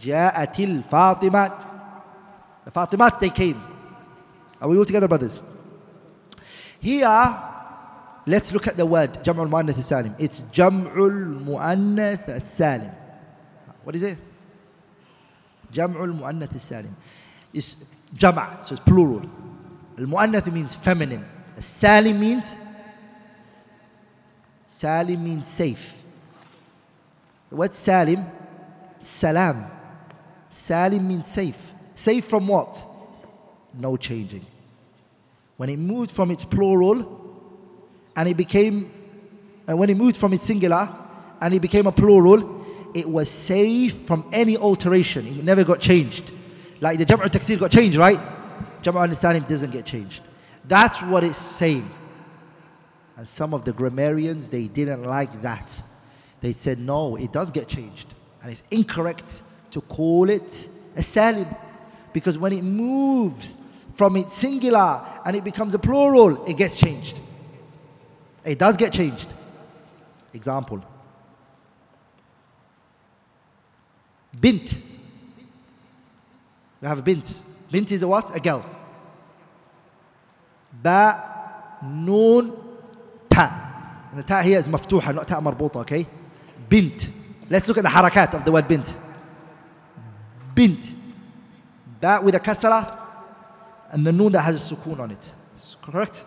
[0.00, 1.68] Ja'atil Fatimat.
[2.64, 3.62] The Fatimat, they came.
[4.60, 5.42] Are we all together, brothers?
[6.80, 7.38] Here,
[8.26, 10.14] let's look at the word Jam'ul Mu'annath Salim.
[10.18, 12.90] It's Jam'ul Mu'annath Salim.
[13.84, 14.18] What is it?
[15.72, 16.94] Jam'ul Mu'annath Salim.
[17.52, 17.84] It's
[18.14, 19.22] Jama', so it's plural.
[19.98, 21.24] Al Mu'annath means feminine.
[21.58, 22.54] Salim means
[24.72, 25.94] Salim means safe.
[27.50, 28.24] Word Salim,
[28.98, 29.66] Salam.
[30.48, 31.74] Salim means safe.
[31.94, 32.82] Safe from what?
[33.74, 34.46] No changing.
[35.58, 36.96] When it moved from its plural
[38.16, 38.90] and it became,
[39.68, 40.88] and when it moved from its singular
[41.42, 45.26] and it became a plural, it was safe from any alteration.
[45.26, 46.32] It never got changed.
[46.80, 48.18] Like the Jam'u Taksir got changed, right?
[48.82, 50.22] Jam'u understanding doesn't get changed.
[50.66, 51.88] That's what it's saying.
[53.22, 55.80] And some of the grammarians, they didn't like that.
[56.40, 58.12] They said, no, it does get changed.
[58.42, 61.46] And it's incorrect to call it a salim.
[62.12, 63.56] Because when it moves
[63.94, 67.16] from its singular and it becomes a plural, it gets changed.
[68.44, 69.32] It does get changed.
[70.34, 70.84] Example.
[74.40, 74.82] Bint.
[76.80, 77.40] We have a bint.
[77.70, 78.34] Bint is a what?
[78.34, 78.66] A girl.
[80.82, 82.61] Ba, noon,
[83.32, 84.08] ta.
[84.10, 86.06] And the ta here is maftuha, not ta okay?
[86.68, 87.08] Bint.
[87.48, 88.96] Let's look at the harakat of the word bint.
[90.54, 90.94] Bint.
[92.00, 92.98] That with a kasra
[93.90, 95.32] and the noon that has a sukoon on it.
[95.82, 96.24] Correct?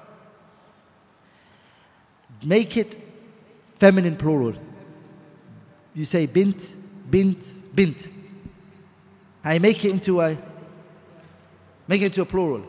[2.43, 2.97] Make it
[3.75, 4.53] feminine plural.
[5.93, 6.75] You say bint,
[7.09, 8.09] bint, bint.
[9.43, 10.37] I make it into a
[11.87, 12.65] make it into a plural.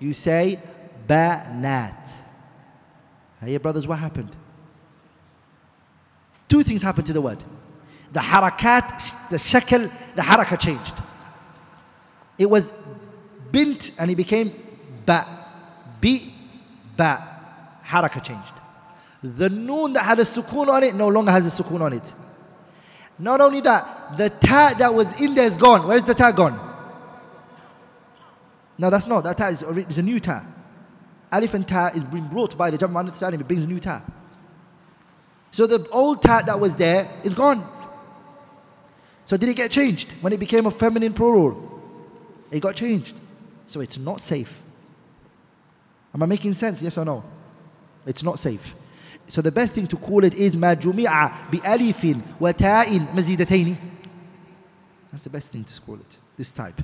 [0.00, 0.58] You say
[1.06, 2.25] banat.
[3.40, 4.34] Hey brothers, what happened?
[6.48, 7.42] Two things happened to the word.
[8.12, 10.94] The harakat, the shakal, the haraka changed.
[12.38, 12.72] It was
[13.50, 14.52] bint and it became
[15.04, 15.26] ba.
[16.00, 16.32] Bi,
[16.96, 17.28] ba.
[17.84, 18.52] Haraka changed.
[19.22, 22.14] The noon that had a sukoon on it no longer has a sukoon on it.
[23.18, 25.86] Not only that, the ta that was in there is gone.
[25.88, 26.60] Where's the ta gone?
[28.78, 29.24] No, that's not.
[29.24, 29.62] That ta is
[29.98, 30.44] a new ta
[31.32, 34.02] elephant ta is being brought by the Jabal and it brings a new ta.
[35.50, 37.64] So the old ta that was there is gone.
[39.24, 41.82] So did it get changed when it became a feminine plural?
[42.50, 43.16] It got changed.
[43.66, 44.62] So it's not safe.
[46.14, 46.80] Am I making sense?
[46.82, 47.24] Yes or no?
[48.06, 48.74] It's not safe.
[49.26, 53.76] So the best thing to call it is Madjumia bi Alifin wa Ta'in مزيدتين.
[55.10, 56.18] That's the best thing to call it.
[56.36, 56.80] This type.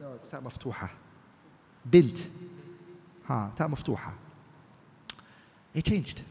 [0.00, 1.01] No, it's type مفتوحة.
[1.85, 2.17] بنت.
[3.29, 4.13] ها تاء مفتوحة.
[5.75, 6.21] It changed.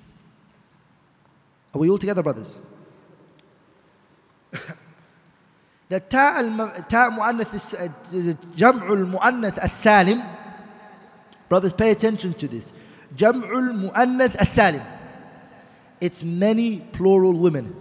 [1.74, 2.58] Are we all together, brothers?
[5.88, 6.70] the تاء الم...
[6.88, 7.76] تاء مؤنث الس...
[8.56, 10.22] جمع المؤنث السالم
[11.48, 12.72] brothers pay attention to this
[13.16, 14.84] جمع المؤنث السالم
[16.00, 17.74] it's many plural women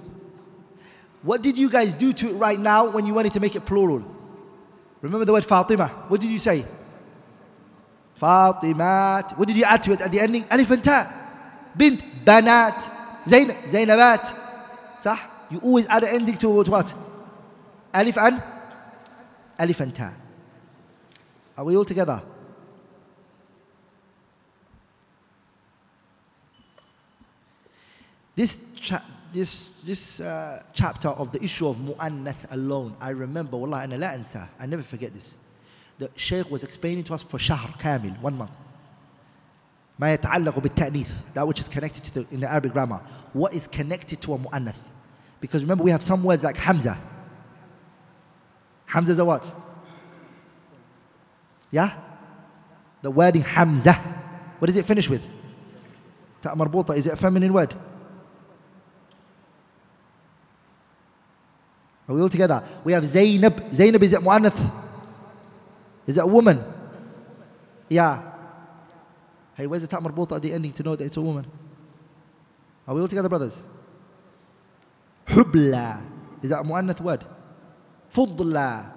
[1.24, 3.66] what did you guys do to it right now when you wanted to make it
[3.66, 4.04] plural
[5.02, 6.66] remember the word Fatima what did you say
[8.21, 9.39] Fatimat.
[9.39, 10.45] What did you add to it at the ending?
[10.51, 10.69] Alif.
[11.77, 15.01] Bint, Banat, Zainab, Zainabat.
[15.01, 15.17] Sah?
[15.51, 16.95] You always add an ending to what?
[17.95, 18.43] Alif and?
[19.59, 20.13] Alif and
[21.57, 22.23] Are we all together?
[28.35, 33.79] This, cha- this, this uh, chapter of the issue of mu'annath alone, I remember, wallah,
[33.79, 35.37] I never forget this
[36.00, 38.52] The Shaykh was explaining to us for شهر كامل, one month.
[40.00, 43.02] ما يتعلق بالتأنيث, that which is connected to the, in the Arabic grammar.
[43.34, 44.80] What is connected to a mu'annath?
[45.40, 46.98] Because remember, we have some words like Hamza.
[48.86, 49.54] Hamza is a what?
[51.72, 51.94] Yeah?
[53.02, 53.94] The wording Hamza.
[54.60, 55.26] What does it finish with?
[56.42, 56.96] Ta marbuta.
[56.96, 57.74] Is it a feminine word?
[62.08, 62.64] Are we all together?
[62.84, 63.74] We have Zainab.
[63.74, 64.72] Zainab is it mu'annath?
[66.11, 66.65] Is it a woman?
[67.89, 68.21] Yeah.
[69.55, 71.47] Hey, where's the ta marbuta at the ending to know that it's a woman?
[72.89, 73.63] Are we all together, brothers?
[75.29, 76.03] Hubla.
[76.43, 77.25] Is that a mu'annath word?
[78.13, 78.93] Fudla.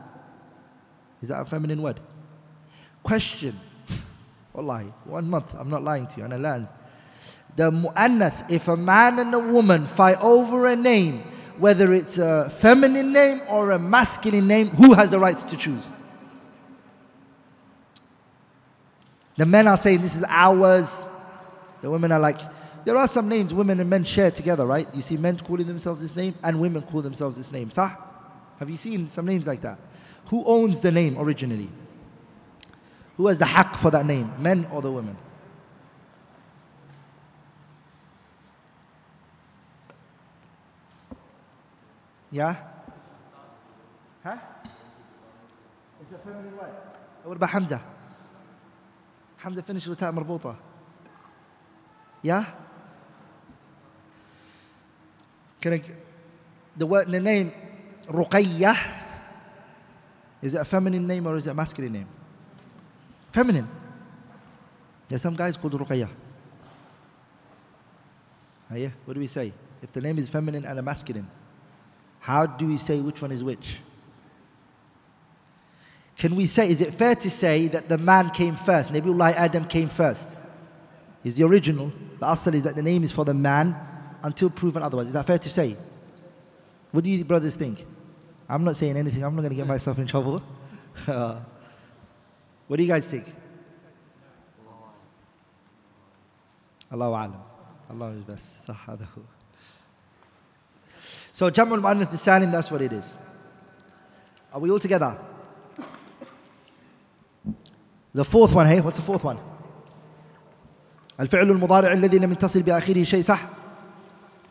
[1.22, 2.00] Is that a feminine word?
[3.04, 3.60] Question.
[4.54, 6.68] Wallahi, one month, I'm not lying to you, and I learned.
[7.56, 11.20] The mu'annath, if a man and a woman fight over a name,
[11.60, 15.94] whether it's a feminine name or a masculine name, who has the rights to choose?
[19.36, 21.06] The men are saying this is ours.
[21.82, 22.40] The women are like,
[22.86, 24.88] there are some names women and men share together, right?
[24.94, 27.70] You see men calling themselves this name and women call themselves this name.
[27.72, 27.96] Sah?
[28.60, 29.80] Have you seen some names like that?
[30.28, 31.70] Who owns the name originally?
[33.18, 35.16] Who has the haqq for that name, men or the women?
[42.32, 42.56] Yeah?
[44.24, 44.38] Huh?
[46.02, 46.72] Is it feminine word?
[47.24, 47.82] What about Hamza?
[49.44, 50.56] Hamza finished with ta marbuta.
[52.22, 52.46] Yeah?
[55.60, 55.82] Can
[56.78, 57.52] the word, the name
[58.08, 58.78] Ruqayyah,
[60.42, 62.08] is it a feminine name or is it a masculine name?
[63.34, 63.68] Feminine.
[65.10, 66.10] There's some guys called Ruqayyah.
[68.74, 69.52] Yeah, what do we say?
[69.82, 71.28] If the name is feminine and a masculine,
[72.22, 73.80] how do we say which one is which?
[76.24, 78.94] Can we say, is it fair to say that the man came first?
[78.94, 80.40] Nabiullah Adam came first.
[81.22, 81.92] He's the original.
[82.18, 83.76] The asal is that the name is for the man
[84.24, 85.08] until proven otherwise.
[85.08, 85.76] Is that fair to say?
[86.92, 87.86] What do you brothers think?
[88.48, 89.22] I'm not saying anything.
[89.22, 90.42] I'm not going to get myself in trouble.
[91.06, 91.42] Uh,
[92.68, 93.26] what do you guys think?
[96.90, 97.36] Allahu alam.
[97.90, 98.64] Allah is best.
[101.34, 103.14] So Jamul Mu'annath Salim, that's what it is.
[104.54, 105.18] Are we all together?
[108.15, 109.39] The fourth one, hey, what's the fourth one?
[111.21, 113.41] الفعل المضارع الذي لم يتصل بآخره شيء صح؟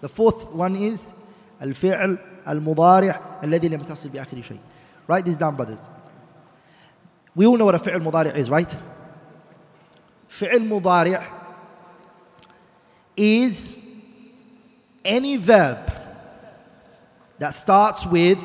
[0.02, 1.14] The fourth one is
[1.62, 2.18] الفعل
[2.48, 4.60] المضارع الذي لم يتصل بآخره شيء.
[5.08, 5.90] Write this down, brothers.
[7.36, 8.76] We all know what a فعل مضارع is, right?
[10.30, 11.22] فعل مضارع
[13.18, 13.78] is
[15.06, 15.80] any verb
[17.40, 18.40] that starts with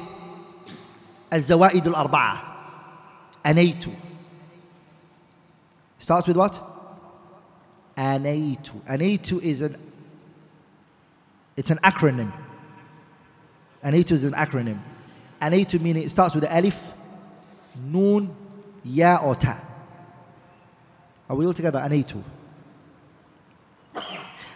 [1.32, 2.42] الزوائد الأربعة
[3.46, 3.84] أنيت
[5.99, 6.61] Starts with what?
[7.97, 8.73] Anaitu.
[8.87, 9.77] Anaitu is an
[11.55, 12.31] it's an acronym.
[13.83, 14.77] Anaitu is an acronym.
[15.41, 16.91] Anaitu meaning it starts with the alif,
[17.75, 18.35] noon,
[18.83, 19.59] ya or ta.
[21.29, 21.79] Are we all together?
[21.79, 22.23] Anaitu.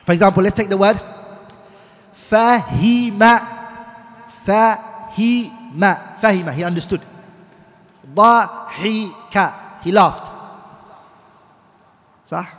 [0.06, 1.00] For example, let's take the word
[2.14, 3.40] fahima.
[4.46, 6.18] Fahima.
[6.20, 6.54] Fahima.
[6.54, 7.02] He understood.
[8.14, 9.84] Dhahika.
[9.84, 10.31] He laughed.
[12.31, 12.55] صح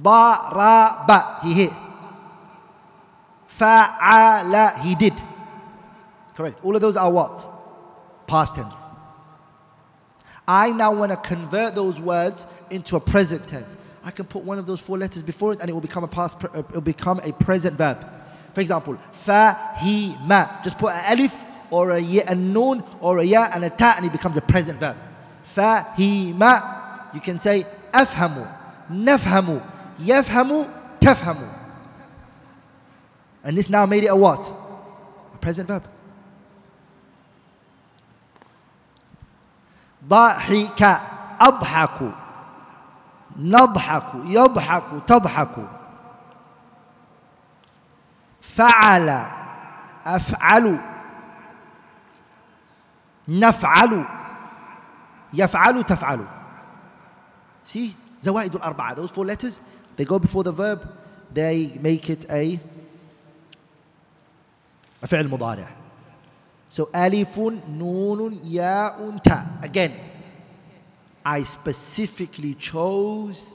[0.00, 1.72] ضرب he hit
[3.48, 5.14] فعل he did
[6.34, 7.46] correct all of those are what
[8.26, 8.76] past tense
[10.48, 14.58] I now want to convert those words into a present tense I can put one
[14.58, 17.20] of those four letters before it and it will become a past it will become
[17.20, 17.98] a present verb
[18.54, 18.96] for example
[19.26, 23.70] فهيم just put an alif or a, ya, a noon or a ya and a
[23.70, 24.96] ta and it becomes a present verb
[25.44, 26.40] فهيم
[27.14, 28.46] you can say أفهم
[28.89, 29.61] نفهم
[29.99, 30.65] يفهم
[31.01, 31.37] تفهم.
[33.43, 34.53] And this now made it a what?
[35.33, 35.83] A present verb.
[40.07, 41.01] ضحك
[41.41, 42.11] أضحك
[43.37, 45.55] نضحك يضحك تضحك.
[48.41, 49.25] فعل
[50.05, 50.79] أفعل.
[53.27, 54.05] نفعل
[55.33, 56.27] يفعل تفعل.
[57.65, 57.93] See,
[58.23, 59.61] زوائد الأربعة those four letters
[59.95, 60.87] they go before the verb.
[61.33, 62.59] They make it a
[65.01, 65.67] a فعل مضارع
[66.69, 67.39] so ألف
[67.69, 69.91] نون ياء تاء again
[71.25, 73.53] I specifically chose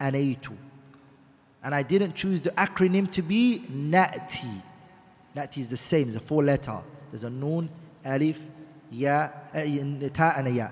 [0.00, 0.56] Anaitu
[1.62, 4.62] and I didn't choose the acronym to be NATI.
[5.34, 6.78] NATI is the same it's a four letter.
[7.10, 7.68] There's a nun,
[8.04, 8.40] alif
[8.90, 10.68] ya eh, ta and ya.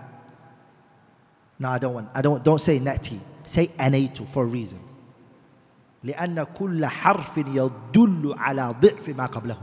[1.60, 4.80] no I don't want I don't don't say NATI say A2 for a reason
[6.06, 9.58] لأن كل حرف يدل على ضعف ما قبله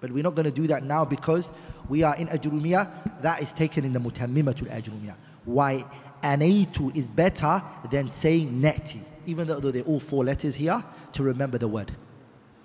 [0.00, 1.52] But we're not going to do that now because
[1.88, 3.20] we are in Ajrumiyah.
[3.22, 5.16] That is taken in the Mutammimatul Ajrumiyah.
[5.44, 5.84] Why
[6.22, 7.60] Anaitu is better
[7.90, 11.90] than saying Neti, even though they're all four letters here, to remember the word.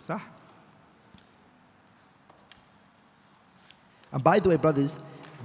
[0.03, 0.21] صح?
[4.11, 4.99] And by the way, brothers,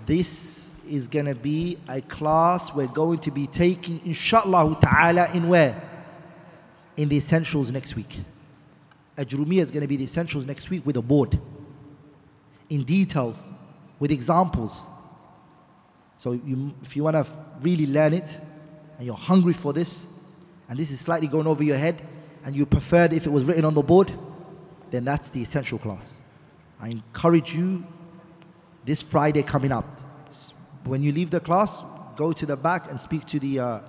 [0.04, 5.47] this is going to be a class we're going to be taking, inshallah ta'ala, in
[5.47, 5.81] where?
[6.97, 8.19] In the essentials next week.
[9.17, 11.39] Ajrumiyah is going to be the essentials next week with a board
[12.69, 13.51] in details
[13.99, 14.87] with examples.
[16.17, 17.27] So you, if you want to
[17.61, 18.39] really learn it
[18.97, 20.31] and you're hungry for this,
[20.69, 22.01] and this is slightly going over your head,
[22.45, 24.11] and you preferred if it was written on the board,
[24.91, 26.21] then that's the essential class.
[26.79, 27.85] I encourage you
[28.85, 29.85] this Friday coming up.
[30.85, 31.83] When you leave the class,
[32.15, 33.79] go to the back and speak to the uh,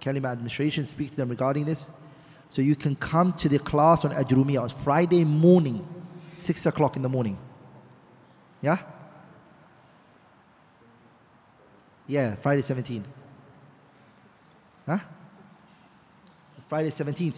[0.00, 1.90] Kalima administration, speak to them regarding this.
[2.48, 5.86] So you can come to the class on Ajrumiyah on Friday morning,
[6.32, 7.38] 6 o'clock in the morning.
[8.60, 8.78] Yeah?
[12.06, 13.04] Yeah, Friday 17th.
[14.86, 14.98] Huh?
[16.66, 17.36] Friday 17th.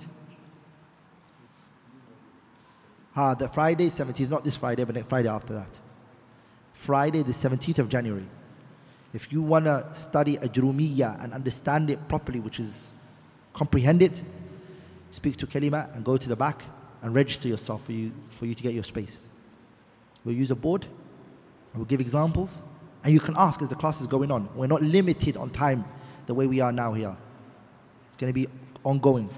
[3.15, 5.81] Ah, the Friday 17th, not this Friday, but next Friday after that.
[6.73, 8.27] Friday the 17th of January.
[9.13, 12.95] If you want to study Ajrumiyya and understand it properly, which is
[13.53, 14.23] comprehend it,
[15.11, 16.63] speak to Kalima and go to the back
[17.03, 19.29] and register yourself for you, for you to get your space.
[20.25, 20.87] We'll use a board
[21.75, 22.63] we'll give examples,
[23.05, 24.49] and you can ask as the class is going on.
[24.55, 25.85] We're not limited on time
[26.27, 27.17] the way we are now here.
[28.09, 28.47] It's going to be
[28.85, 29.29] ongoing.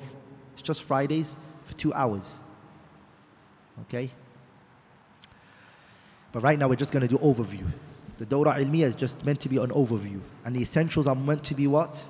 [0.53, 2.39] It's just Fridays for two hours.
[3.83, 4.11] Okay?
[6.33, 7.65] But right now we're just going to do overview.
[8.19, 10.20] The Dawrah Ilmiyyah is just meant to be an overview.
[10.45, 12.05] And the essentials are meant to be what?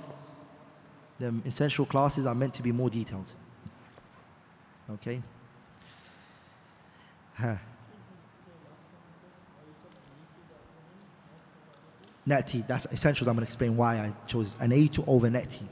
[1.18, 3.31] The essential classes are meant to be more detailed.
[4.90, 5.22] Okay?
[7.35, 7.56] Huh.
[12.26, 15.66] that's essentials I'm going to explain why I chose Anaitu over Nati.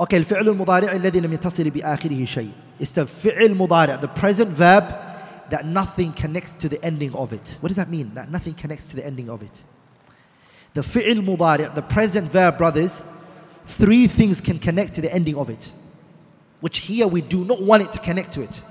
[0.00, 2.50] okay الفعل المضارع الذي لم يتصل بآخره شيء
[2.80, 5.07] is the فعل المضارع, the present verb
[5.49, 8.13] that nothing connects to the ending of it What does that mean?
[8.15, 9.63] That nothing connects to the ending of it
[10.73, 13.03] The فعل مضارع the present verb brothers
[13.65, 15.71] three things can connect to the ending of it
[16.59, 18.63] which here we do not want it to connect to it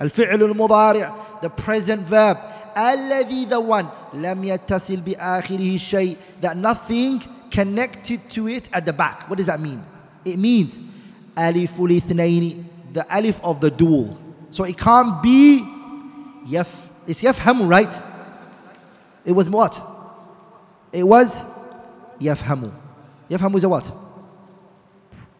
[0.00, 2.38] الفعل المضارع the present verb
[2.76, 7.20] الذي the one لم يتصل بآخره شيء that nothing
[7.50, 9.82] connected to it at the back what does that mean
[10.24, 10.78] it means
[11.38, 12.64] ألف الاثنين
[12.94, 14.16] the alif of the dual
[14.53, 15.61] so it can't be
[16.45, 16.91] yaf.
[17.07, 17.99] It's yafhamu, right?
[19.25, 19.81] It was what?
[20.91, 21.41] It was
[22.19, 22.71] yafhamu.
[23.31, 23.91] Yafhamu is a what?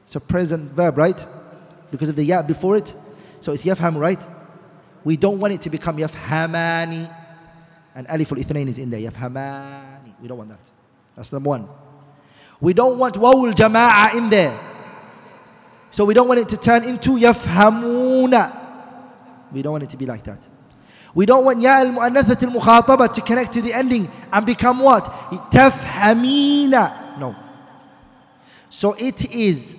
[0.01, 1.23] It's a present verb, right?
[1.91, 2.95] Because of the ya before it.
[3.39, 4.19] So it's yafhamu, right?
[5.03, 7.15] We don't want it to become yafhamani.
[7.93, 8.99] And aliful ithnain is in there.
[8.99, 10.15] Yafhamani.
[10.23, 10.71] We don't want that.
[11.15, 11.69] That's number one.
[12.59, 14.59] We don't want wawul jama'a in there.
[15.91, 18.61] So we don't want it to turn into yafhamuna.
[19.53, 20.47] We don't want it to be like that.
[21.15, 25.05] We don't want ya al-mu'annathat al-mukhataba to connect to the ending and become what?
[25.51, 27.19] Tafhamina.
[27.19, 27.35] No.
[28.67, 29.77] So it is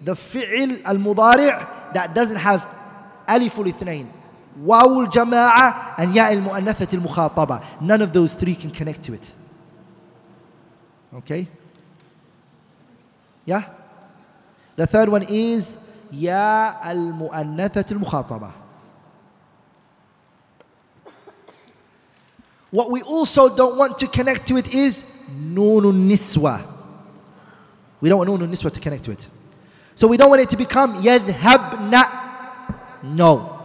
[0.00, 2.66] the fi'l al-mudari' that doesn't have
[3.28, 4.08] alif al-ithnain,
[4.56, 7.62] waw al-jama'a and ya al-mu'annathat al-mukhataba.
[7.80, 9.32] None of those three can connect to it.
[11.14, 11.46] Okay?
[13.44, 13.68] Yeah?
[14.74, 15.78] The third one is
[16.10, 18.61] ya al-mu'annathat al-mukhataba.
[22.72, 26.66] What we also don't want to connect to it is nunun niswa.
[28.00, 29.28] We don't want nunun niswa to connect to it.
[29.94, 32.02] So we don't want it to become yadhabna.
[33.02, 33.60] No.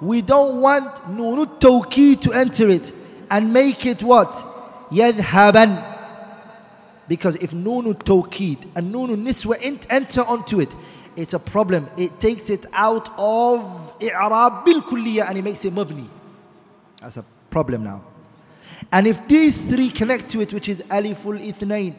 [0.00, 2.92] We don't want nunut tawki to enter it
[3.32, 4.32] and make it what?
[4.92, 5.88] Yadhaban.
[7.08, 9.56] Because if nunu tawkid and nunu niswa
[9.90, 10.72] enter onto it,
[11.16, 11.88] it's a problem.
[11.98, 14.82] It takes it out of i'rab bil
[15.24, 16.06] and it makes it mabni.
[17.00, 18.11] That's a problem now.
[18.92, 21.94] And if these three connect to it, which is aliful ithnain,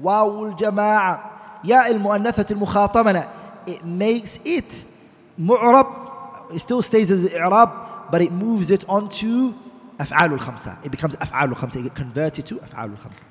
[0.00, 1.20] wawul jama'a,
[1.64, 3.26] ya al mu'annathat al mukhatamana,
[3.66, 4.84] it makes it
[5.40, 9.54] mu'rab, it still stays as i'rab, but it moves it onto
[9.98, 10.84] af'al al khamsa.
[10.84, 11.76] It becomes al khamsa.
[11.76, 13.24] It gets converted to al khamsa.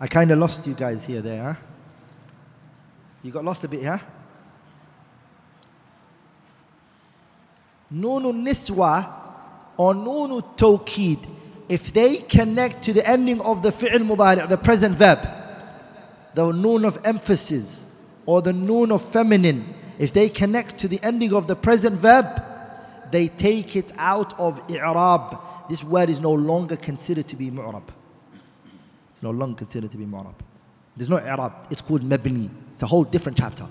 [0.00, 1.54] I kind of lost you guys here, there, huh?
[3.22, 3.98] You got lost a bit, huh?
[7.90, 9.25] Nunu niswa
[9.76, 11.18] or nunu tawkid,
[11.68, 15.18] if they connect to the ending of the fi'l mudari', the present verb,
[16.34, 17.86] the noon of emphasis
[18.24, 22.42] or the noon of feminine, if they connect to the ending of the present verb,
[23.10, 25.40] they take it out of i'rab.
[25.68, 27.88] This word is no longer considered to be mu'rab.
[29.10, 30.34] It's no longer considered to be mu'rab.
[30.96, 31.52] There's no i'rab.
[31.70, 32.50] It's called mabni.
[32.72, 33.66] It's a whole different chapter.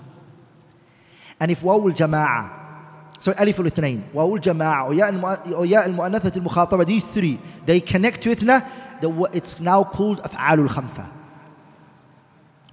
[1.40, 2.65] And if waw al-jama'a
[3.18, 8.62] so alif al-ithnain, ya al-mu'annathat al-mukhataba, these three, they connect to it now,
[9.32, 11.06] it's now called af'al al-khamsa.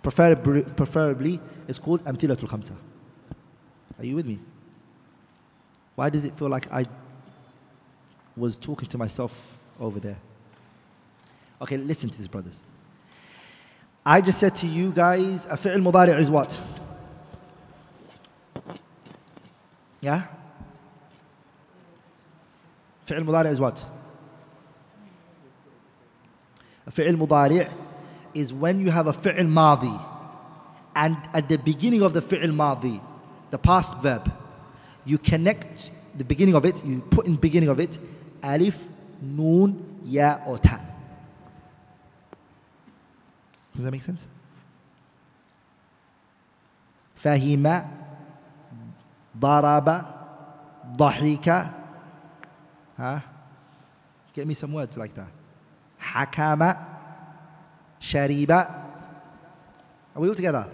[0.01, 2.75] Preferably, preferably, it's called amthilat al-khamsa.
[3.97, 4.39] Are you with me?
[5.95, 6.85] Why does it feel like I
[8.35, 10.17] was talking to myself over there?
[11.61, 12.59] Okay, listen to this, brothers.
[14.05, 16.59] I just said to you guys, a fi'l mudari' is what?
[20.02, 20.22] Yeah?
[23.06, 23.86] فعل مضارع is what?
[26.86, 27.70] A fi'l mudari'
[28.34, 29.98] is when you have a fi'l madi
[30.96, 33.00] and at the beginning of the fi'l madi,
[33.50, 34.32] the past verb,
[35.04, 37.98] you connect the beginning of it, you put in the beginning of it
[38.42, 38.88] alif,
[39.20, 40.80] noon, ya or ta.
[43.74, 44.26] Does that make sense?
[47.16, 47.88] فهم
[49.37, 50.05] daraba,
[50.95, 51.73] dahika.
[52.97, 53.21] ها
[54.33, 55.29] Get me some words like that.
[56.01, 56.83] Hakama,
[58.01, 58.67] shariba.
[60.15, 60.67] Are we all together?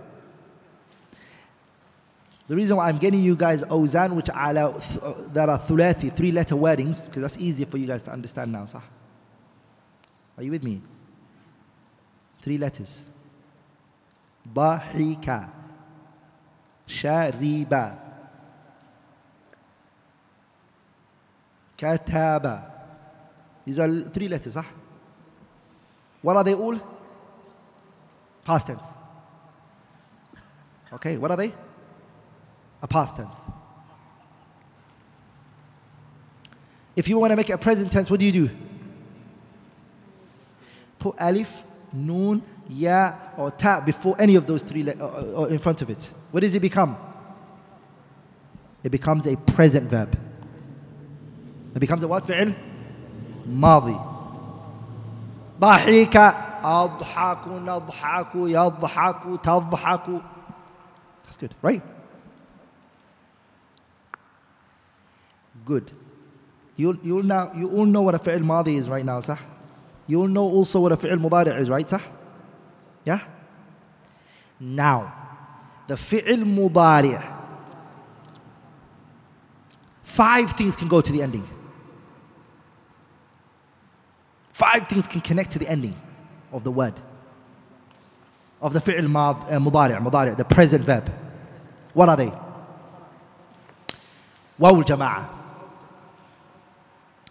[2.48, 6.32] The reason why I'm getting you guys awzan, which ala, th- that are thulathi, three
[6.32, 8.66] letter wordings, because that's easier for you guys to understand now.
[8.66, 8.82] Sah?
[10.38, 10.82] Are you with me?
[12.42, 13.08] Three letters.
[14.52, 15.50] Dahika.
[16.88, 18.09] Shariba.
[21.80, 22.70] Kataba.
[23.66, 24.64] These are three letters, huh?
[26.22, 26.78] What are they all?
[28.44, 28.84] Past tense.
[30.92, 31.54] Okay, what are they?
[32.82, 33.46] A past tense.
[36.96, 38.50] If you want to make it a present tense, what do you do?
[40.98, 45.60] Put alif, noon, ya, or ta before any of those three letters, uh, uh, in
[45.60, 46.12] front of it.
[46.32, 46.98] What does it become?
[48.84, 50.19] It becomes a present verb.
[51.79, 52.55] It becomes a what فعل
[53.47, 53.99] ماضي
[55.61, 56.17] ضحك
[56.65, 60.23] أضحك نضحك يضحك تضحك
[61.25, 61.83] That's good, right?
[65.65, 65.91] Good.
[66.77, 69.39] You'll, you'll now, you all know what a fi'l madi is right now, صح?
[70.07, 72.03] You all know also what a fi'l mudari' is, right, صح?
[73.05, 73.21] Yeah?
[74.61, 75.13] Now,
[75.87, 77.23] the fi'l mudari'
[80.03, 81.45] five things can go to the ending.
[84.60, 85.96] Five things can connect to the ending
[86.52, 86.94] of the word.
[88.62, 91.10] Of the fi'l uh, mudari', mudari', the present verb.
[91.94, 92.34] What are they?
[94.58, 95.30] Waw al-jama'a.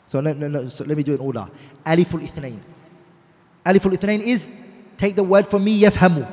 [0.07, 1.47] So, no, no, no, so let me do it in order.
[1.85, 2.61] Alif al-ithnain.
[3.67, 4.49] Alif al-ithnain is,
[4.97, 6.27] take the word from me, yafhamu.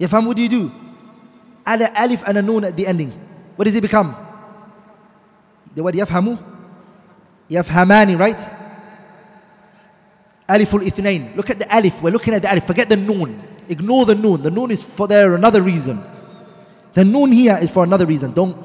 [0.00, 0.72] Yafhamu, what do you do?
[1.64, 3.12] Add an alif and a noon at the ending.
[3.54, 4.16] What does it become?
[5.76, 6.42] The word yafhamu?
[7.48, 8.61] Yafhamani, right?
[10.48, 11.36] Alif al-ithnain.
[11.36, 12.02] Look at the alif.
[12.02, 12.64] We're looking at the alif.
[12.64, 13.42] Forget the noon.
[13.68, 14.42] Ignore the noon.
[14.42, 16.02] The noon is for there another reason.
[16.94, 18.32] The noon here is for another reason.
[18.32, 18.56] Don't.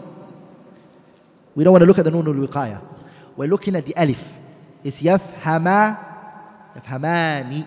[1.55, 2.81] We don't want to look at the noon al-wiqaya.
[3.35, 4.33] We're looking at the alif.
[4.83, 5.97] It's yafhama,
[6.75, 7.63] yafhamani.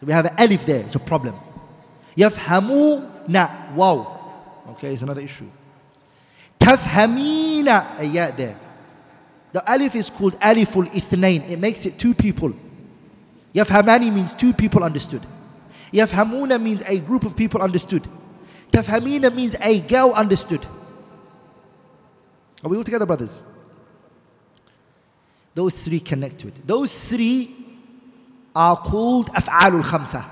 [0.00, 0.80] So we have an alif there.
[0.80, 1.34] It's a problem.
[2.16, 3.74] Yafhamuna.
[3.74, 4.18] Wow.
[4.70, 5.48] Okay, it's another issue.
[6.58, 7.98] Tafhamina.
[8.00, 8.58] A there.
[9.52, 11.48] The alif is called aliful ithnain.
[11.48, 12.52] It makes it two people.
[13.54, 15.22] Yafhamani means two people understood.
[15.92, 18.06] Yafhamuna means a group of people understood.
[18.70, 20.64] Tafhamina means a girl understood.
[22.64, 23.42] Are we all together, brothers?
[25.54, 26.66] Those three connect to it.
[26.66, 27.54] Those three
[28.54, 30.24] are called af'alul khamsa.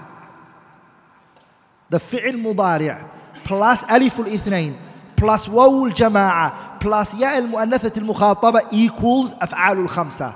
[1.91, 2.97] The fi'l mudari'
[3.45, 4.77] plus aliful ithnain
[5.17, 10.35] plus wawul jama'a plus ya al mu'annathat al mukhataba equals af'alul khamsa.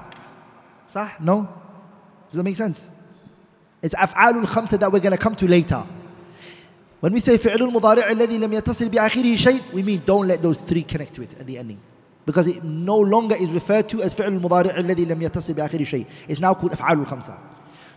[0.93, 1.49] صح؟ No?
[2.34, 2.90] Does that make sense?
[3.82, 5.84] It's أفعال الخمسة that we're going to come to later.
[7.00, 10.58] When we say فعل المضارع الذي لم يتصل بآخره شيء, we mean don't let those
[10.58, 11.80] three connect to it at the ending.
[12.26, 16.06] Because it no longer is referred to as فعل المضارع الذي لم يتصل بآخره شيء.
[16.28, 17.34] It's now called أفعال الخمسة.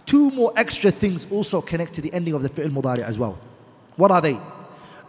[0.06, 3.36] Two more extra things also connect to the ending of the فعل المضارع as well.
[3.97, 4.39] What are they?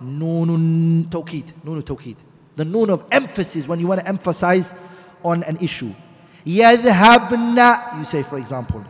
[0.02, 1.54] نون توكيد.
[1.66, 2.16] نون توكيد.
[2.56, 4.74] The noon of emphasis when you want to emphasize
[5.24, 5.92] on an issue.
[6.48, 8.84] يذهبن, you say for example.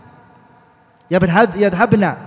[1.11, 2.27] Yadhabna.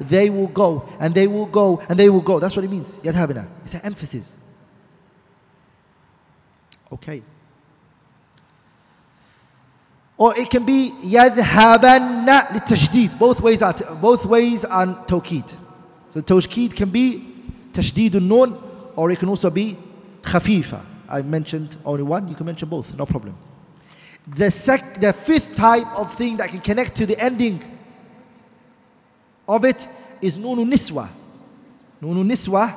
[0.00, 2.40] They will go and they will go and they will go.
[2.40, 2.98] That's what it means.
[2.98, 3.46] Yadhabna.
[3.64, 4.40] It's an emphasis.
[6.92, 7.22] Okay.
[10.16, 13.18] Or it can be yadhabanna litashdid.
[13.18, 15.52] Both ways are both ways on tawkid.
[16.10, 17.34] So tawkid can be
[17.72, 18.56] tashdid nun
[18.94, 19.76] or it can also be
[20.22, 20.80] khafifa.
[21.08, 23.36] I mentioned only one, you can mention both, no problem.
[24.26, 27.62] The sec- the fifth type of thing that can connect to the ending
[29.48, 29.86] of it
[30.20, 31.08] is nunu niswa.
[32.00, 32.72] Nunu niswa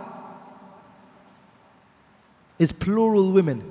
[2.60, 3.64] is plural women.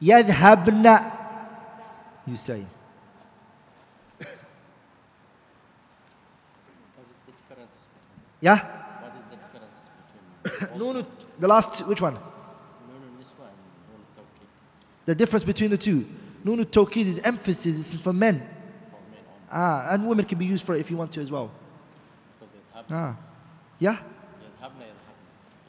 [0.00, 1.12] Yadhabna,
[2.26, 2.64] you say.
[8.40, 8.56] Yeah?
[8.56, 11.06] What is the difference between no,
[11.40, 12.14] the last, which one?
[12.14, 13.48] No, and this one.
[15.06, 16.06] The difference between the two.
[16.44, 18.40] Nunu Tawkid is emphasis, it's for men.
[19.50, 21.50] Ah, and women can be used for it if you want to as well.
[22.90, 23.16] Ah,
[23.78, 23.96] yeah.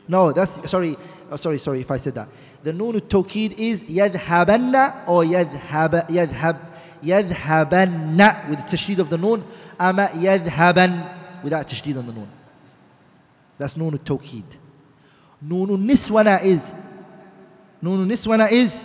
[0.08, 0.98] No, that's sorry.
[1.32, 2.28] Oh, sorry, sorry if I said that.
[2.64, 6.58] The noon tawkid is yadhabanna or yadhab yadhab
[7.04, 9.44] yadhabanna with the tashdeed of the noon.
[9.80, 12.28] Ama yadhaban without tashdeed on the noon.
[13.60, 14.58] That's noon tawkid.
[15.42, 16.74] Noon niswana is
[17.82, 18.84] noon niswana is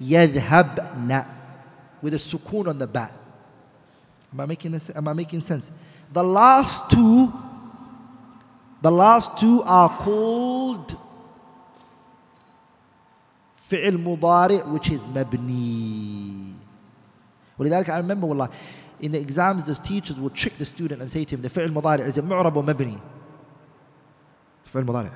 [0.00, 1.26] yadhabna
[2.00, 3.12] with a sukoon on the back.
[4.33, 5.71] Am I making this, am I making sense?
[6.13, 7.31] The last two
[8.81, 10.95] the last two are called
[13.69, 16.53] فعل مضارع which is مبني
[17.59, 18.49] ولذلك I remember والله
[19.01, 21.71] in the exams the teachers would trick the student and say to him the فعل
[21.71, 22.97] مضارع is it معرب or مبني
[24.65, 25.11] فعل مضارع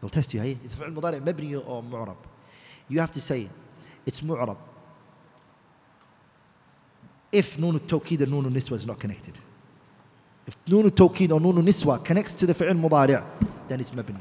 [0.00, 2.16] they'll test you hey is فعل مضارع مبني or معرب
[2.90, 3.48] you have to say
[4.10, 4.56] it's معرب
[7.31, 9.37] if Nunu al-Tawqid and Nun Niswa is not connected.
[10.45, 13.23] If Nunu al-Tawqid or Nun Niswa connects to the fi'l mudari'
[13.67, 14.19] then it's mabni.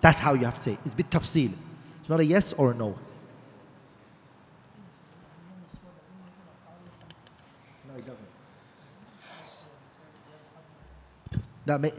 [0.00, 0.78] That's how you have to say it.
[0.86, 1.52] It's bit tafsil.
[2.00, 2.98] It's not a yes or a no.
[7.86, 8.26] No, it doesn't.
[11.66, 11.92] That may,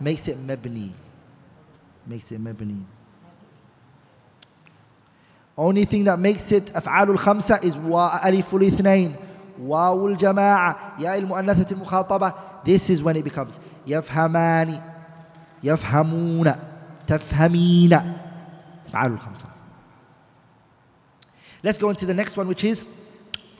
[0.00, 0.92] makes it mabni.
[2.06, 2.82] Makes it mabni.
[5.57, 9.15] Only thing that makes it أفعال الخمسة is وألف الاثنين
[9.61, 12.33] واو الجماعة ياء المؤنثة المخاطبة
[12.65, 14.81] This is when it becomes يفهمان
[15.63, 16.53] يفهمون
[17.07, 17.93] تفهمين
[18.87, 19.47] أفعال الخمسة
[21.63, 22.83] Let's go into the next one which is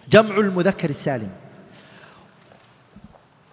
[0.10, 1.30] جمع المذكر السالم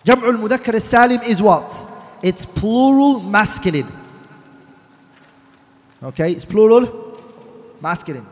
[0.07, 1.85] جمع المذكر السالم is what?
[2.23, 4.07] It's plural masculine
[6.03, 7.07] Okay, it's plural
[7.81, 8.27] masculine.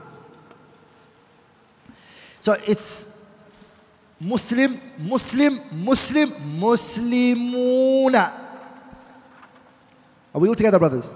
[2.41, 3.15] So it's
[4.21, 6.29] Muslim, Muslim, Muslim,
[6.61, 8.33] Muslimuna.
[10.35, 11.13] Are we all together, brothers?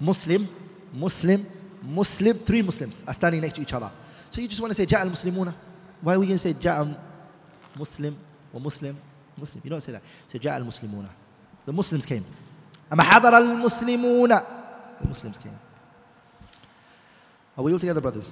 [0.00, 0.48] Muslim,
[0.92, 1.44] Muslim,
[1.82, 3.90] Muslim, three Muslims are standing next to each other.
[4.30, 5.54] So you just want to say Ja'a al Muslimuna.
[6.00, 6.96] Why are we going to say Ja'a
[7.78, 8.16] Muslim
[8.52, 8.96] or Muslim?
[9.36, 9.62] Muslim.
[9.64, 10.02] You don't say that.
[10.28, 11.08] Say Ja'a al Muslimuna.
[11.66, 12.24] The Muslims came.
[12.92, 14.28] أما حضر المسلمون
[15.00, 15.58] The Muslims came.
[17.56, 18.30] Are we all together, brothers?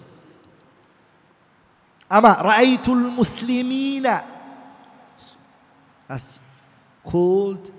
[2.10, 4.24] ama ra'aytul muslimina.
[6.08, 6.40] That's
[7.04, 7.72] called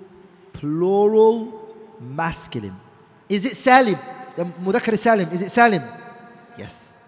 [0.53, 1.53] plural
[2.01, 2.77] masculine.
[3.29, 3.99] Is it salim?
[4.37, 5.29] The mudhakkar salim.
[5.31, 5.83] Is it salim?
[6.57, 7.03] Yes.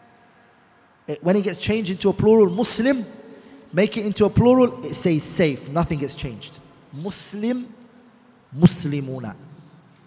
[1.06, 3.04] It, when it gets changed into a plural muslim
[3.72, 5.68] make it into a plural it says safe.
[5.68, 6.58] Nothing gets changed.
[6.92, 7.66] Muslim
[8.56, 9.34] muslimuna.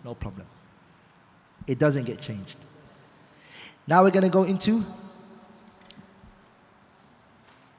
[0.04, 0.48] No problem.
[1.68, 2.58] It doesn't get changed.
[3.88, 4.84] Now we're going to go into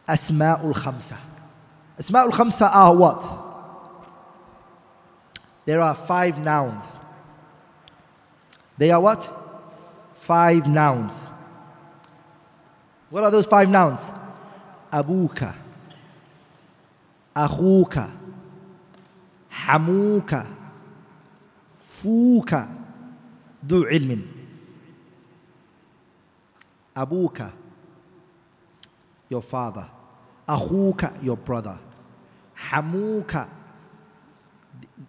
[0.09, 1.17] Asma'ul Khamsa.
[1.99, 3.25] Asma'ul Khamsa are what?
[5.65, 6.99] There are five nouns.
[8.77, 9.29] They are what?
[10.17, 11.29] Five nouns.
[13.11, 14.11] What are those five nouns?
[14.93, 15.55] Abuka,
[17.35, 18.11] Akhuka,
[19.51, 20.47] Hamuka,
[21.81, 22.69] Fuka,
[23.67, 24.23] Du ilmin.
[26.95, 27.53] Abuka,
[29.29, 29.89] your father.
[30.49, 31.79] Ahuka, your brother.
[32.57, 33.49] Hamuka.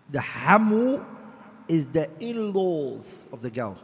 [0.10, 1.04] The Hamu
[1.68, 3.78] is the in laws of the girl,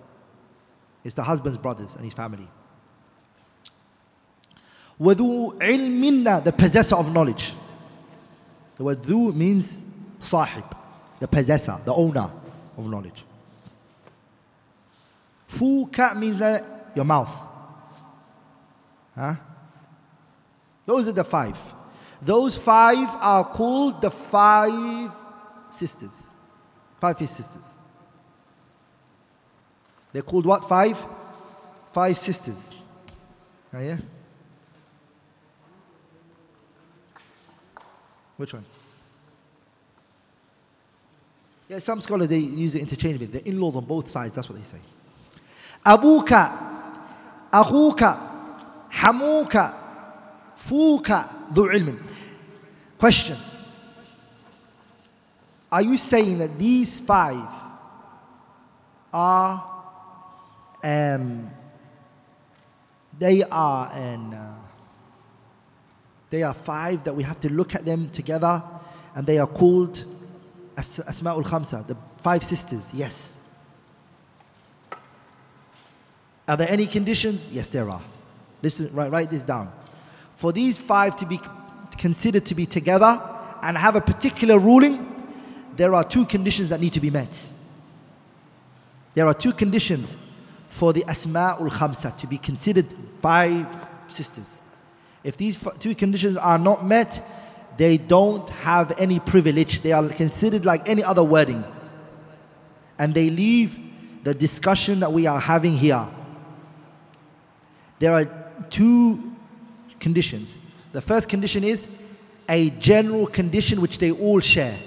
[1.03, 2.47] it's the husband's brothers and his family.
[4.99, 7.53] Wadu ilminna, the possessor of knowledge.
[8.75, 9.83] The word means
[10.19, 10.63] sahib,
[11.19, 12.29] the possessor, the owner
[12.77, 13.23] of knowledge.
[15.49, 16.63] Fuka means that
[16.95, 17.31] your mouth.
[19.15, 19.35] Huh?
[20.91, 21.57] Those are the five.
[22.21, 25.09] Those five are called the five
[25.69, 26.27] sisters.
[26.99, 27.75] Five sisters.
[30.11, 30.67] They're called what?
[30.67, 31.01] Five?
[31.93, 32.75] Five sisters.
[33.73, 33.99] Oh, yeah?
[38.35, 38.65] Which one?
[41.69, 43.27] Yeah, some scholars they use it interchangeably.
[43.27, 44.79] They're in-laws on both sides, that's what they say.
[45.85, 48.19] Abuka, Akuka,
[48.91, 49.80] Hamuka,
[50.67, 51.99] fuka ذو ilmin.
[52.97, 53.37] Question.
[55.71, 57.47] Are you saying that these five
[59.13, 59.63] are
[60.83, 61.49] um,
[63.17, 64.37] they are and uh,
[66.29, 68.61] they are five that we have to look at them together
[69.15, 70.03] and they are called
[70.77, 73.37] As- Asma'ul Khamsa, the five sisters, yes.
[76.47, 77.49] Are there any conditions?
[77.51, 78.01] Yes, there are.
[78.61, 79.71] Listen, write, write this down.
[80.41, 81.39] For these five to be
[81.99, 83.21] considered to be together
[83.61, 85.05] and have a particular ruling,
[85.75, 87.47] there are two conditions that need to be met.
[89.13, 90.17] There are two conditions
[90.67, 93.67] for the Asma'ul Khamsa to be considered five
[94.07, 94.61] sisters.
[95.23, 97.21] If these two conditions are not met,
[97.77, 99.81] they don't have any privilege.
[99.83, 101.63] They are considered like any other wedding.
[102.97, 103.77] And they leave
[104.23, 106.07] the discussion that we are having here.
[107.99, 108.25] There are
[108.71, 109.30] two
[110.01, 110.57] conditions.
[110.91, 111.87] The first condition is
[112.49, 114.77] a general condition which they all share.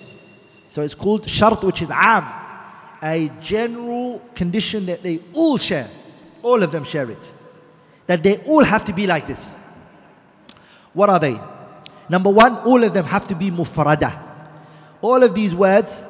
[0.68, 2.24] So it's called shart, which is am.
[3.02, 5.88] A general condition that they all share.
[6.42, 7.32] All of them share it.
[8.06, 9.56] That they all have to be like this.
[10.92, 11.40] What are they?
[12.08, 14.20] Number one, all of them have to be mufrada.
[15.00, 16.06] All of these words,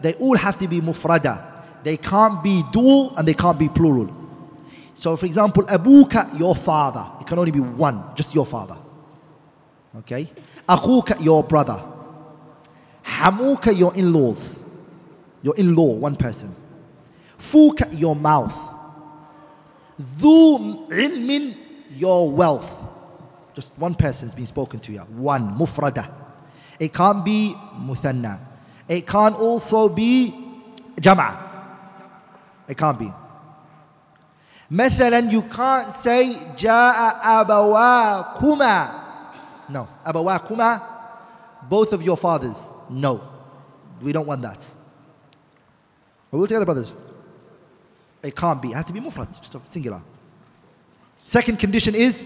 [0.00, 1.42] they all have to be mufrada.
[1.82, 4.23] They can't be dual and they can't be plural.
[4.94, 7.04] So, for example, abuka, your father.
[7.20, 8.76] It can only be one, just your father.
[9.98, 10.30] Okay?
[10.68, 11.82] Akhuka, your brother.
[13.04, 14.62] Hamuka, your in laws.
[15.42, 16.54] Your in law, one person.
[17.36, 18.56] Fuka, your mouth.
[20.00, 21.56] Dhu ilmin,
[21.90, 22.84] your wealth.
[23.54, 25.00] Just one person is being spoken to you.
[25.00, 26.08] One, mufrada.
[26.78, 28.38] It can't be muthanna.
[28.88, 30.34] It can't also be
[31.00, 31.38] jama.
[32.68, 33.10] It can't be.
[34.71, 38.89] مثلا you can't say جاء أبواكما
[39.71, 40.81] no أبواكما
[41.69, 43.19] both of your fathers no
[44.01, 44.63] we don't want that
[46.31, 46.93] are we all together brothers
[48.23, 50.01] it can't be it has to be mufrad just a singular
[51.23, 52.23] second condition is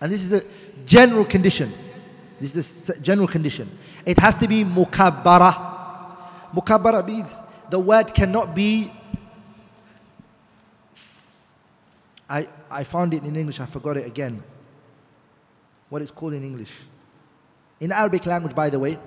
[0.00, 0.44] and this is the
[0.86, 1.72] general condition
[2.40, 3.68] this is the s- general condition
[4.06, 5.52] it has to be mukabbara
[6.54, 8.90] mukabbara means the word cannot be
[12.29, 14.43] I, I found it in English, I forgot it again.
[15.89, 16.71] What it's called in English.
[17.79, 18.99] In Arabic language, by the way,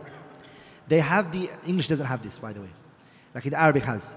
[0.88, 2.70] they have the, English doesn't have this, by the way.
[3.34, 4.16] Like in Arabic has.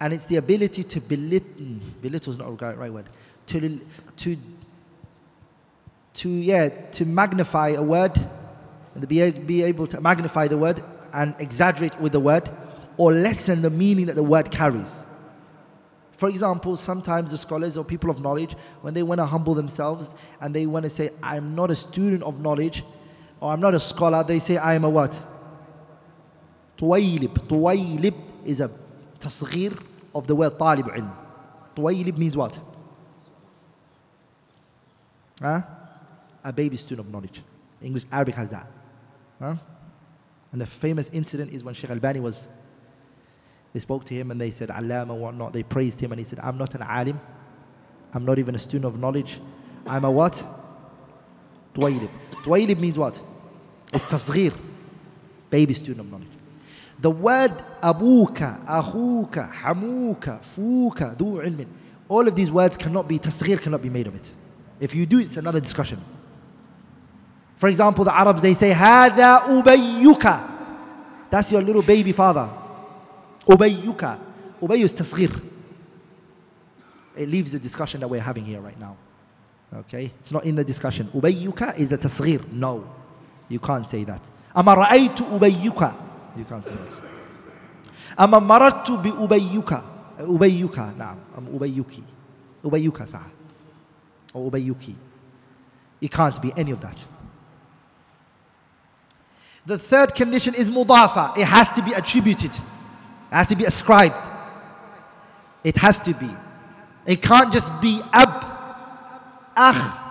[0.00, 3.06] And it's the ability to belittle, belittle is not the right word,
[3.46, 3.80] to,
[4.16, 4.36] to,
[6.14, 8.12] to, yeah, to magnify a word,
[8.94, 10.82] and be, be able to magnify the word
[11.12, 12.50] and exaggerate with the word,
[12.96, 15.04] or lessen the meaning that the word carries.
[16.20, 18.52] For example, sometimes the scholars or people of knowledge,
[18.82, 22.22] when they want to humble themselves and they want to say, I'm not a student
[22.24, 22.84] of knowledge
[23.40, 25.18] or I'm not a scholar, they say, I am a what?
[26.76, 27.32] Tuwaylib.
[27.48, 28.12] Tuwaylib
[28.44, 28.70] is a
[29.18, 29.82] tasghir
[30.14, 31.10] of the word talib ilm.
[31.74, 32.60] Tuwaylib means what?
[35.40, 35.62] Huh?
[36.44, 37.40] A baby student of knowledge.
[37.80, 38.66] English, Arabic has that.
[39.38, 39.54] Huh?
[40.52, 42.46] And the famous incident is when Sheikh Al-Albani was
[43.72, 45.52] they spoke to him and they said, Alam and whatnot.
[45.52, 47.20] They praised him and he said, I'm not an alim.
[48.12, 49.38] I'm not even a student of knowledge.
[49.86, 50.42] I'm a what?
[51.74, 52.08] Twailib.
[52.42, 53.20] Twailib means what?
[53.92, 54.56] It's tasghir.
[55.48, 56.28] Baby student of knowledge.
[56.98, 57.52] The word
[57.82, 61.66] abuka, ahuka, hamuka, fuka, du.
[62.08, 64.32] All of these words cannot be, tasghir cannot be made of it.
[64.80, 65.98] If you do, it's another discussion.
[67.56, 70.50] For example, the Arabs, they say, Hada ubayyuka.
[71.30, 72.50] That's your little baby father.
[73.50, 74.18] Ubayyuka.
[74.62, 75.42] Ubayy is tasghir.
[77.16, 78.96] It leaves the discussion that we're having here right now.
[79.74, 80.12] Okay?
[80.20, 81.08] It's not in the discussion.
[81.08, 82.52] Ubayyuka is a tasghir.
[82.52, 82.88] No.
[83.48, 84.20] You can't say that.
[84.54, 85.94] Ama ra'aytu ubayyuka.
[86.36, 87.00] You can't say that.
[88.16, 89.82] Ama marattu bi ubayyuka.
[90.20, 90.94] Ubayyuka.
[90.96, 91.16] Naam.
[91.36, 92.02] Am ubayyuki.
[92.64, 93.22] Ubayyuka sa.
[94.32, 94.94] Or ubayyuki.
[96.00, 97.04] It can't be any of that.
[99.66, 101.36] The third condition is mudafa.
[101.36, 102.52] It has to be attributed.
[103.31, 104.15] It has to be ascribed.
[105.63, 106.29] It has to be.
[107.05, 108.29] It can't just be ab,
[109.55, 110.01] akh.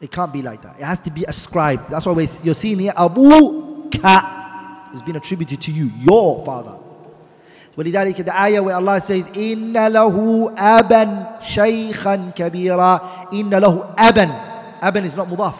[0.00, 0.78] It can't be like that.
[0.78, 1.90] It has to be ascribed.
[1.90, 6.78] That's why we're- you're seeing here Abu Ka is being attributed to you, your father.
[7.76, 10.16] ولذلك the ayah where Allah says إن له
[10.58, 13.00] أبا شيخا كبيرا
[13.32, 14.26] إن له أبا
[14.82, 15.54] أبا is not مضاف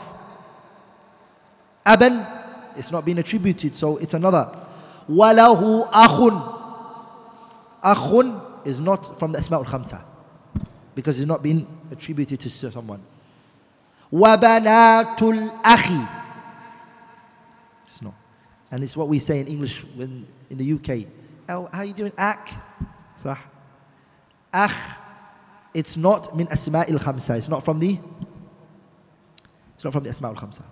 [1.86, 2.26] أبا
[2.76, 4.50] it's not being attributed so it's another
[5.08, 6.20] وله أخ
[7.82, 8.12] أخ
[8.64, 10.00] is not from the أسماء الخمسة
[10.94, 13.00] because it's not being attributed to someone
[14.12, 16.08] وبنات الأخ
[17.86, 18.14] it's not
[18.70, 21.06] and it's what we say in English when in the UK
[21.48, 22.54] oh, how you doing أك
[23.24, 23.38] صح
[24.54, 24.96] أخ
[25.74, 27.98] it's not من أسماء الخمسة it's not from the
[29.74, 30.62] it's not from the أسماء الخمسة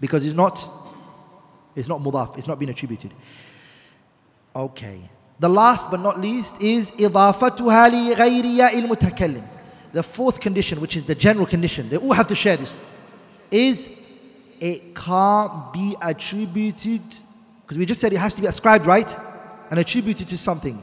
[0.00, 0.56] because it's not
[1.76, 3.12] it's not mudaf it's not being attributed
[4.54, 5.00] okay
[5.38, 9.42] the last but not least is إضافتها لغير ياء المتكلم
[9.92, 12.80] the fourth condition which is the general condition they all have to share this
[13.50, 13.90] is
[14.60, 17.02] it can't be attributed
[17.62, 19.16] because we just said it has to be ascribed right
[19.70, 20.80] and attributed to something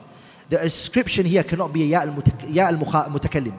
[0.49, 3.53] the ascription here cannot be a ya al-mutak- ya al-mutakallim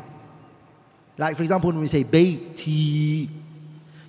[1.18, 3.28] like for example when we say bayti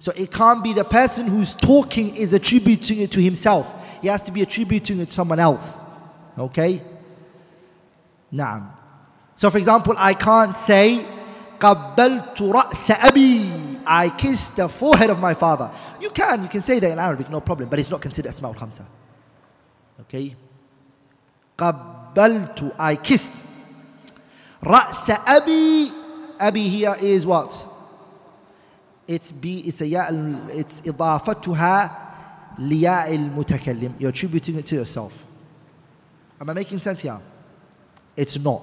[0.03, 4.01] so it can't be the person who's talking is attributing it to himself.
[4.01, 5.85] He has to be attributing it to someone else.
[6.37, 6.81] Okay?
[8.33, 8.71] Naam.
[9.35, 11.05] So for example, I can't say
[11.59, 15.69] قبلت رأس أبي I kissed the forehead of my father.
[15.99, 18.49] You can, you can say that in Arabic, no problem, but it's not considered Asma
[18.49, 18.85] al Khamsa.
[20.01, 20.35] Okay?
[21.57, 23.45] قبلت I kissed
[24.63, 25.91] رأس أبي
[26.39, 27.65] أبي here is what?
[29.06, 30.06] it's be it's a ya
[30.48, 31.90] it's idafatuha
[32.58, 33.92] liya'il mutakallim.
[33.98, 35.24] You're attributing it to yourself.
[36.40, 37.18] Am I making sense here?
[38.16, 38.62] It's not.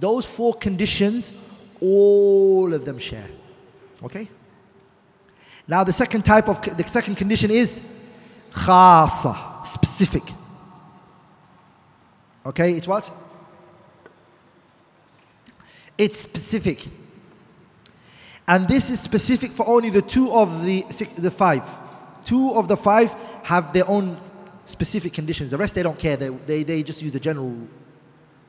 [0.00, 1.34] Those four conditions,
[1.80, 3.28] all of them share.
[4.02, 4.28] Okay?
[5.66, 7.82] Now the second type of the second condition is
[8.50, 10.22] khasa, specific.
[12.46, 13.10] Okay, it's what?
[15.98, 16.86] It's specific
[18.48, 21.62] and this is specific for only the two of the six, the five.
[22.24, 23.12] Two of the five
[23.44, 24.18] have their own
[24.64, 25.50] specific conditions.
[25.50, 26.16] The rest they don't care.
[26.16, 27.54] They, they, they just use the general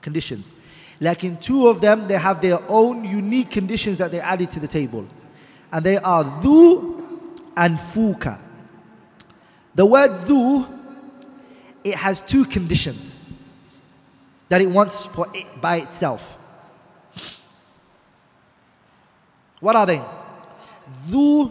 [0.01, 0.53] conditions.
[1.01, 4.61] Like in two of them, they have their own unique conditions that they added to
[4.61, 5.05] the table.
[5.71, 7.21] And they are dhu
[7.57, 8.39] and fuka.
[9.76, 10.65] The word dhu,
[11.84, 13.15] it has two conditions
[14.47, 16.38] that it wants for it by itself.
[19.60, 20.01] What are they?
[21.09, 21.51] ذو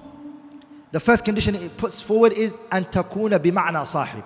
[0.92, 4.24] the first condition it puts forward is أن تكون بمعنى صاحب.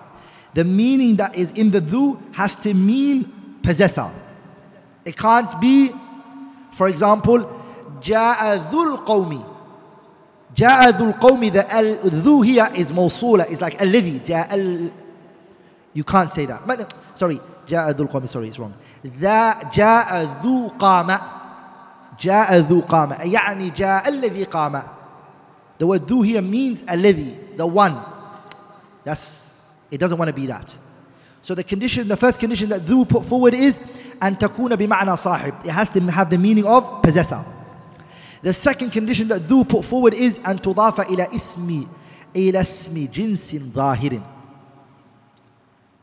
[0.54, 3.24] The meaning that is in the ذو has to mean
[3.62, 4.10] possessor.
[5.04, 5.90] It can't be,
[6.72, 7.46] for example,
[8.02, 9.44] جاء ذو القوم.
[10.54, 13.46] جاء ذو القوم the ال- ذو here is موصولة.
[13.50, 14.90] It's like الذي جاء ال-
[15.94, 16.66] You can't say that.
[16.66, 18.26] But, sorry, جاء ذو القوم.
[18.28, 18.74] Sorry, it's wrong.
[19.06, 21.20] ذا جاء ذو قامة.
[22.20, 24.82] جاء ذو قامة يعني جاء الذي قام
[25.78, 27.96] The word ذو here means الذي the one
[29.04, 30.76] That's it doesn't want to be that
[31.42, 33.80] So the condition the first condition that ذو put forward is
[34.22, 37.44] أن تكون بمعنى صاحب It has to have the meaning of possessor
[38.42, 41.86] The second condition that ذو put forward is أن تضاف إلى اسم
[42.36, 44.20] إلى اسم جنس ظاهر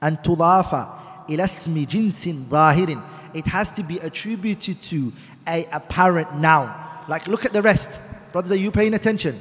[0.03, 0.87] أن تضاف
[1.29, 2.97] إلى اسم جنس ظاهر
[3.33, 5.11] it has to be attributed to
[5.46, 6.74] a apparent noun.
[7.08, 8.00] Like, look at the rest.
[8.32, 9.40] Brothers, are you paying attention?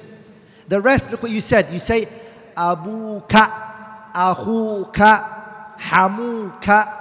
[0.67, 1.71] The rest, look what you said.
[1.71, 2.07] You say,
[2.55, 3.69] abuka,
[4.13, 6.93] Ka, hamuka,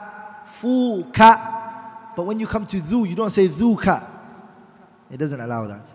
[0.46, 2.14] fuka.
[2.14, 4.06] But when you come to Zu, you don't say dhuka.
[5.10, 5.86] It doesn't allow that.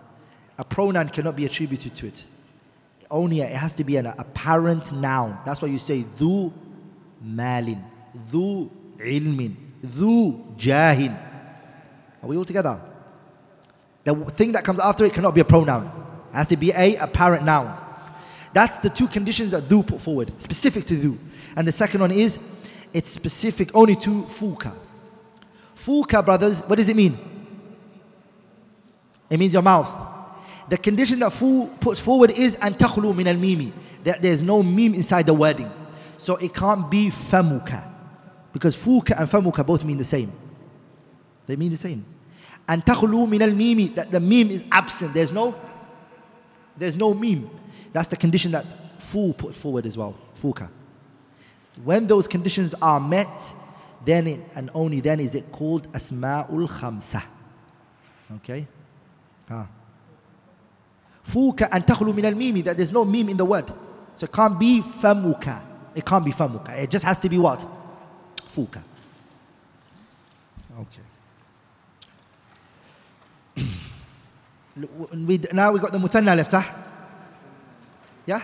[0.58, 2.24] A pronoun cannot be attributed to it.
[3.10, 5.38] Only it has to be an apparent noun.
[5.44, 6.52] That's why you say dhu
[7.20, 7.84] malin,
[8.30, 9.54] dhu ilmin,
[9.84, 11.14] dhu jahin.
[12.22, 12.80] Are we all together?
[14.04, 15.86] The thing that comes after it cannot be a pronoun.
[16.32, 17.76] It has to be a apparent noun.
[18.52, 21.18] That's the two conditions that dhu put forward specific to dhu
[21.56, 22.38] and the second one is
[22.92, 24.72] it's specific only to fuka
[25.74, 27.18] fuka brothers what does it mean?
[29.28, 29.90] It means your mouth.
[30.68, 33.72] The condition that fu puts forward is an takhlu min al mimi.
[34.04, 35.70] That there's no mim inside the wording.
[36.18, 37.90] So it can't be famuka.
[38.52, 40.30] Because fuka and famuka both mean the same.
[41.46, 42.04] They mean the same
[42.68, 45.54] and takhlu min al mimi that the mim is absent there's no
[46.76, 47.50] there's no mim
[47.92, 48.64] that's the condition that
[48.98, 50.68] fu put forward as well fuka
[51.84, 53.54] when those conditions are met
[54.04, 57.22] then it, and only then is it called asma'ul khamsa
[58.36, 58.66] okay
[59.50, 59.66] ah
[61.24, 63.72] Fuka and takhlu min al mimi, that there's no mim in the word.
[64.14, 65.60] So it can't be famuka.
[65.94, 66.76] It can't be famuka.
[66.78, 67.66] It just has to be what?
[68.36, 68.82] Fuka.
[70.78, 71.03] Okay.
[74.75, 76.63] we, now we got the muthanna left, huh?
[78.25, 78.41] Yeah?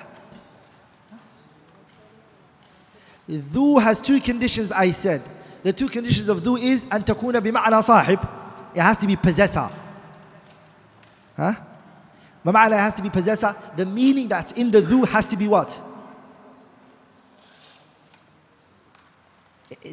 [3.29, 5.21] Dhu has two conditions, I said.
[5.63, 8.19] The two conditions of dhu is أن تكون بمعنى صاحب.
[8.75, 9.69] It has to be possessor.
[11.35, 11.53] Huh?
[12.45, 13.55] بمعنى it has to be possessor.
[13.75, 15.81] The meaning that's in the dhu has to be what?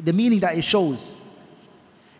[0.03, 1.15] The meaning that it shows.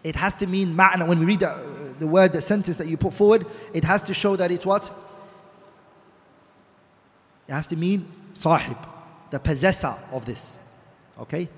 [0.03, 1.07] It has to mean ma'na.
[1.07, 1.49] When we read the,
[1.98, 4.90] the word, the sentence that you put forward, it has to show that it's what?
[7.46, 8.76] It has to mean sahib,
[9.30, 10.58] the possessor of this.
[11.18, 11.48] Okay?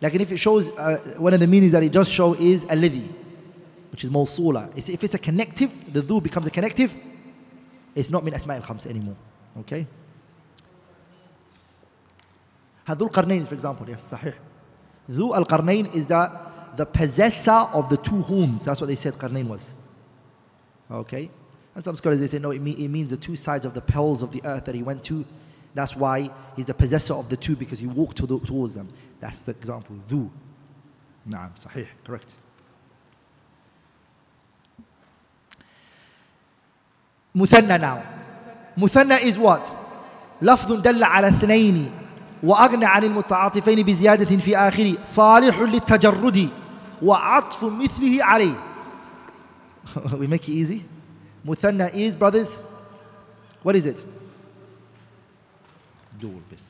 [0.00, 3.08] Like if it shows, uh, one of the meanings that it does show is alladhi,
[3.90, 4.76] which is mawsula.
[4.76, 6.96] It's, if it's a connective, the dhu becomes a connective,
[7.94, 9.16] it's not min asma' al-khams anymore.
[9.60, 9.86] Okay?
[12.86, 14.34] Hadul Qarnayn, for example, yes, sahih.
[15.10, 16.30] Dhu al-Qarnayn is the,
[16.76, 18.64] the possessor of the two horns.
[18.64, 19.74] That's what they said Qarnayn was.
[20.90, 21.30] Okay?
[21.74, 23.80] And some scholars they say, no, it, mean, it means the two sides of the
[23.80, 25.24] poles of the earth that he went to.
[25.74, 28.88] That's why he's the possessor of the two because he walked to the, towards them.
[29.20, 29.96] That's the example.
[30.08, 30.30] Dhu.
[31.28, 32.36] Naam, sahih, correct.
[37.34, 38.04] Muthanna now.
[38.76, 39.78] Muthanna is what?
[40.42, 41.90] لفظ دل على اثنين
[42.42, 46.48] وأغنى عن المتعاطفين بزيادة في آخره صالح للتجرد
[47.01, 48.57] وعطف مثله عليه
[50.19, 50.83] We make it easy.
[51.45, 52.61] مثنى is, brothers,
[53.63, 54.03] what is it?
[56.19, 56.63] Dual بس.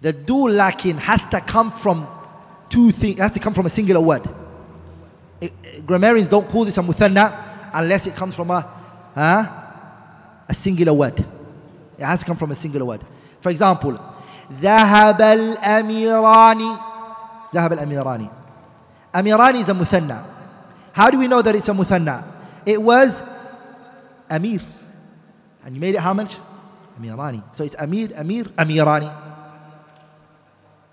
[0.00, 2.06] The dual lakin has to come from
[2.68, 4.22] two things, has to come from a singular word.
[5.40, 7.32] Eh, eh, Grammarians don't call this a muthanna
[7.74, 8.60] unless it comes from a,
[9.14, 9.46] huh,
[10.48, 11.18] a singular word.
[11.98, 13.02] It has to come from a singular word.
[13.40, 13.98] For example,
[14.60, 16.76] ذهب الأميران
[17.54, 18.28] ذهب الأميران
[19.17, 20.23] Amirani is a muthanna.
[20.93, 22.23] How do we know that it's a muthanna?
[22.67, 23.23] It was
[24.29, 24.61] Amir.
[25.65, 26.37] And you made it how much?
[26.99, 27.43] Amirani.
[27.55, 29.11] So it's Amir, Amir, Amirani.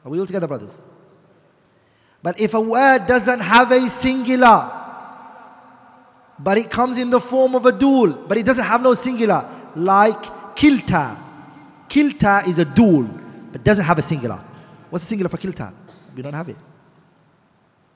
[0.05, 0.81] Are we all together, brothers?
[2.23, 4.71] But if a word doesn't have a singular,
[6.39, 9.45] but it comes in the form of a dual, but it doesn't have no singular,
[9.77, 10.23] like
[10.57, 11.19] kilta.
[11.89, 13.07] Kilta is a dual,
[13.53, 14.41] but doesn't have a singular.
[14.89, 15.73] What's the singular for kilta?
[16.17, 16.57] We don't have it.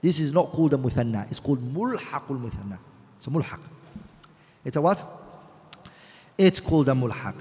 [0.01, 1.29] This is not called a muthanna.
[1.31, 2.79] It's called mulhaqul muthanna.
[3.17, 3.61] It's a mulhaq.
[4.65, 5.05] It's a what?
[6.37, 7.35] It's called a mulhaq.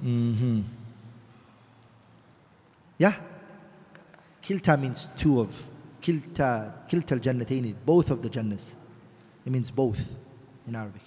[0.00, 0.60] hmm
[2.98, 3.14] Yeah?
[4.42, 5.66] Kilta means two of.
[6.02, 8.74] Kilta, kilta al-jannatayn, both of the jannas.
[9.46, 10.00] It means both
[10.66, 11.02] in Arabic.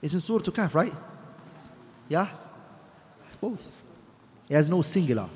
[0.00, 0.92] It's in Surah Kahf, right?
[2.08, 2.28] Yeah?
[3.40, 3.66] Both.
[4.48, 5.28] It has no singular.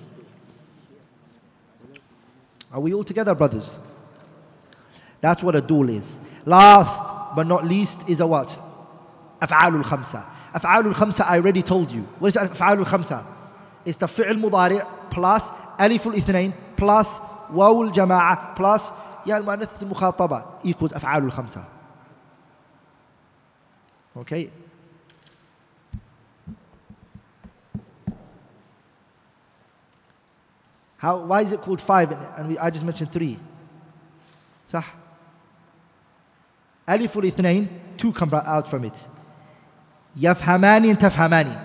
[2.73, 3.79] Are we all together, brothers?
[5.23, 6.21] That's what a dual is.
[6.45, 8.59] Last but not least is a what?
[9.41, 10.25] افعال khamsa.
[10.55, 12.03] افعال khamsa, I already told you.
[12.19, 13.25] What is افعال khamsa?
[13.87, 15.51] It's the fi'l mudari' plus
[15.81, 17.21] ألف ithnain plus
[17.55, 18.93] واو jama'a plus
[19.27, 21.65] يا المؤنث المخاطبة equals أفعال الخمسة.
[24.17, 24.51] Okay.
[30.99, 33.39] How, why is it called five and, we, I just mentioned three?
[34.69, 35.02] صح؟
[36.90, 37.68] ألف الاثنين
[37.98, 38.98] two come out from it
[40.16, 41.58] يفهمان تفهماني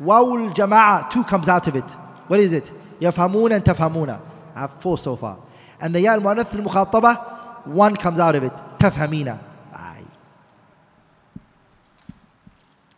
[0.00, 1.90] واو الجماعة two comes out of it
[2.28, 4.18] what is it يفهمون and تفهمون
[4.54, 5.36] I have four so far
[5.80, 7.18] and the ياء المؤنث المخاطبة
[7.66, 9.38] one comes out of it تفهمين
[9.72, 10.06] five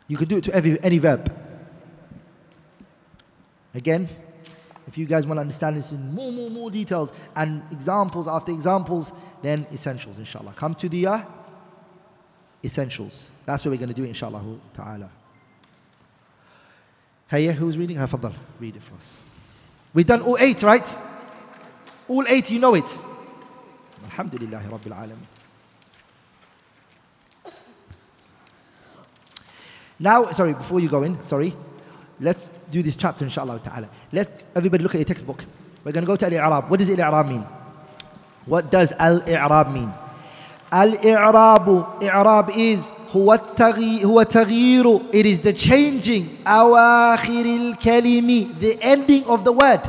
[0.08, 1.30] you could do it to every, any verb
[3.74, 4.08] again
[4.87, 8.51] if you guys want to understand this in more, more, more details and examples after
[8.51, 10.53] examples, then essentials, inshallah.
[10.55, 11.21] Come to the uh,
[12.63, 13.31] essentials.
[13.45, 14.43] That's what we're going to do, inshallah
[14.73, 15.09] ta'ala.
[17.29, 17.97] Hey, who's reading?
[17.97, 19.19] Ha, Fadal, read it for us.
[19.93, 20.95] We've done all eight, right?
[22.07, 22.97] All eight, you know it.
[24.03, 25.17] Alhamdulillah, Rabbil Alameen.
[29.99, 31.53] Now, sorry, before you go in, sorry,
[32.22, 33.88] let's do this chapter, inshallah ta'ala.
[34.12, 35.44] Let everybody look at your textbook.
[35.84, 36.68] We're going to go to Al-I'rab.
[36.68, 37.44] What does Al-I'rab mean?
[38.46, 39.92] What does Al-I'rab mean?
[40.70, 49.24] Al-I'rab, I'rab is هو التغيير, هو تغيير It is the changing أواخر الكلم The ending
[49.24, 49.80] of the word.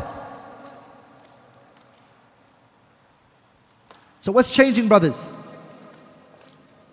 [4.22, 5.26] So what's changing, brothers?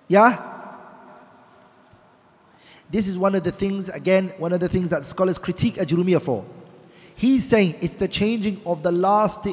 [0.09, 0.50] Yeah?
[2.92, 6.22] this is one of the things, again, one of the things that scholars critique Ajurumiyya
[6.22, 6.46] for.
[7.16, 9.48] He's saying it's the changing of the last,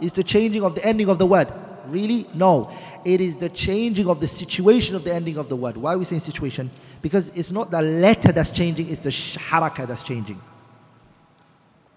[0.00, 1.48] it's the changing of the ending of the word.
[1.86, 2.26] Really?
[2.34, 2.70] No.
[3.04, 5.76] It is the changing of the situation of the ending of the word.
[5.76, 6.70] Why are we saying situation?
[7.00, 10.40] Because it's not the letter that's changing, it's the haraka that's changing.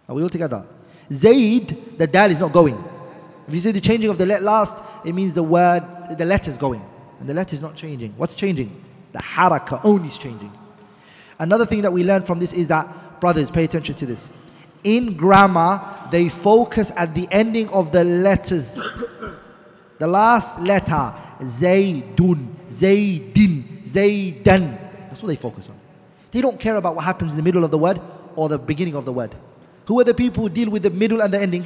[0.08, 0.66] Are we all together?
[1.12, 2.84] Zaid, the dal is not going.
[3.48, 4.76] If you say the changing of the last,
[5.06, 5.84] it means the word,
[6.18, 6.82] the letter is going.
[7.20, 8.12] And the letter is not changing.
[8.18, 8.84] What's changing?
[9.14, 10.52] The haraka only is changing.
[11.38, 14.32] Another thing that we learn from this is that, brothers, pay attention to this.
[14.84, 15.82] In grammar,
[16.12, 18.80] they focus at the ending of the letters.
[19.98, 24.78] The last letter, Zaydun, Zaydin, Zaydan.
[25.10, 25.76] That's what they focus on.
[26.32, 28.00] They don't care about what happens in the middle of the word
[28.36, 29.34] or the beginning of the word.
[29.88, 31.66] Who are the people who deal with the middle and the ending?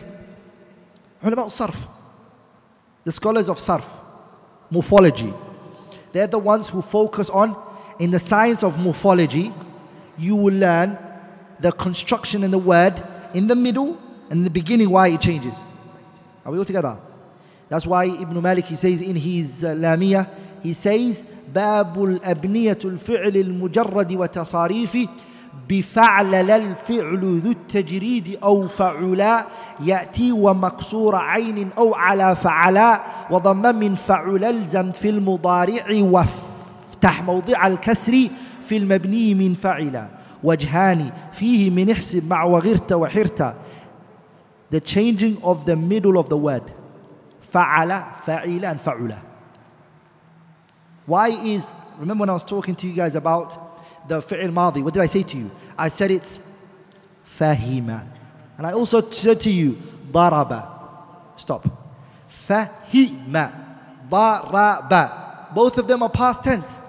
[1.23, 1.87] Ulama sarf.
[3.03, 3.85] The scholars of sarf,
[4.69, 5.33] morphology.
[6.11, 7.55] They're the ones who focus on
[7.98, 9.52] in the science of morphology,
[10.18, 10.98] you will learn
[11.60, 13.02] the construction in the word
[13.34, 13.98] in the middle
[14.30, 15.68] and in the beginning why it changes.
[16.44, 16.96] Are we all together?
[17.68, 20.28] That's why Ibn Malik he says in his uh, Lamia,
[20.62, 24.98] he says باب الأبنية الفعل المجرد وتصاريف
[25.68, 29.44] بفعل الفعل ذو التجريد أو فعلا
[29.80, 33.00] يأتي ومكسور عين أو على فعلا
[33.30, 36.47] وضم من فعل الزم في المضارع وف
[36.98, 38.28] افتح موضع الكسر
[38.64, 40.08] في المبني من فعل
[40.42, 43.54] وجهان فيه من احسب مع وغرت وحرت
[44.74, 46.70] the changing of the middle of the word
[47.52, 49.14] فعل فعل and فعل
[51.06, 53.56] why is remember when I was talking to you guys about
[54.08, 56.40] the fi'l madi what did I say to you I said it's
[57.38, 58.06] fahima
[58.58, 59.76] and I also said to you
[60.12, 60.62] ضرب
[61.36, 61.64] stop
[62.28, 63.50] fahima
[64.10, 65.10] ضرب
[65.54, 66.80] both of them are past tense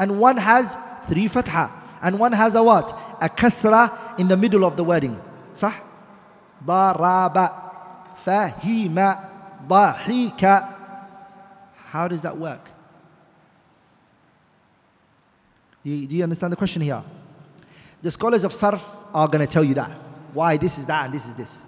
[0.00, 1.70] and one has three fatha
[2.02, 2.90] and one has a what?
[3.20, 5.20] A kasra in the middle of the wording.
[5.56, 5.82] صح?
[6.66, 7.50] ضرب
[8.16, 9.16] فهم
[9.68, 10.72] ضحك
[11.92, 12.70] How does that work?
[15.82, 17.02] Do you, do you understand the question here?
[18.02, 18.82] The scholars of Sarf
[19.14, 19.90] are going to tell you that.
[20.32, 21.64] Why this is that and this is this.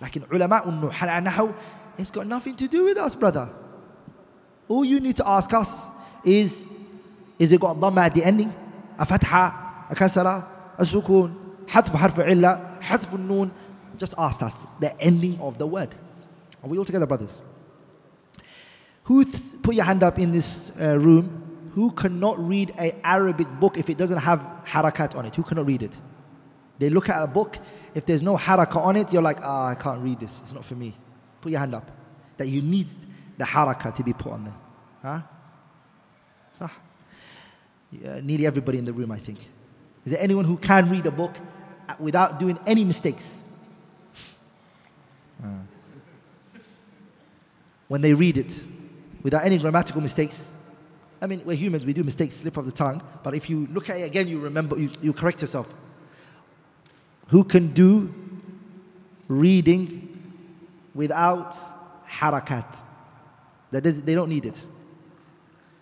[0.00, 1.54] Like in ulama nahu,
[1.96, 3.48] it's got nothing to do with us, brother.
[4.68, 5.88] All you need to ask us
[6.24, 6.66] is
[7.42, 8.52] is it got dhamma at the ending?
[8.98, 10.44] A fatha, a kasara,
[10.78, 11.34] a sukun,
[11.66, 13.50] حذف حرف علة, حذف النون.
[13.96, 15.94] Just ask us the ending of the word.
[16.62, 17.40] Are we all together, brothers?
[19.04, 23.48] Who, th- put your hand up in this uh, room, who cannot read a Arabic
[23.60, 25.34] book if it doesn't have harakat on it?
[25.36, 25.98] Who cannot read it?
[26.78, 27.58] They look at a book,
[27.94, 30.42] if there's no haraka on it, you're like, ah, I can't read this.
[30.42, 30.94] It's not for me.
[31.40, 31.90] Put your hand up.
[32.36, 32.86] That you need
[33.36, 34.54] the haraka to be put on there.
[35.02, 35.20] Huh?
[36.52, 36.70] صح?
[38.01, 39.39] yeah, nearly everybody in the room, I think.
[40.05, 41.35] Is there anyone who can read a book
[41.99, 43.51] without doing any mistakes?
[45.43, 45.47] Uh.
[47.87, 48.63] When they read it
[49.23, 50.53] without any grammatical mistakes.
[51.21, 53.01] I mean, we're humans, we do mistakes, slip of the tongue.
[53.23, 55.73] But if you look at it again, you remember, you, you correct yourself.
[57.29, 58.13] Who can do
[59.29, 60.09] reading
[60.93, 61.55] without
[62.09, 62.83] harakat?
[63.71, 64.65] That is, they don't need it.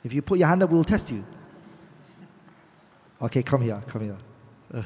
[0.04, 1.26] If you put your hand up, we'll test you.
[3.22, 4.18] Okay, come here, come here.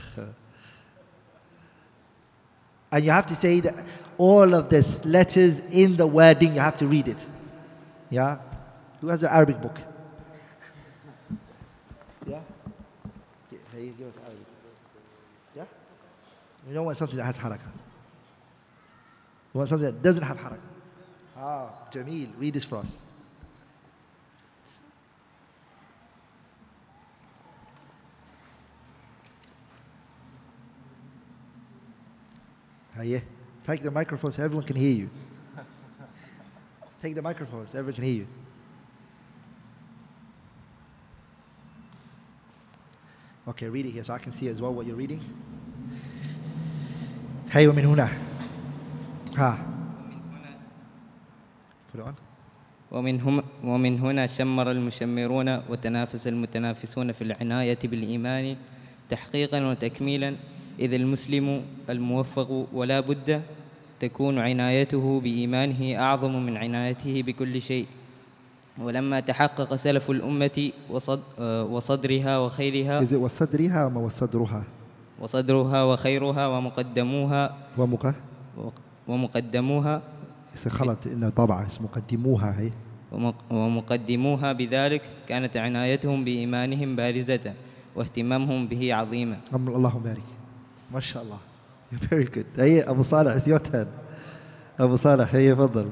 [2.91, 3.75] And you have to say that
[4.17, 7.27] all of the letters in the wording, you have to read it.
[8.09, 8.37] Yeah?
[9.01, 9.77] Who has an Arabic book?
[12.25, 12.39] Yeah?
[13.49, 14.45] Gi- hey, give us Arabic.
[15.57, 15.65] Yeah?
[16.67, 17.69] We don't want something that has haraka.
[19.53, 20.59] We want something that doesn't have haraka.
[21.37, 23.01] Ah, Jamil, read this for us.
[32.96, 33.22] Hiya.
[33.66, 35.10] Take the microphone so everyone can hear you.
[37.02, 38.26] Take the microphone so everyone can hear you.
[43.48, 45.20] Okay, read it here so I can see as well what you're reading.
[47.50, 48.08] Hey, ومن هنا.
[49.36, 49.58] Ha.
[51.90, 52.14] Put it on.
[52.90, 58.56] ومن, هم ومن هنا شمر المشمرون وتنافس المتنافسون في العناية بالإيمان
[59.08, 60.36] تحقيقا وتكميلا
[60.79, 63.41] إذ المسلم الموفق ولا بد
[63.99, 67.85] تكون عنايته بإيمانه أعظم من عنايته بكل شيء.
[68.81, 74.63] ولما تحقق سلف الأمة وصد آه، وصدرها وخيرها Is it وصدرها أو وصدرها؟
[75.19, 78.15] وصدرها وخيرها ومقدموها ومقا
[79.07, 80.01] ومقدموها
[80.67, 82.71] غلط إنه طبعا اسمه قدموها هي.
[83.11, 87.53] ومق- ومقدموها بذلك كانت عنايتهم بإيمانهم بارزة
[87.95, 89.37] واهتمامهم به عظيما.
[89.51, 90.23] أم- اللهم بارك.
[90.91, 91.39] ما شاء الله.
[91.91, 92.59] You're very good.
[92.59, 93.87] هي أبو صالح it's your turn.
[94.79, 95.89] أبو صالح هي تفضل.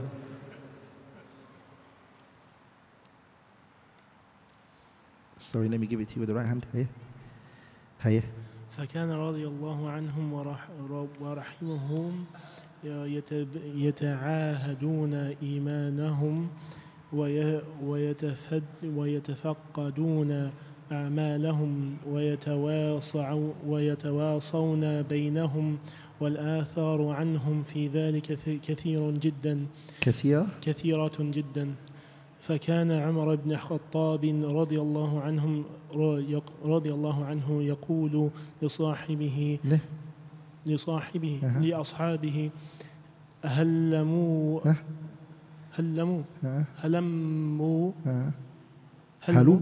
[5.38, 6.66] Sorry let me give it to you with the right hand.
[6.74, 6.88] هي.
[8.02, 8.24] هي.
[8.78, 10.68] فكان رضي الله عنهم ورح
[11.22, 12.26] ورحمهم
[13.76, 16.50] يتعاهدون إيمانهم
[17.14, 20.52] وي- ويتفد ويتفقدون
[20.94, 21.94] أعمالهم
[23.68, 25.78] ويتواصون بينهم
[26.22, 29.66] والآثار عنهم في ذلك كث- كثير جدا.
[30.02, 31.74] كثير؟ كثيرة جدا.
[32.40, 35.64] فكان عمر بن الخطاب رضي الله عنهم
[36.66, 38.30] رضي الله عنه يقول
[38.62, 39.80] لصاحبه له.
[40.66, 41.62] لصاحبه أها.
[41.62, 42.50] لأصحابه
[43.46, 44.76] هلموا ها
[45.76, 46.22] هلموا
[46.84, 48.34] هلموا ها
[49.22, 49.58] هلموا.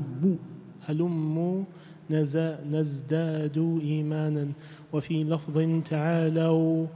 [0.90, 1.64] هلموا هلموا
[2.10, 4.52] نز- نزداد إيمانا
[4.92, 6.86] وفي لفظ تعالوا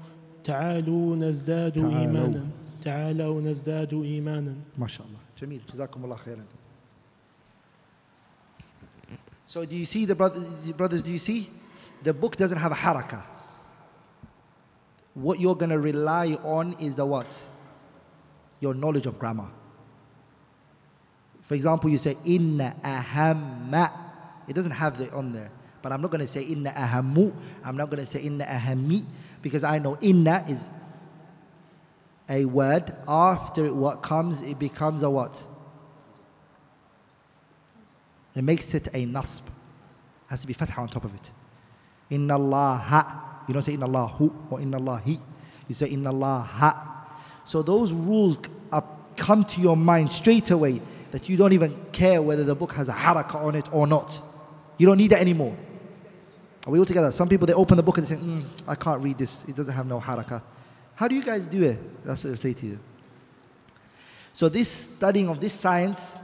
[0.45, 2.01] تعالوا نزداد تعالوا.
[2.01, 2.47] إيمانا
[2.82, 6.45] تعالوا نزداد إيمانا ما شاء الله جميل جزاكم الله خيرا
[9.47, 11.51] So do you see the brothers, brothers do you see
[12.05, 13.23] the book doesn't have a haraka
[15.15, 17.31] what you're going to rely on is the what
[18.61, 19.49] your knowledge of grammar
[21.46, 23.90] for example you say inna ahamma
[24.48, 25.50] it doesn't have it on there
[25.82, 29.06] but I'm not going to say inna ahammu I'm not going to say inna ahammi
[29.42, 30.70] because I know inna is
[32.30, 35.44] a word, after it what comes, it becomes a what?
[38.36, 39.44] It makes it a nasb.
[40.28, 41.32] Has to be fatha on top of it.
[42.10, 43.44] Inna Allah.
[43.48, 45.20] You don't say inna Allah hu or inna Allah he.
[45.68, 47.08] You say inna Allah.
[47.44, 48.40] So those rules
[49.16, 50.82] come to your mind straight away
[51.16, 54.22] that you don't even care whether the book has a haraka on it or not.
[54.78, 55.56] You don't need it anymore.
[56.68, 57.10] Are we all together?
[57.14, 59.48] Some people they open the book and they say, mm, I can't read this.
[59.48, 60.44] It doesn't have no haraka.
[60.94, 62.04] How do you guys do it?
[62.04, 62.80] That's what I say to you.
[64.34, 66.18] So this studying of this science,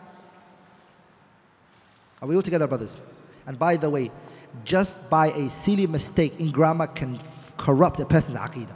[2.21, 2.99] are we all together, brothers?
[3.47, 4.11] And by the way,
[4.65, 8.75] just by a silly mistake in grammar can f- corrupt a person's aqidah.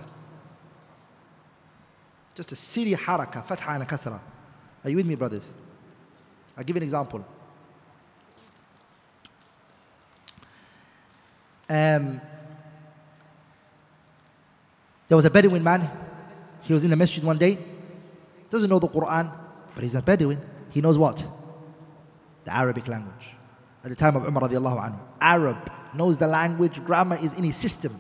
[2.36, 4.22] Just a silly haraka, fatha and kasra.
[4.82, 5.52] Are you with me, brothers?
[6.58, 7.26] I'll give you an example.
[11.70, 12.22] Um,
[15.08, 15.90] there was a Bedouin man.
[16.62, 17.58] He was in the masjid one day.
[18.50, 19.32] Doesn't know the Quran,
[19.74, 20.40] but he's a Bedouin.
[20.72, 21.26] He knows what?
[22.46, 23.28] The Arabic language.
[23.84, 25.00] At the time of Umar radiallahu.
[25.20, 27.92] Arab knows the language, grammar is in his system.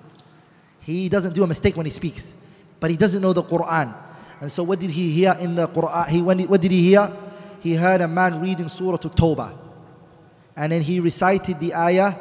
[0.81, 2.33] He doesn't do a mistake when he speaks,
[2.79, 3.93] but he doesn't know the Quran.
[4.41, 6.07] And so what did he hear in the Quran?
[6.09, 7.11] He, when he- what did he hear?
[7.65, 9.57] He heard a man reading Surah At-Tawbah.
[10.55, 12.13] And then he recited the ayah,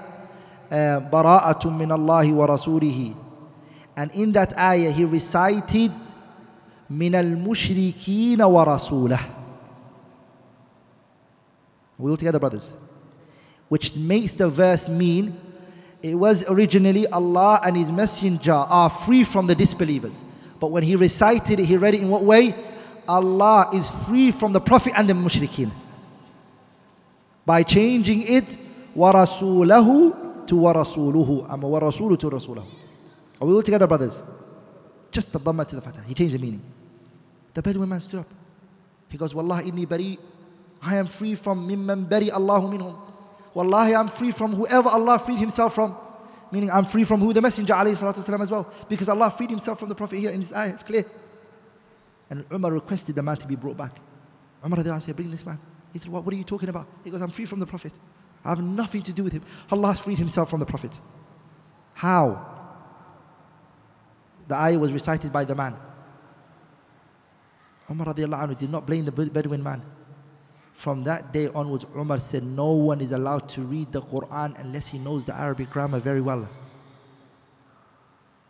[0.71, 3.15] uh, Bara'atun min Allahi wa rasulihi.
[3.95, 5.93] And in that ayah, he recited,
[6.89, 9.23] Min al mushrikeen wa rasulah.
[11.99, 12.75] We all together, brothers?
[13.69, 15.39] Which makes the verse mean
[16.03, 20.25] it was originally Allah and His Messenger are free from the disbelievers.
[20.59, 22.55] But when he recited it, he read it in what way?
[23.08, 25.72] Allah is free from the Prophet and the mushrikeen.
[27.46, 28.58] By changing it,
[28.96, 31.50] وَرَسُولَهُ to وَرَسُولُهُ.
[31.50, 32.66] أما وَرَسُولُ to رَسُولَهُ.
[33.42, 34.22] Are we all together, brothers?
[35.12, 36.02] just the dhamma to the fatah.
[36.04, 36.62] He changed the meaning.
[37.54, 38.28] The Bedouin man stood up.
[39.10, 40.20] He goes, Wallahi inni bari.
[40.82, 42.96] I am free from mimman bari Allahu minhum.
[43.54, 45.96] Wallahi, I'm free from whoever Allah freed himself from.
[46.52, 48.72] Meaning, I'm free from who the Messenger alayhi salatu wasalam as well.
[48.88, 50.70] Because Allah freed himself from the Prophet here in this ayah.
[50.70, 51.06] It's clear.
[52.35, 53.97] And Umar requested the man to be brought back.
[54.65, 55.57] Umar said, Bring this man.
[55.93, 56.89] He said, what, what are you talking about?
[57.05, 57.93] He goes, I'm free from the Prophet.
[58.45, 59.45] I have nothing to do with him.
[59.71, 61.01] Allah has freed himself from the Prophet.
[61.93, 62.45] How?
[64.49, 65.77] The ayah was recited by the man.
[67.89, 69.81] Umar anhu did not blame the Bedouin man.
[70.73, 74.89] From that day onwards, Umar said, No one is allowed to read the Quran unless
[74.89, 76.49] he knows the Arabic grammar very well.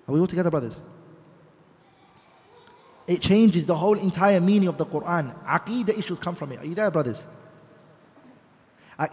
[0.09, 0.81] Are we all together, brothers?
[3.07, 5.34] It changes the whole entire meaning of the Quran.
[5.45, 6.60] Aqidah issues come from it.
[6.60, 7.26] Are you there, brothers?
[8.98, 9.07] I,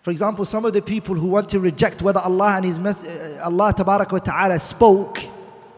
[0.00, 3.06] for example, some of the people who want to reject whether Allah and His mes-
[3.06, 5.18] uh, Allah tabarak wa ta'ala spoke,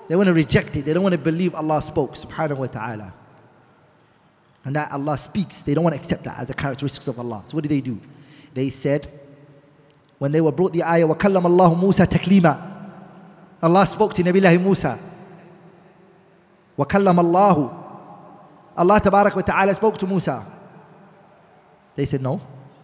[0.09, 0.85] they want to reject it.
[0.85, 3.15] They don't want to believe Allah spoke, subhanahu wa ta'ala.
[4.65, 7.43] And that Allah speaks, they don't want to accept that as a characteristic of Allah.
[7.47, 7.99] So what did they do?
[8.55, 9.09] They said,
[10.19, 12.71] when they were brought the ayah, وَكَلَّمَ اللَّهُ مُوسَى تَكْلِيمًا
[13.61, 14.99] Allah spoke to Nabi Musa.
[16.79, 17.85] وَكَلَّمَ اللَّهُ
[18.77, 20.45] Allah tabarak wa ta'ala spoke to Musa.
[21.95, 22.41] They said no.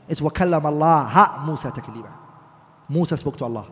[0.09, 2.13] It's وَكَلَّمَ اللَّهَ Musa تَكْلِيمًا
[2.89, 3.67] Musa spoke to Allah.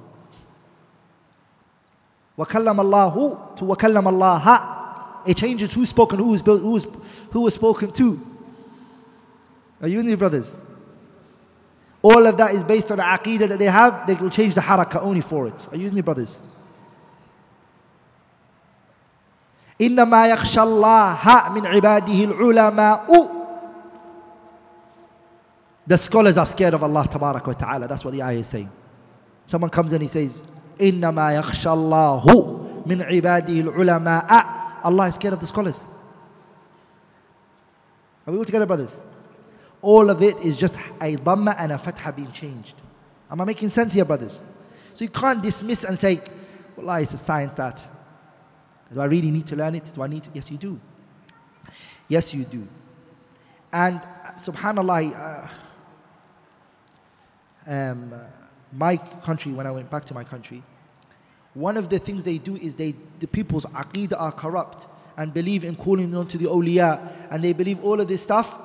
[2.38, 6.86] وَكَلَّمَ اللَّهُ to وَكَلَّمَ اللَّهَ It changes who spoke and who was, who was,
[7.32, 8.20] who was spoken to.
[9.82, 10.58] Are you with me, brothers?
[12.02, 14.06] All of that is based on the aqidah that they have.
[14.06, 15.66] They will change the haraka only for it.
[15.72, 16.42] Are you with me, brothers?
[19.81, 23.41] إنما يخشى الله من عباده العلماء
[25.87, 27.87] The scholars are scared of Allah wa ta'ala.
[27.87, 28.69] That's what the ayah is saying.
[29.45, 30.45] Someone comes and he says,
[30.79, 35.85] إنما يخشى الله من عباده العلماء Allah is scared of the scholars.
[38.25, 39.01] Are we all together, brothers?
[39.81, 42.75] All of it is just a dhamma and a fatha being changed.
[43.29, 44.43] Am I making sense here, brothers?
[44.93, 46.21] So you can't dismiss and say,
[46.77, 47.85] Wallah, it's a science that.
[48.93, 49.91] Do I really need to learn it?
[49.93, 50.29] Do I need to?
[50.33, 50.79] Yes, you do.
[52.07, 52.67] Yes, you do.
[53.71, 55.47] And uh, subhanAllah,
[57.67, 58.17] uh, um, uh,
[58.73, 60.61] my country, when I went back to my country,
[61.53, 64.87] one of the things they do is they, the people's aqidah are corrupt
[65.17, 68.57] and believe in calling on to the awliya and they believe all of this stuff.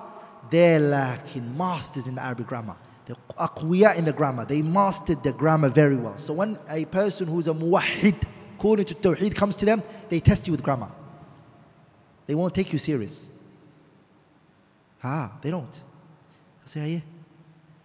[0.50, 2.76] They're lacking masters in the Arabic grammar.
[3.04, 4.44] They're aqwiya in the grammar.
[4.44, 6.18] They mastered the grammar very well.
[6.18, 8.22] So when a person who's a muwahhid,
[8.58, 10.88] calling to tawheed comes to them, they test you with grammar.
[12.26, 13.30] They won't take you serious.
[15.02, 15.72] Ah, they don't.
[15.72, 17.02] They'll say, Hayy,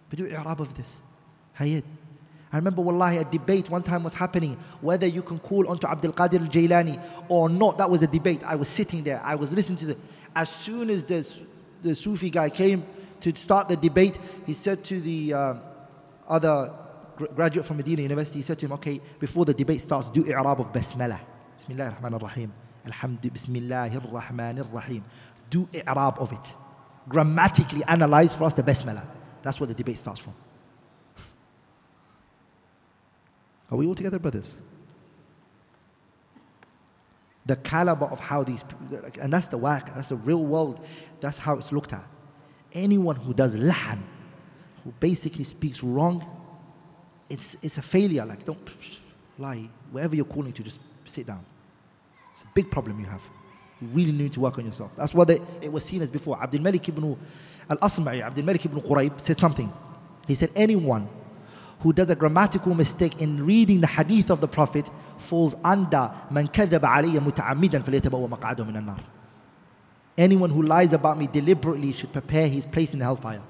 [0.08, 1.00] but do i'rab of this.
[1.58, 1.82] Hayy.
[2.52, 6.12] I remember, wallahi, a debate one time was happening whether you can call onto Abdul
[6.12, 7.78] Qadir Jailani or not.
[7.78, 8.42] That was a debate.
[8.44, 9.96] I was sitting there, I was listening to the.
[10.34, 11.28] As soon as the,
[11.82, 12.84] the Sufi guy came
[13.20, 15.54] to start the debate, he said to the uh,
[16.28, 16.72] other
[17.16, 20.24] gr- graduate from Medina University, he said to him, Okay, before the debate starts, do
[20.32, 21.20] i'rab of Basmalah.
[21.62, 22.52] Bismillah ar-Rahman ar-Rahim.
[22.84, 25.04] Alhamdulillah, Bismillah ar-Rahman ar-Rahim.
[25.48, 26.56] Do i'rab of it.
[27.08, 29.06] Grammatically analyze for us the Basmalah.
[29.42, 30.34] That's what the debate starts from.
[33.70, 34.60] Are we all together, brothers?
[37.46, 40.84] The caliber of how these people, and that's the work, that's the real world,
[41.20, 42.04] that's how it's looked at.
[42.72, 43.98] Anyone who does lahan,
[44.82, 46.24] who basically speaks wrong,
[47.30, 48.24] it's, it's a failure.
[48.24, 48.58] Like, don't
[49.38, 49.68] lie.
[49.92, 51.44] Wherever you're calling to, just sit down.
[52.32, 53.22] It's a big problem you have.
[53.80, 54.94] You really need to work on yourself.
[54.96, 56.42] That's what they, it was seen as before.
[56.42, 57.16] Abdul Malik ibn
[57.68, 59.72] al Asma'i, Abdul Malik ibn Quraib said something.
[60.26, 61.08] He said, Anyone
[61.80, 64.88] who does a grammatical mistake in reading the hadith of the Prophet
[65.18, 67.02] falls under man kadhaba
[68.66, 68.98] min an-nar.
[70.16, 73.42] Anyone who lies about me deliberately should prepare his place in the hellfire.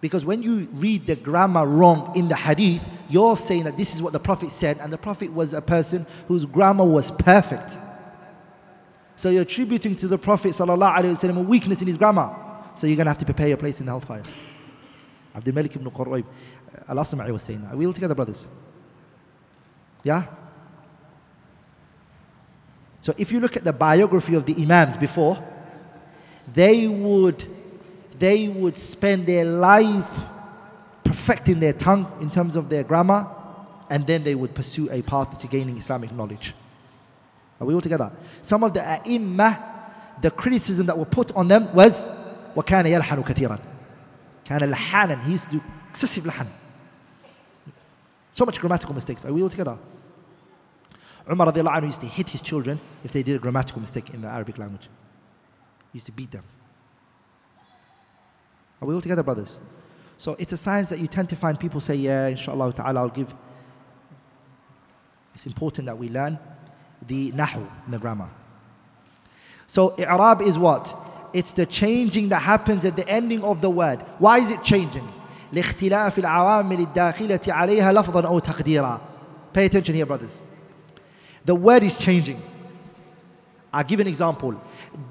[0.00, 4.02] Because when you read the grammar wrong in the hadith, you're saying that this is
[4.02, 7.78] what the Prophet said, and the Prophet was a person whose grammar was perfect.
[9.16, 12.34] So you're attributing to the Prophet ﷺ a weakness in his grammar.
[12.76, 14.22] So you're going to have to prepare your place in the hellfire.
[15.34, 17.74] Abdul Malik ibn Qurayb, uh, Al Asma'i was saying that.
[17.74, 18.48] Are we all together, brothers?
[20.04, 20.24] Yeah?
[23.00, 25.42] So if you look at the biography of the Imams before,
[26.52, 27.44] they would,
[28.19, 30.21] they would spend their life
[31.03, 33.27] perfecting their tongue in terms of their grammar,
[33.89, 36.53] and then they would pursue a path to gaining Islamic knowledge.
[37.59, 38.11] Are we all together?
[38.41, 39.69] Some of the ai
[40.21, 42.11] the criticism that were put on them was
[42.55, 43.59] وَكَانَ يَلْحَنُ كَثِيرًا
[44.45, 46.45] كان لحانا he used to do excessive lahan
[48.31, 49.77] so much grammatical mistakes are we all together
[51.29, 54.21] Umar radiallahu anhu used to hit his children if they did a grammatical mistake in
[54.21, 54.89] the Arabic language.
[55.91, 56.43] He used to beat them.
[58.81, 59.59] Are we all together, brothers?
[60.17, 63.09] So it's a science that you tend to find people say, yeah, inshallah ta'ala, I'll
[63.09, 63.33] give.
[65.33, 66.37] It's important that we learn
[67.05, 68.29] the nahu, the grammar.
[69.67, 70.95] So i'rab is what?
[71.33, 74.01] It's the changing that happens at the ending of the word.
[74.19, 75.07] Why is it changing?
[75.53, 78.99] لاختلاف العوامل الداخلة عليها لفظا أو تقديرا.
[79.53, 80.37] Pay attention here, brothers.
[81.45, 82.41] The word is changing.
[83.71, 84.55] I'll give an example.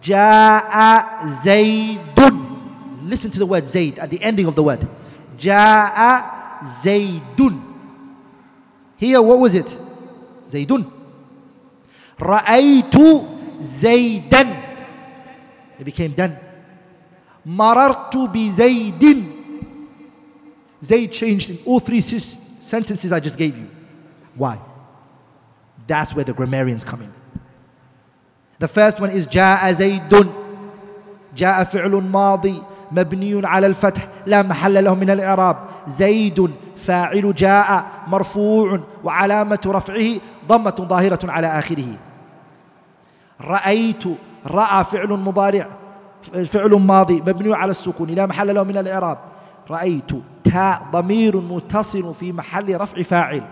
[0.03, 2.46] جاء زيد.
[3.07, 4.87] Listen to the word Zayd at the ending of the word.
[5.39, 6.25] جاء
[6.83, 7.63] زيد.
[8.97, 9.77] Here, what was it?
[10.49, 10.87] زيد.
[12.21, 12.95] رأيت
[13.63, 14.47] زيدا.
[15.79, 16.37] It became done.
[17.47, 19.25] مررت بزيد.
[20.85, 23.69] Zayd changed in all three sis- sentences I just gave you.
[24.37, 24.59] Why?
[25.87, 27.13] That's where the grammarians come in.
[28.59, 30.29] The first one is جاء زيد
[31.37, 35.58] جاء فعل ماضي مبني على الفتح لا محل له من الإعراب.
[35.88, 41.98] زيد فاعل جاء مرفوع وعلامة رفعه ضمة ظاهرة على آخره.
[43.42, 44.04] رأيت
[44.48, 45.68] رأى فعل مضارع
[46.46, 49.18] فعل ماضي مبني على السكون لا محل له من الإعراب.
[49.70, 50.12] رأيت
[50.44, 53.44] تاء ضمير متصل في محل رفع فاعل.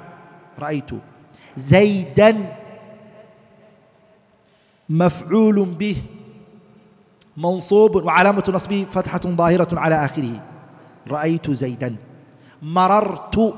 [0.60, 0.92] رأيت.
[1.58, 2.38] زيدا
[4.90, 5.98] مفعول به
[7.38, 10.42] منصوب وعلامة نصبه فتحة ظاهرة على آخره.
[11.12, 11.96] رأيت زيدا.
[12.62, 13.54] مررت.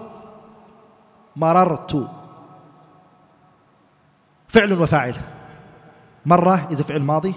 [1.36, 2.08] مررت.
[4.48, 5.16] فعل وفاعل.
[6.26, 7.34] مرة إذا فعل ماضي.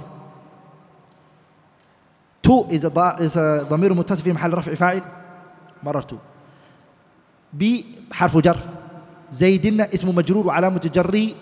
[2.43, 2.89] تو إذا
[3.69, 5.03] ضمير متصل في محل رفع فاعل.
[5.83, 6.19] مررت.
[7.53, 8.59] بي حرف جر.
[9.31, 11.37] زيدن اسم مجرور وعلامة جري.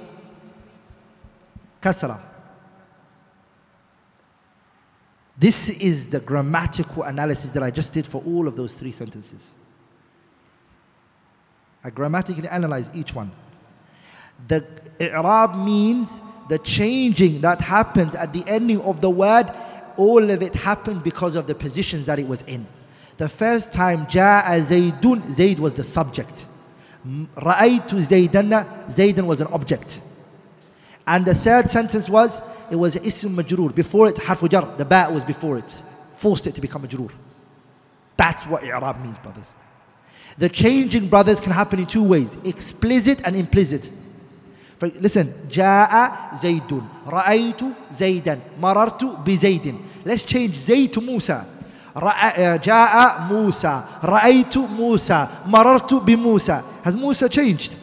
[1.83, 2.19] كسرة.
[5.39, 9.55] This is the grammatical analysis that I just did for all of those three sentences.
[11.85, 13.31] I grammatically analyze each one.
[14.49, 14.67] The
[15.01, 19.47] i'rab means the changing that happens at the ending of the word,
[19.97, 22.67] all of it happened because of the positions that it was in.
[23.17, 26.47] The first time, Ja'a Zaydun, Zayd was the subject.
[27.07, 30.01] Ra'aytu zaydana, Zaydan was an object.
[31.07, 33.70] And the third sentence was, it was ism majroor.
[33.74, 35.84] Before it, harfu jar, the ba was before it.
[36.14, 37.12] Forced it to become majroor.
[38.18, 39.56] That's what i'rab means, brothers.
[40.38, 42.38] The changing, brothers, can happen in two ways.
[42.44, 43.90] Explicit and implicit.
[44.80, 47.62] For, listen, جاء زيد رأيت
[47.92, 49.76] زيدا مررت بزيد
[50.06, 51.46] Let's change زيد to Musa
[51.96, 57.76] رأ- جاء موسى رأيت موسى مررت بموسى Has Musa changed?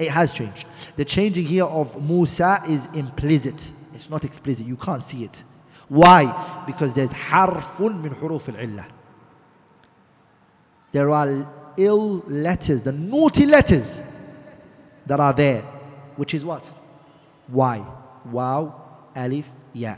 [0.00, 0.66] It has changed.
[0.96, 3.70] The changing here of Musa is implicit.
[3.92, 4.66] It's not explicit.
[4.66, 5.44] You can't see it.
[5.88, 6.64] Why?
[6.66, 8.86] Because there's harfun min huruf al-illah.
[10.92, 11.46] There are
[11.76, 14.00] ill letters, the naughty letters
[15.04, 15.60] that are there,
[16.16, 16.64] which is what?
[17.48, 17.84] Why?
[18.24, 18.72] Waw,
[19.14, 19.96] alif, ya.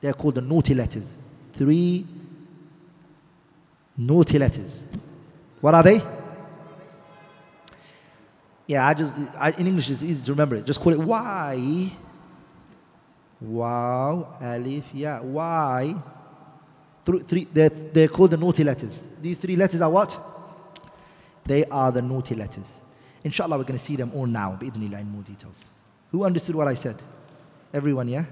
[0.00, 1.16] They're called the naughty letters.
[1.52, 2.04] Three
[3.96, 4.82] naughty letters.
[5.60, 6.00] What are they?
[8.72, 10.56] Yeah, I just I, in English it's easy to remember.
[10.56, 10.64] It.
[10.64, 11.90] Just call it Y.
[13.42, 15.94] Waw, Alif, yeah, Y.
[17.04, 19.04] Three, three, they're, they're called the naughty letters.
[19.20, 20.18] These three letters are what?
[21.44, 22.80] They are the naughty letters.
[23.22, 25.66] Inshallah, we're going to see them all now, bi'idhnillah, in more details.
[26.10, 26.96] Who understood what I said?
[27.74, 28.24] Everyone, yeah?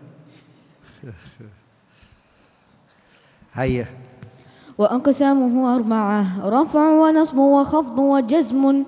[3.54, 3.88] Hiya.
[4.78, 8.84] وأقسامه أربعة رفع ونصب وخفض وجزم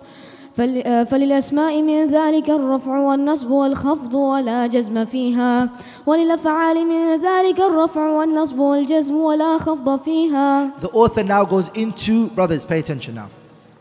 [0.57, 5.71] فللأسماء من ذلك الرفع والنصب والخفض ولا جزم فيها
[6.07, 12.65] وللأفعال من ذلك الرفع والنصب والجزم ولا خفض فيها The author now goes into, brothers,
[12.65, 13.31] pay attention now.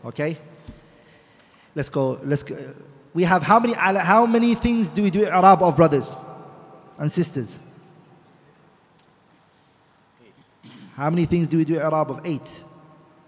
[0.04, 0.36] Okay?
[1.74, 2.18] Let's go.
[2.24, 2.56] Let's go.
[3.14, 6.12] We have how many, how many things do we do i'rab of brothers
[6.98, 7.58] and sisters?
[10.96, 12.20] How many things do we do i'rab of?
[12.24, 12.64] Eight.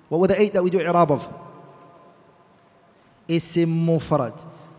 [0.09, 1.44] What were the eight that we do i'rab of?
[3.31, 4.33] اسم مفرد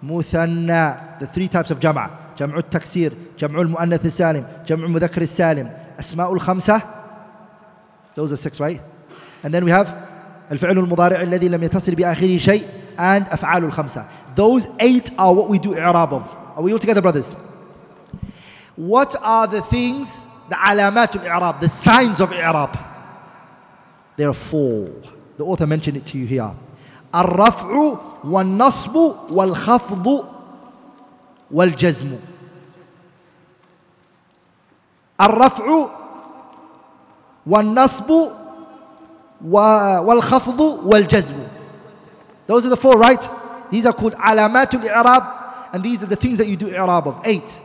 [0.04, 2.10] مثنى the three types of جمع
[2.40, 6.82] جمع التكسير جمع المؤنث السالم جمع المذكر السالم أسماء الخمسة
[8.16, 8.82] those are six right
[9.44, 9.90] and then we have
[10.52, 12.68] الفعل المضارع الذي لم يتصل بآخره شيء
[12.98, 16.24] and أفعال الخمسة those eight are what we do إعراب of
[16.58, 17.36] are we all together brothers
[18.76, 22.70] what are the things the علامات الإعراب the signs of إعراب
[24.18, 24.90] there are four
[25.38, 26.54] the author mentioned it to you here
[27.16, 28.97] الرفع والنصب
[29.31, 30.25] والخفض
[31.51, 32.17] والجزم
[35.21, 35.87] الرفع
[37.47, 41.35] والنصب و- والخفض والجزم
[42.47, 43.29] Those are the four, right?
[43.71, 45.23] These are called alamatul i'rab
[45.73, 47.21] and these are the things that you do i'rab of.
[47.25, 47.61] Eight.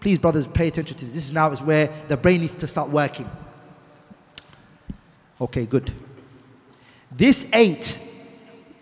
[0.00, 1.14] Please, brothers, pay attention to this.
[1.14, 3.28] This is now is where the brain needs to start working.
[5.40, 5.92] Okay, good.
[7.12, 7.98] This eight,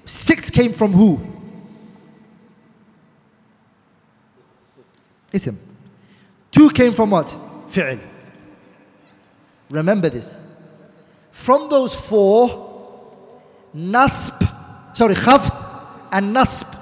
[0.09, 1.19] six came from who?
[5.31, 5.55] Ism.
[6.51, 7.35] Two came from what?
[7.67, 7.99] Fi'l.
[9.69, 10.47] Remember this.
[11.31, 12.49] From those four,
[13.75, 15.55] nasb, sorry, khafd
[16.11, 16.75] and nasb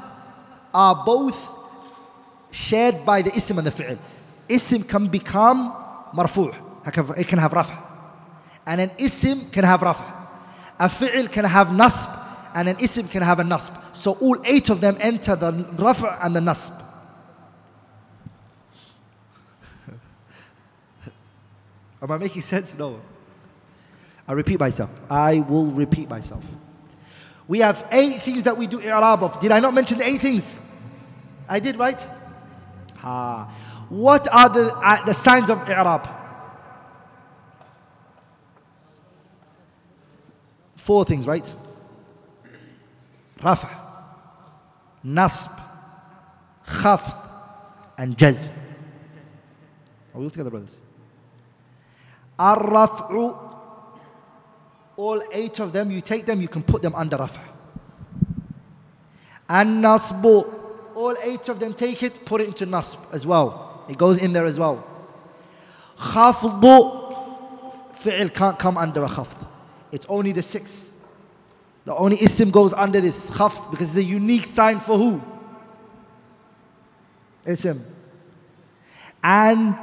[0.74, 1.50] are both
[2.50, 3.98] shared by the ism and the fi'l.
[4.48, 5.74] Ism can become
[6.16, 6.56] marfu',
[7.18, 7.72] it can have raf'.
[8.66, 10.02] And an ism can have raf'.
[10.80, 12.27] A fi'l can have nasb,
[12.58, 13.96] and an ism can have a nasb.
[13.96, 16.84] So all eight of them enter the raf' and the nasb.
[22.02, 22.76] Am I making sense?
[22.76, 23.00] No.
[24.28, 25.04] I repeat myself.
[25.10, 26.44] I will repeat myself.
[27.48, 29.40] We have eight things that we do i'rab of.
[29.40, 30.58] Did I not mention the eight things?
[31.48, 32.04] I did, right?
[33.04, 33.54] Ah.
[33.88, 36.10] What are the, uh, the signs of i'rab?
[40.76, 41.54] Four things, right?
[43.42, 43.70] Rafa,
[45.06, 45.60] nasb,
[46.66, 47.16] khafd,
[47.98, 48.16] and
[50.14, 50.82] we all together, brothers?
[52.40, 53.38] Ar-raf'u,
[54.96, 57.18] all eight of them, you take them, you can put them under.
[59.50, 60.46] And nasbu,
[60.96, 63.86] all eight of them take it, put it into nasb as well.
[63.88, 64.86] It goes in there as well.
[65.98, 69.48] Khafdu, fi'l can't come under a khafd.
[69.92, 70.97] It's only the six.
[71.88, 75.22] The only ism goes under this khafd because it's a unique sign for who?
[77.46, 77.82] Ism.
[79.24, 79.76] And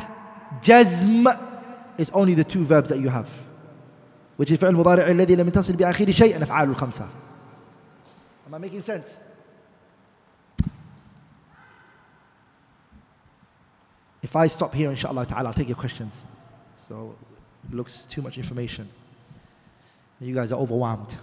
[0.60, 1.26] jazm
[1.96, 3.30] is only the two verbs that you have.
[4.36, 7.08] Which is فعل مضارع الذي لم يتصل بآخر شيء أفعال الخمسة.
[8.48, 9.16] Am I making sense?
[14.22, 16.26] If I stop here, inshallah ta'ala, I'll take your questions.
[16.76, 17.14] So,
[17.66, 18.90] it looks too much information.
[20.20, 21.16] You guys are overwhelmed.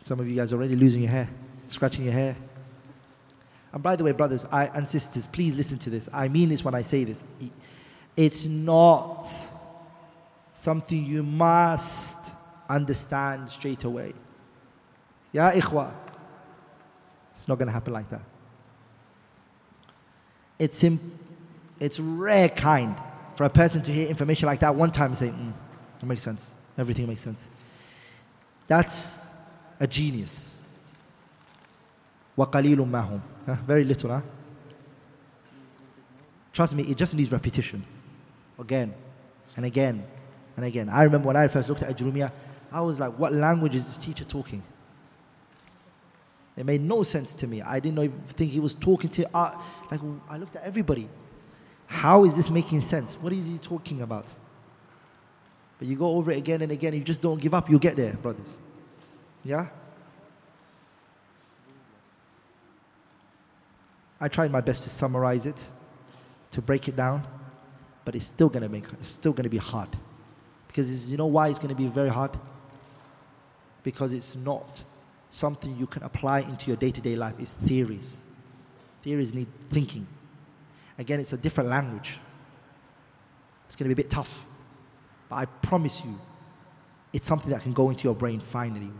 [0.00, 1.28] Some of you guys are already losing your hair,
[1.68, 2.36] scratching your hair.
[3.72, 6.08] And by the way, brothers I, and sisters, please listen to this.
[6.12, 7.22] I mean this when I say this.
[8.16, 9.26] It's not
[10.54, 12.32] something you must
[12.68, 14.14] understand straight away.
[15.32, 15.90] Yeah, ikhwa.
[17.32, 18.22] It's not going to happen like that.
[20.58, 21.00] It's, im-
[21.78, 22.96] it's rare kind
[23.36, 25.52] for a person to hear information like that one time and say, mm,
[26.02, 26.54] it makes sense.
[26.76, 27.48] Everything makes sense.
[28.66, 29.29] That's
[29.79, 30.61] a genius.
[32.37, 33.55] وَقَلِيلٌ مَا هُمْ Huh?
[33.67, 34.21] Very little, huh?
[36.51, 37.83] Trust me, it just needs repetition.
[38.59, 38.93] Again
[39.55, 40.03] and again
[40.55, 40.89] and again.
[40.89, 42.31] I remember when I first looked at Ajrumiyah,
[42.71, 44.63] I was like, what language is this teacher talking?
[46.57, 47.61] It made no sense to me.
[47.61, 49.57] I didn't know, think he was talking to, uh,
[49.91, 49.99] like,
[50.29, 51.09] I looked at everybody.
[51.87, 53.15] How is this making sense?
[53.21, 54.25] What is he talking about?
[55.77, 57.97] But you go over it again and again, you just don't give up, you'll get
[57.97, 58.57] there, brothers.
[59.44, 59.68] Yeah?
[64.20, 65.68] I tried my best to summarize it,
[66.50, 67.26] to break it down,
[68.04, 69.88] but it's still gonna make it's still gonna be hard.
[70.66, 72.38] Because you know why it's gonna be very hard?
[73.82, 74.84] Because it's not
[75.30, 77.34] something you can apply into your day-to-day life.
[77.38, 78.22] It's theories.
[79.02, 80.06] Theories need thinking.
[80.98, 82.18] Again, it's a different language.
[83.66, 84.44] It's gonna be a bit tough.
[85.30, 86.14] But I promise you,
[87.12, 88.90] it's something that can go into your brain finally.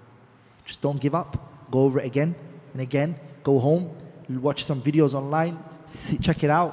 [0.70, 1.36] Just don't give up.
[1.68, 2.32] Go over it again
[2.72, 3.16] and again.
[3.42, 3.90] Go home,
[4.28, 6.72] watch some videos online, see, check it out.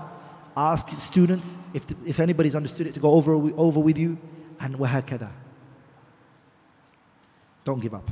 [0.56, 4.20] Ask students if, if anybody's understood it to go over, over with you
[4.60, 5.32] and wahakada.
[7.64, 8.08] Don't give up.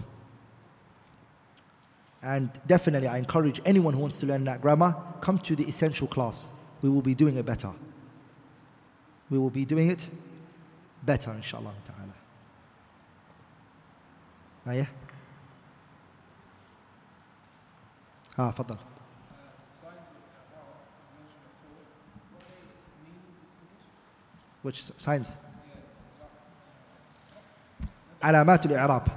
[2.23, 6.07] And definitely, I encourage anyone who wants to learn that grammar, come to the essential
[6.07, 6.51] class.
[6.81, 7.69] We will be doing it better.
[9.29, 10.09] We will be doing it
[11.03, 12.13] better, inshallah ta'ala.
[14.65, 14.85] Ah, yeah?
[18.37, 18.75] ها تفضل
[24.63, 25.31] Which signs?
[28.23, 29.07] علامات الإعراب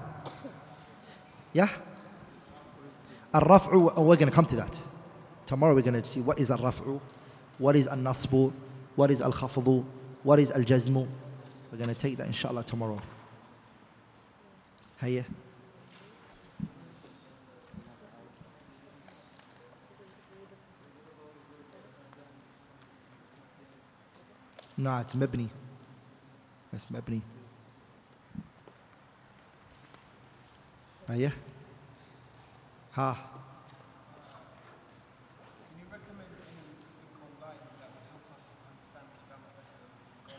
[1.54, 1.68] Yeah?
[3.34, 4.78] الرفع we're going to come to that.
[5.46, 6.98] Tomorrow we're going to see what is الرفع,
[7.58, 8.50] what is النصب,
[8.96, 9.84] what is الخفض,
[10.24, 11.06] what is الجزم.
[11.72, 13.00] We're going to take that inshallah tomorrow.
[15.00, 15.24] هيا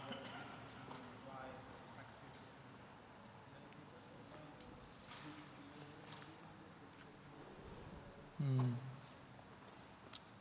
[0.07, 2.55] and listen to, revise, and practice?
[3.59, 4.39] Anything that's YouTube
[8.39, 8.63] videos?
[8.63, 8.71] Hmm.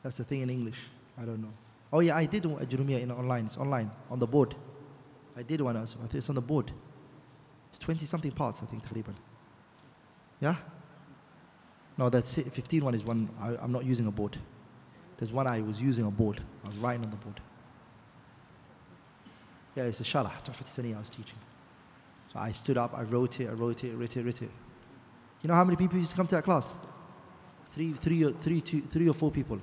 [0.05, 0.87] That's the thing in English.
[1.21, 1.68] I don't know.
[1.93, 3.47] Oh yeah, I did Jurumia in online.
[3.47, 4.55] It's online on the board.
[5.37, 5.99] I did one also.
[5.99, 6.71] I think it's on the board.
[7.71, 9.15] It's twenty something parts, I think, Taliban.
[10.41, 10.57] Yeah.
[11.97, 12.47] No, that's it.
[12.47, 14.37] Fifteen one is one I, am not using a board.
[15.17, 16.41] There's one I was using a board.
[16.63, 17.41] I was writing on the board.
[19.75, 21.39] Yeah, it's a shalah, Jafar Sani I was teaching.
[22.33, 24.51] So I stood up, I wrote it, I wrote it, wrote it, wrote it.
[25.43, 26.79] You know how many people used to come to that class?
[27.75, 29.61] Three, three, three, two, three or four people.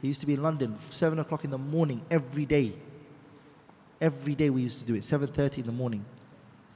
[0.00, 2.72] He used to be in London, seven o'clock in the morning every day.
[4.00, 6.04] Every day we used to do it, 7.30 in the morning.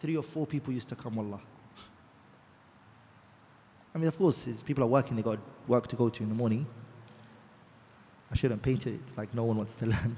[0.00, 1.40] Three or four people used to come, wallah.
[3.94, 6.34] I mean, of course, people are working, they got work to go to in the
[6.34, 6.66] morning.
[8.30, 10.16] I shouldn't paint it like no one wants to learn.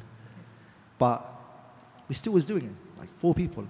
[0.97, 1.31] But
[2.09, 3.67] we still was doing it, like four people.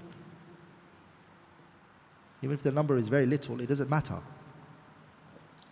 [2.42, 4.18] Even if the number is very little, it doesn't matter.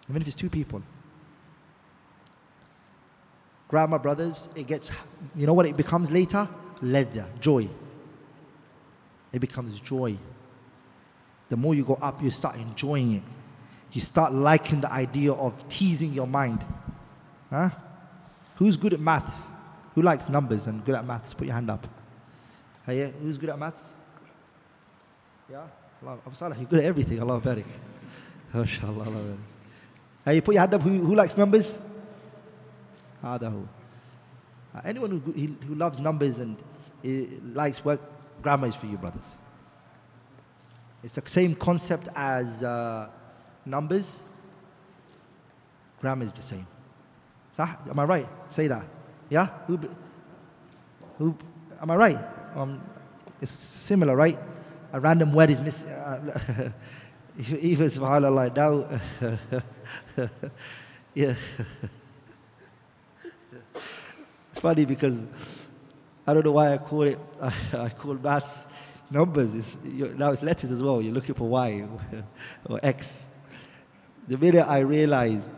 [0.08, 0.82] Even if it's two people.
[3.73, 4.92] Grammar, brothers, it gets,
[5.34, 6.47] you know what it becomes later?
[6.83, 7.67] Ladhdha, joy.
[9.33, 10.18] It becomes joy.
[11.49, 13.23] The more you go up, you start enjoying it.
[13.92, 16.62] You start liking the idea of teasing your mind.
[17.49, 17.70] Huh?
[18.57, 19.52] Who's good at maths?
[19.94, 21.33] Who likes numbers and good at maths?
[21.33, 21.86] Put your hand up.
[22.84, 23.84] Hey, who's good at maths?
[25.51, 25.62] Yeah?
[26.02, 27.23] Allah, Abu Salih, you're good at everything.
[27.23, 27.65] Allah barik.
[28.52, 29.36] MashaAllah, Allah barik.
[30.26, 30.83] Hey, put your hand up.
[30.83, 31.75] Who, who likes numbers?
[33.23, 33.64] هذا هو.
[34.75, 36.57] Uh, anyone who, who who loves numbers and
[37.06, 37.09] uh,
[37.53, 37.99] likes work,
[38.41, 39.38] grammar is for you, brothers.
[41.03, 43.09] It's the same concept as uh,
[43.65, 44.23] numbers.
[46.01, 46.67] Grammar is the same.
[47.57, 47.89] صح?
[47.89, 48.27] Am I right?
[48.49, 48.85] Say that.
[49.30, 49.47] Yeah?
[49.67, 49.89] Who, b-
[51.17, 51.35] who,
[51.81, 52.17] am I right?
[52.56, 52.81] Um,
[53.41, 54.38] it's similar, right?
[54.93, 55.89] A random word is missing.
[55.91, 56.69] Uh,
[57.59, 58.99] even subhanAllah, now,
[61.14, 61.33] yeah.
[64.52, 65.68] It's funny because
[66.26, 68.66] I don't know why I call it, I, I call maths
[69.10, 69.55] numbers.
[69.55, 71.02] It's, now it's letters as well.
[71.02, 71.84] You're looking for Y
[72.66, 73.24] or X.
[74.28, 75.50] The minute I realized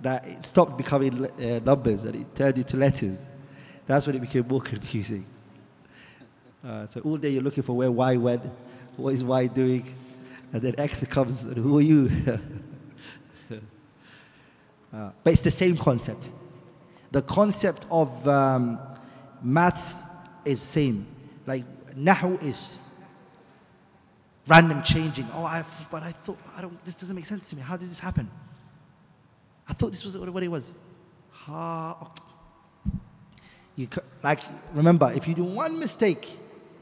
[0.00, 3.26] that it stopped becoming uh, numbers and it turned into letters,
[3.86, 5.24] that's when it became more confusing.
[6.64, 8.44] Uh, so all day you're looking for where Y went,
[8.96, 9.94] what is Y doing,
[10.52, 12.10] and then X comes, and who are you?
[14.92, 16.30] Uh, but it's the same concept.
[17.16, 18.78] The concept of um,
[19.42, 20.04] maths
[20.44, 21.06] is same.
[21.46, 21.64] Like
[21.96, 22.90] nahu is
[24.46, 25.26] random changing.
[25.32, 26.84] Oh, I but I thought I don't.
[26.84, 27.62] This doesn't make sense to me.
[27.62, 28.30] How did this happen?
[29.66, 30.74] I thought this was what it was.
[31.30, 32.10] Ha.
[33.76, 33.88] You
[34.22, 34.40] like
[34.74, 36.38] remember if you do one mistake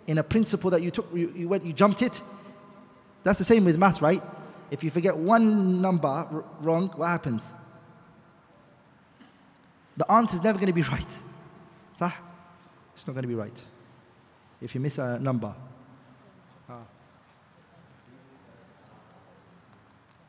[0.08, 2.20] in a principle that you took, you, you went, you jumped it.
[3.22, 4.20] That's the same with maths, right?
[4.72, 6.26] If you forget one number
[6.58, 7.54] wrong, what happens?
[9.97, 11.18] The answer is never going to be right.
[11.97, 12.12] صح?
[12.94, 13.64] It's not going to be right.
[14.60, 15.55] If you miss a number.
[16.68, 16.82] Ah.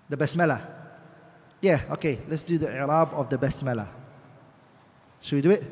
[0.09, 0.61] The basmala.
[1.61, 3.87] Yeah, okay, let's do the i'rab of the basmala.
[5.21, 5.65] Should we do it?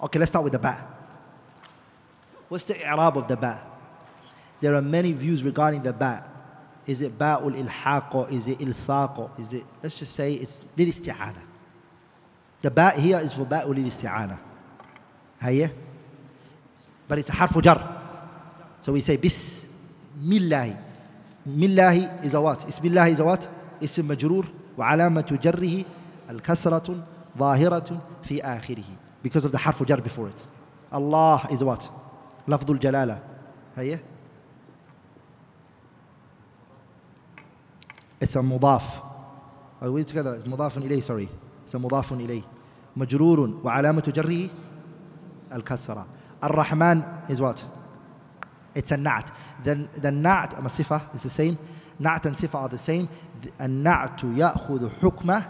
[0.00, 0.86] Okay, let's start with the ba.
[2.48, 3.62] What's the i'rab of the ba?
[4.60, 6.30] There are many views regarding the ba.
[6.86, 10.88] Is it ba'ul ilhaq or is it ilsaq is it, let's just say it's lil
[10.88, 11.53] isti'ana.
[12.64, 14.38] The ba here is for ba'ul isti'ana.
[15.40, 15.70] هيا
[17.06, 17.78] but it's a harf jar.
[18.80, 20.74] So we say bismillah.
[21.46, 22.60] Millahi is a what?
[22.66, 23.46] Ismillah is a what?
[23.82, 24.46] اسم مجرور
[24.78, 25.84] وعلامة جره
[26.30, 27.04] الكسرة
[27.38, 28.84] ظاهرة في آخره
[29.22, 30.46] because of the حرف جر before it.
[30.90, 31.90] Allah is what?
[32.48, 33.18] لفظ الجلالة.
[33.76, 34.00] هيا
[38.22, 39.02] اسم مضاف.
[39.82, 40.40] Together?
[40.40, 41.28] It's مضاف إليه sorry.
[41.68, 42.53] اسم مضاف إليه.
[42.96, 44.50] مجرور وعلامة جره
[45.52, 46.06] الكسرة.
[46.44, 47.64] الرحمن is what?
[48.74, 49.30] It's a na'at.
[49.62, 51.56] Then the and sifa is the same.
[52.00, 53.08] Na'at and sifa are the same.
[53.60, 55.44] النعت يأخذ حكمه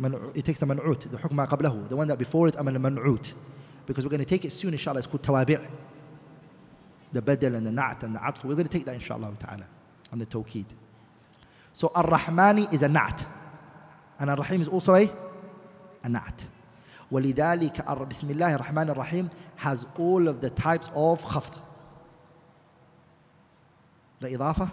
[0.00, 2.70] منع- it takes the منعوت the حكم ما قبله the one that before it أما
[2.70, 3.34] المنعوت
[3.86, 5.60] because we're going to take it soon inshallah it's called توابع
[7.12, 9.66] the بدل and the na'at and the عطف we're going to take that inshallah ta'ala
[10.12, 10.64] on the tawkid
[11.72, 13.24] so الرحمن is a na'at
[14.18, 15.08] and الرحيم is also a
[16.05, 16.43] a na'at
[17.11, 21.53] ولذلك الر- بسم الله الرحمن الرحيم has all of the types of خفض
[24.21, 24.69] the إضافة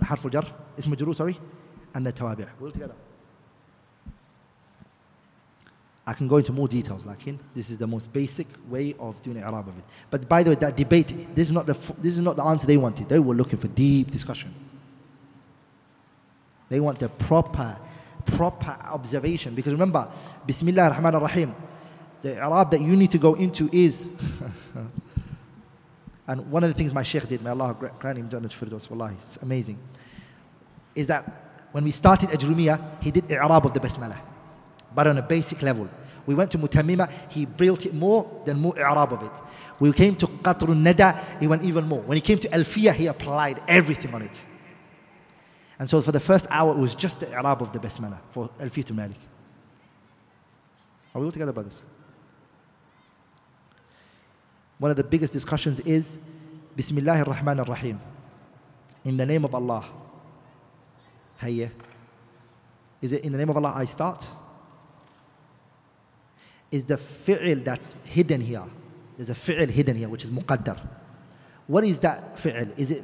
[0.00, 1.34] the حرف الجر اسم مجرور sorry
[1.96, 2.94] and the توابع all together
[6.06, 9.42] I can go into more details لكن this is the most basic way of doing
[9.42, 12.16] i'rab of it but by the way that debate this is not the f- this
[12.16, 14.54] is not the answer they wanted they were looking for deep discussion
[16.70, 17.76] they want the proper
[18.25, 20.07] proper observation because remember
[20.45, 21.55] Bismillah ar-Rahman ar-Rahim
[22.21, 24.19] the i'rab that you need to go into is
[26.27, 29.15] and one of the things my sheikh did may Allah grant him Jannat Firdaus wallahi
[29.15, 29.77] it's amazing
[30.95, 31.23] is that
[31.71, 34.19] when we started Ajrumiyah he did i'rab of the Basmalah
[34.95, 35.89] but on a basic level.
[36.25, 39.31] We went to Mutammima, he built it more than more i'rab of it.
[39.79, 42.01] We came to Qatrun Nada, he went even more.
[42.01, 44.45] When he came to Alfiya, he applied everything on it.
[45.83, 48.47] And so for the first hour, it was just the i'rab of the Basmala for
[48.51, 49.17] Alfiya to Malik.
[51.13, 51.83] Are we all together, brothers?
[54.77, 56.23] One of the biggest discussions is
[56.77, 57.99] Bismillah ar-Rahman ar-Rahim.
[59.03, 59.83] In the name of Allah.
[61.41, 61.69] Hayya.
[63.01, 64.31] Is it in the name of Allah I start?
[66.71, 68.63] is the fi'l that's hidden here.
[69.17, 70.79] There's a fi'l hidden here, which is muqaddar.
[71.67, 72.71] What is that fi'l?
[72.79, 73.03] Is it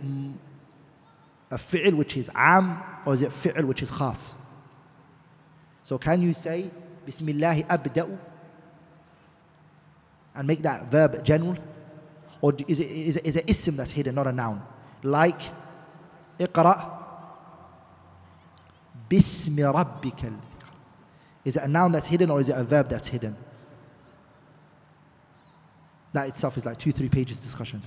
[1.51, 4.37] a fi'l which is am or is it fi'l which is khas?
[5.83, 6.69] So can you say
[7.05, 8.17] Bismillah abda'u
[10.35, 11.57] and make that verb general?
[12.41, 14.61] Or is it, is it, is it ism that's hidden, not a noun?
[15.03, 15.41] Like
[16.37, 16.91] iqra
[19.09, 20.33] bismi rabbikal.
[21.43, 23.35] Is it a noun that's hidden or is it a verb that's hidden?
[26.13, 27.81] That itself is like two, three pages discussion.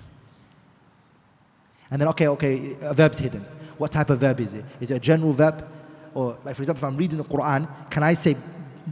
[1.91, 3.41] And then, okay, okay, a verb's hidden.
[3.77, 4.65] What type of verb is it?
[4.79, 5.65] Is it a general verb?
[6.13, 8.35] Or, like, for example, if I'm reading the Quran, can I say,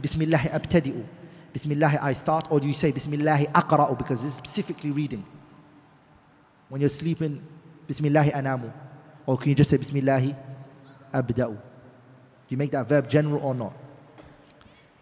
[0.00, 1.04] Bismillah abtadi'u?
[1.52, 2.46] Bismillah I start?
[2.50, 3.96] Or do you say, Bismillah aqra'u?
[3.98, 5.24] Because it's specifically reading.
[6.68, 7.42] When you're sleeping,
[7.86, 8.72] Bismillah anamu.
[9.26, 10.36] Or can you just say, Bismillah
[11.12, 11.54] abda'u?
[11.54, 11.58] Do
[12.48, 13.72] you make that verb general or not?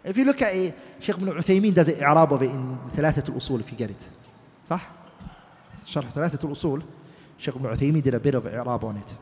[0.04, 3.34] If you look at it, Sheikh ibn Uthaymeen does an i'rab of it in ثلاثة
[3.34, 4.08] الأصول if you get it.
[4.68, 4.80] صح؟
[5.86, 6.82] شرح ثلاثة الأصول
[7.39, 9.17] Sheikh ibn did a bit of i'rab on it.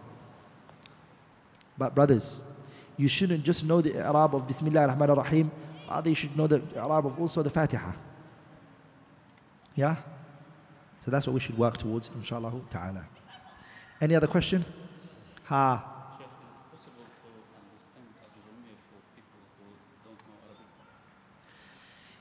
[1.77, 2.43] But brothers,
[2.97, 5.51] you shouldn't just know the i'rab of Bismillah ar-Rahman ar-Rahim,
[5.87, 7.91] rather you should know the i'rab of also the Fatiha.
[9.75, 9.95] Yeah?
[11.01, 13.05] So that's what we should work towards, inshallah ta'ala.
[14.01, 14.65] Any other question?
[15.45, 15.93] Ha.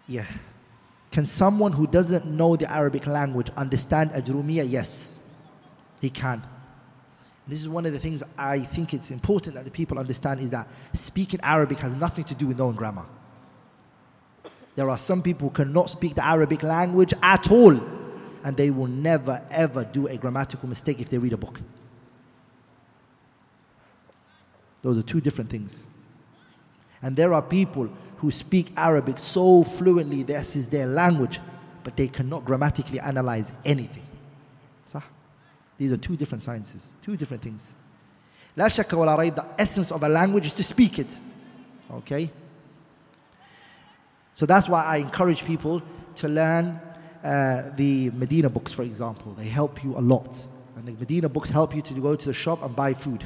[0.06, 0.26] Yeah.
[1.10, 4.70] Can someone who doesn't know the Arabic language understand Ajrumiya?
[4.70, 5.15] Yes,
[6.00, 6.42] he can.
[7.48, 10.50] This is one of the things I think it's important that the people understand is
[10.50, 13.06] that speaking Arabic has nothing to do with knowing grammar.
[14.74, 17.80] There are some people who cannot speak the Arabic language at all,
[18.44, 21.60] and they will never ever do a grammatical mistake if they read a book.
[24.82, 25.86] Those are two different things.
[27.02, 31.40] And there are people who speak Arabic so fluently, this is their language,
[31.84, 34.02] but they cannot grammatically analyze anything.
[34.86, 35.15] صح?
[35.77, 37.73] These are two different sciences, two different things.
[38.57, 41.17] لا شك ولا ريب, the essence of a language is to speak it.
[41.91, 42.29] Okay?
[44.33, 45.81] So that's why I encourage people
[46.15, 46.79] to learn
[47.23, 49.33] uh, the Medina books, for example.
[49.33, 50.45] They help you a lot.
[50.75, 53.23] And the Medina books help you to go to the shop and buy food.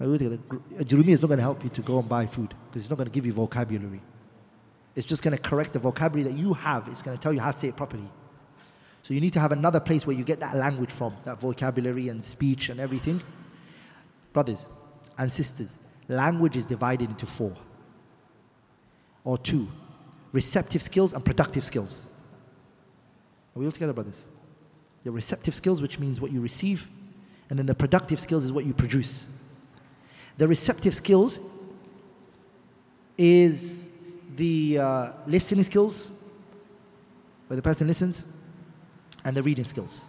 [0.00, 2.96] Jeremiah is not going to help you to go and buy food because it's not
[2.96, 4.00] going to give you vocabulary.
[4.96, 6.88] It's just going to correct the vocabulary that you have.
[6.88, 8.08] It's going to tell you how to say it properly.
[9.05, 12.09] So you need to have another place where you get that language from, that vocabulary
[12.09, 13.21] and speech and everything.
[14.33, 14.65] Brothers
[15.15, 15.77] and sisters,
[16.07, 17.55] language is divided into four
[19.23, 19.67] or two
[20.31, 22.09] receptive skills and productive skills.
[23.55, 24.25] Are we all together, brothers?
[25.03, 26.89] The receptive skills, which means what you receive,
[27.51, 29.31] and then the productive skills is what you produce.
[30.39, 31.63] The receptive skills
[33.19, 33.87] is
[34.35, 36.11] the uh, listening skills,
[37.45, 38.31] where the person listens,
[39.25, 40.05] and the reading skills.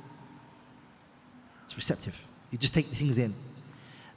[1.64, 2.22] It's receptive.
[2.50, 3.34] You just take things in.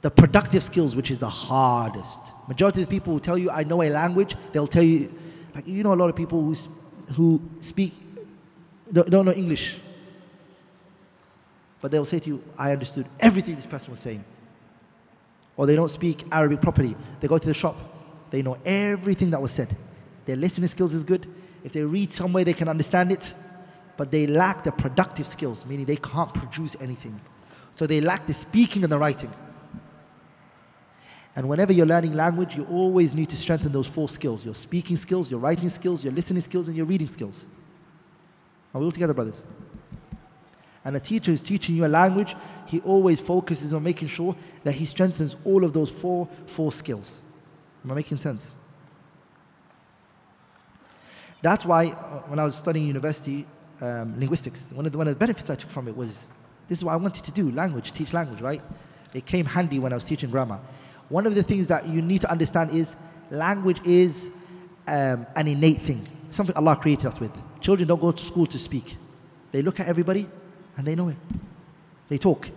[0.02, 2.20] The productive skills, which is the hardest.
[2.46, 5.12] Majority of the people will tell you, I know a language, they'll tell you,
[5.54, 6.54] like, you know, a lot of people who,
[7.14, 7.92] who speak,
[8.92, 9.78] don't, don't know English.
[11.80, 14.24] But they'll say to you, I understood everything this person was saying.
[15.56, 16.94] Or they don't speak Arabic properly.
[17.20, 17.76] They go to the shop,
[18.30, 19.74] they know everything that was said.
[20.24, 21.26] Their listening skills is good.
[21.64, 23.34] If they read somewhere, they can understand it.
[24.00, 27.20] But they lack the productive skills, meaning they can't produce anything.
[27.74, 29.30] So they lack the speaking and the writing.
[31.36, 34.96] And whenever you're learning language, you always need to strengthen those four skills your speaking
[34.96, 37.44] skills, your writing skills, your listening skills, and your reading skills.
[38.72, 39.44] Are we all together, brothers?
[40.82, 42.34] And a teacher who's teaching you a language,
[42.68, 47.20] he always focuses on making sure that he strengthens all of those four, four skills.
[47.84, 48.54] Am I making sense?
[51.42, 53.46] That's why uh, when I was studying university
[53.81, 56.25] um, linguistics, one of, the, one of the benefits I took from it was
[56.67, 58.61] this is what I wanted to do language, teach language, right?
[59.13, 60.59] It came handy when I was teaching grammar.
[61.09, 62.95] One of the things that you need to understand is
[63.29, 64.35] language is
[64.87, 67.31] um, an innate thing, something Allah created us with.
[67.61, 68.97] Children don't go to school to speak,
[69.51, 70.27] they look at everybody
[70.77, 71.17] and they know it.
[72.07, 72.49] They talk.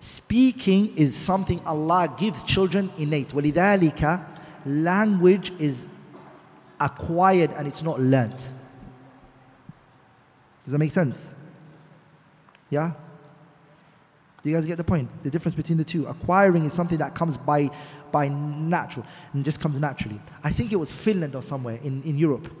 [0.00, 3.28] Speaking is something Allah gives children innate.
[3.28, 4.26] وَلِذَلِكَ
[4.66, 5.88] Language is
[6.80, 8.50] acquired and it's not learnt.
[10.69, 11.33] Does that make sense?
[12.69, 12.91] Yeah?
[14.43, 15.09] Do you guys get the point?
[15.23, 16.05] The difference between the two.
[16.05, 17.71] Acquiring is something that comes by,
[18.11, 20.21] by natural and just comes naturally.
[20.43, 22.53] I think it was Finland or somewhere in, in Europe.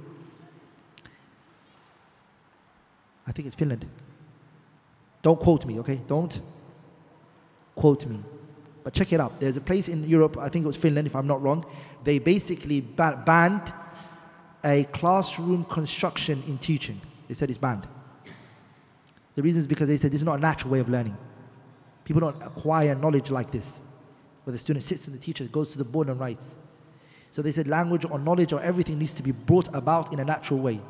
[3.27, 3.85] I think it's Finland.
[5.21, 6.01] Don't quote me, okay?
[6.07, 6.41] Don't
[7.75, 8.21] quote me.
[8.83, 9.39] But check it out.
[9.39, 11.63] There's a place in Europe, I think it was Finland, if I'm not wrong.
[12.03, 13.71] They basically ba- banned
[14.65, 16.99] a classroom construction in teaching.
[17.27, 17.87] They said it's banned.
[19.39, 21.15] The reason is because they said this is not a natural way of learning.
[22.03, 23.79] People don't acquire knowledge like this,
[24.43, 26.57] where the student sits and the teacher goes to the board and writes.
[27.31, 30.25] So they said language or knowledge or everything needs to be brought about in a
[30.25, 30.81] natural way.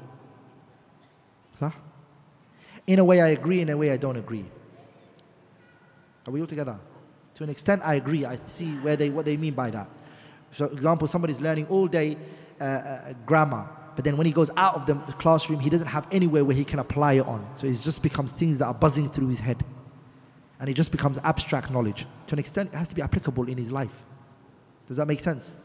[2.88, 4.46] In a way I agree, in a way I don't agree.
[6.26, 6.80] Are we all together?
[7.36, 8.26] To an extent I agree.
[8.26, 9.88] I see where they, what they mean by that.
[10.54, 12.18] So example, somebody's learning all day
[12.60, 16.07] uh, uh, grammar, but then when he goes out of the classroom, he doesn't have
[16.11, 17.47] anywhere where he can apply it on.
[17.55, 19.65] So it just becomes things that are buzzing through his head.
[20.59, 22.07] And it just becomes abstract knowledge.
[22.29, 24.03] To an extent, it has to be applicable in his life.
[24.89, 25.57] Does that make sense?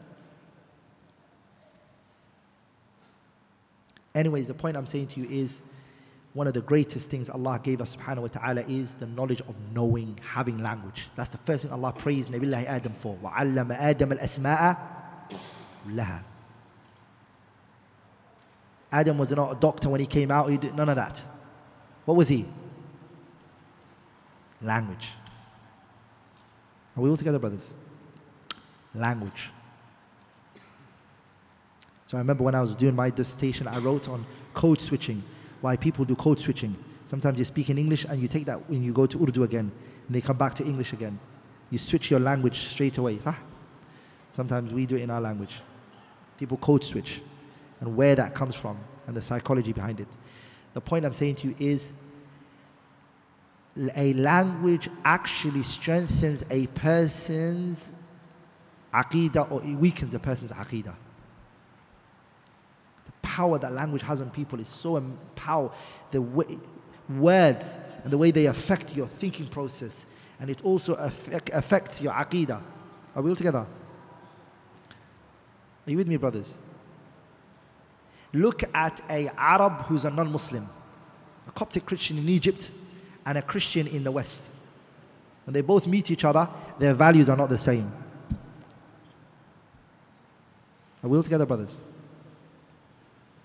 [4.14, 5.62] Anyways, the point I'm saying to you is
[6.32, 9.54] one of the greatest things Allah gave us subhanahu wa ta'ala is the knowledge of
[9.74, 11.08] knowing, having language.
[11.16, 13.16] That's the first thing Allah praised Nabi Adam for.
[13.16, 14.78] وَعَلَّمَ آدَمَ الْأَسْمَاءَ
[15.88, 16.22] لَهَا
[18.95, 21.21] Adam was not a doctor when he came out, he did none of that.
[22.05, 22.45] What was he?
[24.61, 25.09] Language.
[26.95, 27.73] Are we all together, brothers?
[28.93, 29.51] Language.
[32.07, 35.21] So I remember when I was doing my dissertation, I wrote on code switching,
[35.59, 36.73] why people do code switching.
[37.05, 39.73] Sometimes you speak in English and you take that when you go to Urdu again,
[40.07, 41.19] and they come back to English again.
[41.69, 43.19] You switch your language straight away.
[44.31, 45.59] Sometimes we do it in our language.
[46.37, 47.21] People code switch
[47.79, 50.07] and where that comes from and the psychology behind it.
[50.73, 51.93] The point I'm saying to you is
[53.95, 57.91] a language actually strengthens a person's
[58.93, 60.95] aqidah or it weakens a person's aqidah.
[63.05, 65.01] The power that language has on people is so
[65.35, 65.77] powerful.
[66.11, 66.57] The way,
[67.09, 70.05] words and the way they affect your thinking process
[70.39, 72.61] and it also affect, affects your aqidah.
[73.15, 73.65] Are we all together?
[75.87, 76.57] Are you with me, brothers?
[78.35, 80.67] Look at a Arab who's a non-Muslim,
[81.47, 82.69] a Coptic Christian in Egypt
[83.25, 84.51] and a Christian in the West.
[85.45, 87.89] When they both meet each other, their values are not the same.
[91.01, 91.81] Are we all together, brothers?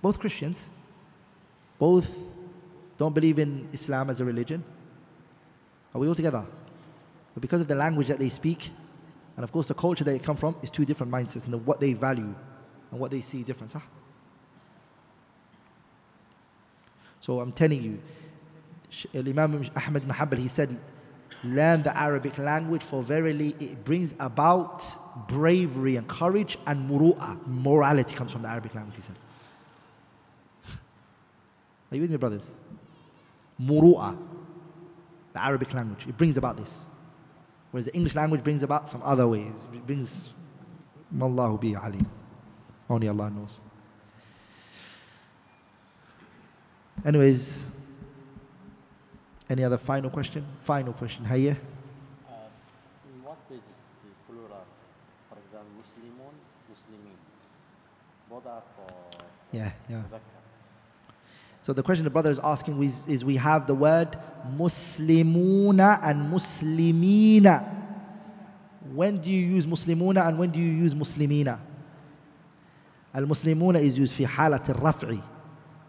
[0.03, 0.69] Both Christians,
[1.79, 2.19] both
[2.99, 4.65] don't believe in Islam as a religion.
[5.95, 6.45] Are we all together?
[7.33, 8.71] But because of the language that they speak,
[9.37, 11.79] and of course the culture that they come from, is two different mindsets and what
[11.79, 12.35] they value
[12.91, 13.73] and what they see different.
[13.73, 13.79] Huh?
[17.21, 18.01] So I'm telling you,
[19.15, 20.81] uh, Imam Ahmad ibn he said,
[21.45, 24.85] learn the Arabic language for verily it brings about
[25.29, 27.47] bravery and courage and muru'ah.
[27.47, 29.17] Morality comes from the Arabic language, he said.
[31.93, 32.55] Are you with me, brothers?
[33.61, 34.19] Muru'ah,
[35.35, 36.85] the Arabic language, it brings about this.
[37.71, 39.53] Whereas the English language brings about some other ways.
[39.73, 40.33] It brings,
[41.15, 42.01] Mallahu bi.
[42.89, 43.61] Only Allah knows.
[47.06, 47.70] Anyways,
[49.50, 50.46] any other final question?
[50.64, 51.26] Final question.
[51.26, 51.56] Hayya?
[52.28, 52.34] Uh,
[53.08, 54.66] in what basis the plural?
[55.30, 56.34] For example, Muslimun,
[56.72, 57.16] Muslimin.
[58.30, 58.92] Both are for
[59.52, 59.98] Yeah, yeah.
[59.98, 60.36] Mudhakkar.
[61.62, 64.18] So the question the brother is asking is, is we have the word
[64.56, 67.72] Muslimuna and Muslimina.
[68.94, 71.60] When do you use Muslimuna and when do you use Muslimina?
[73.16, 75.16] المسلمون is used في حالة الرفع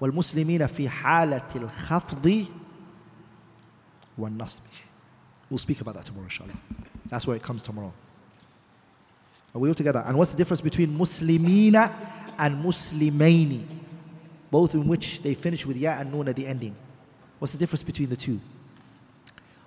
[0.00, 2.46] والمسلمين في حالة الخفض
[4.18, 4.62] والنصب.
[5.50, 6.58] We'll speak about that tomorrow inshallah.
[7.08, 7.92] That's where it comes tomorrow.
[9.54, 10.02] Are we all together?
[10.06, 11.92] And what's the difference between Muslimina
[12.38, 13.64] and Muslimaini?
[14.50, 16.74] Both in which they finish with ya and noon at the ending.
[17.38, 18.40] What's the difference between the two?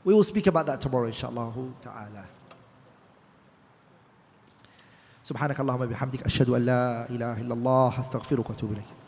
[0.03, 2.25] We will speak about that tomorrow, inshallah ta'ala.
[5.23, 8.99] سبحانك اللهم بحمدك أشهد أن لا إله إلا الله أستغفرك وأتوب إليك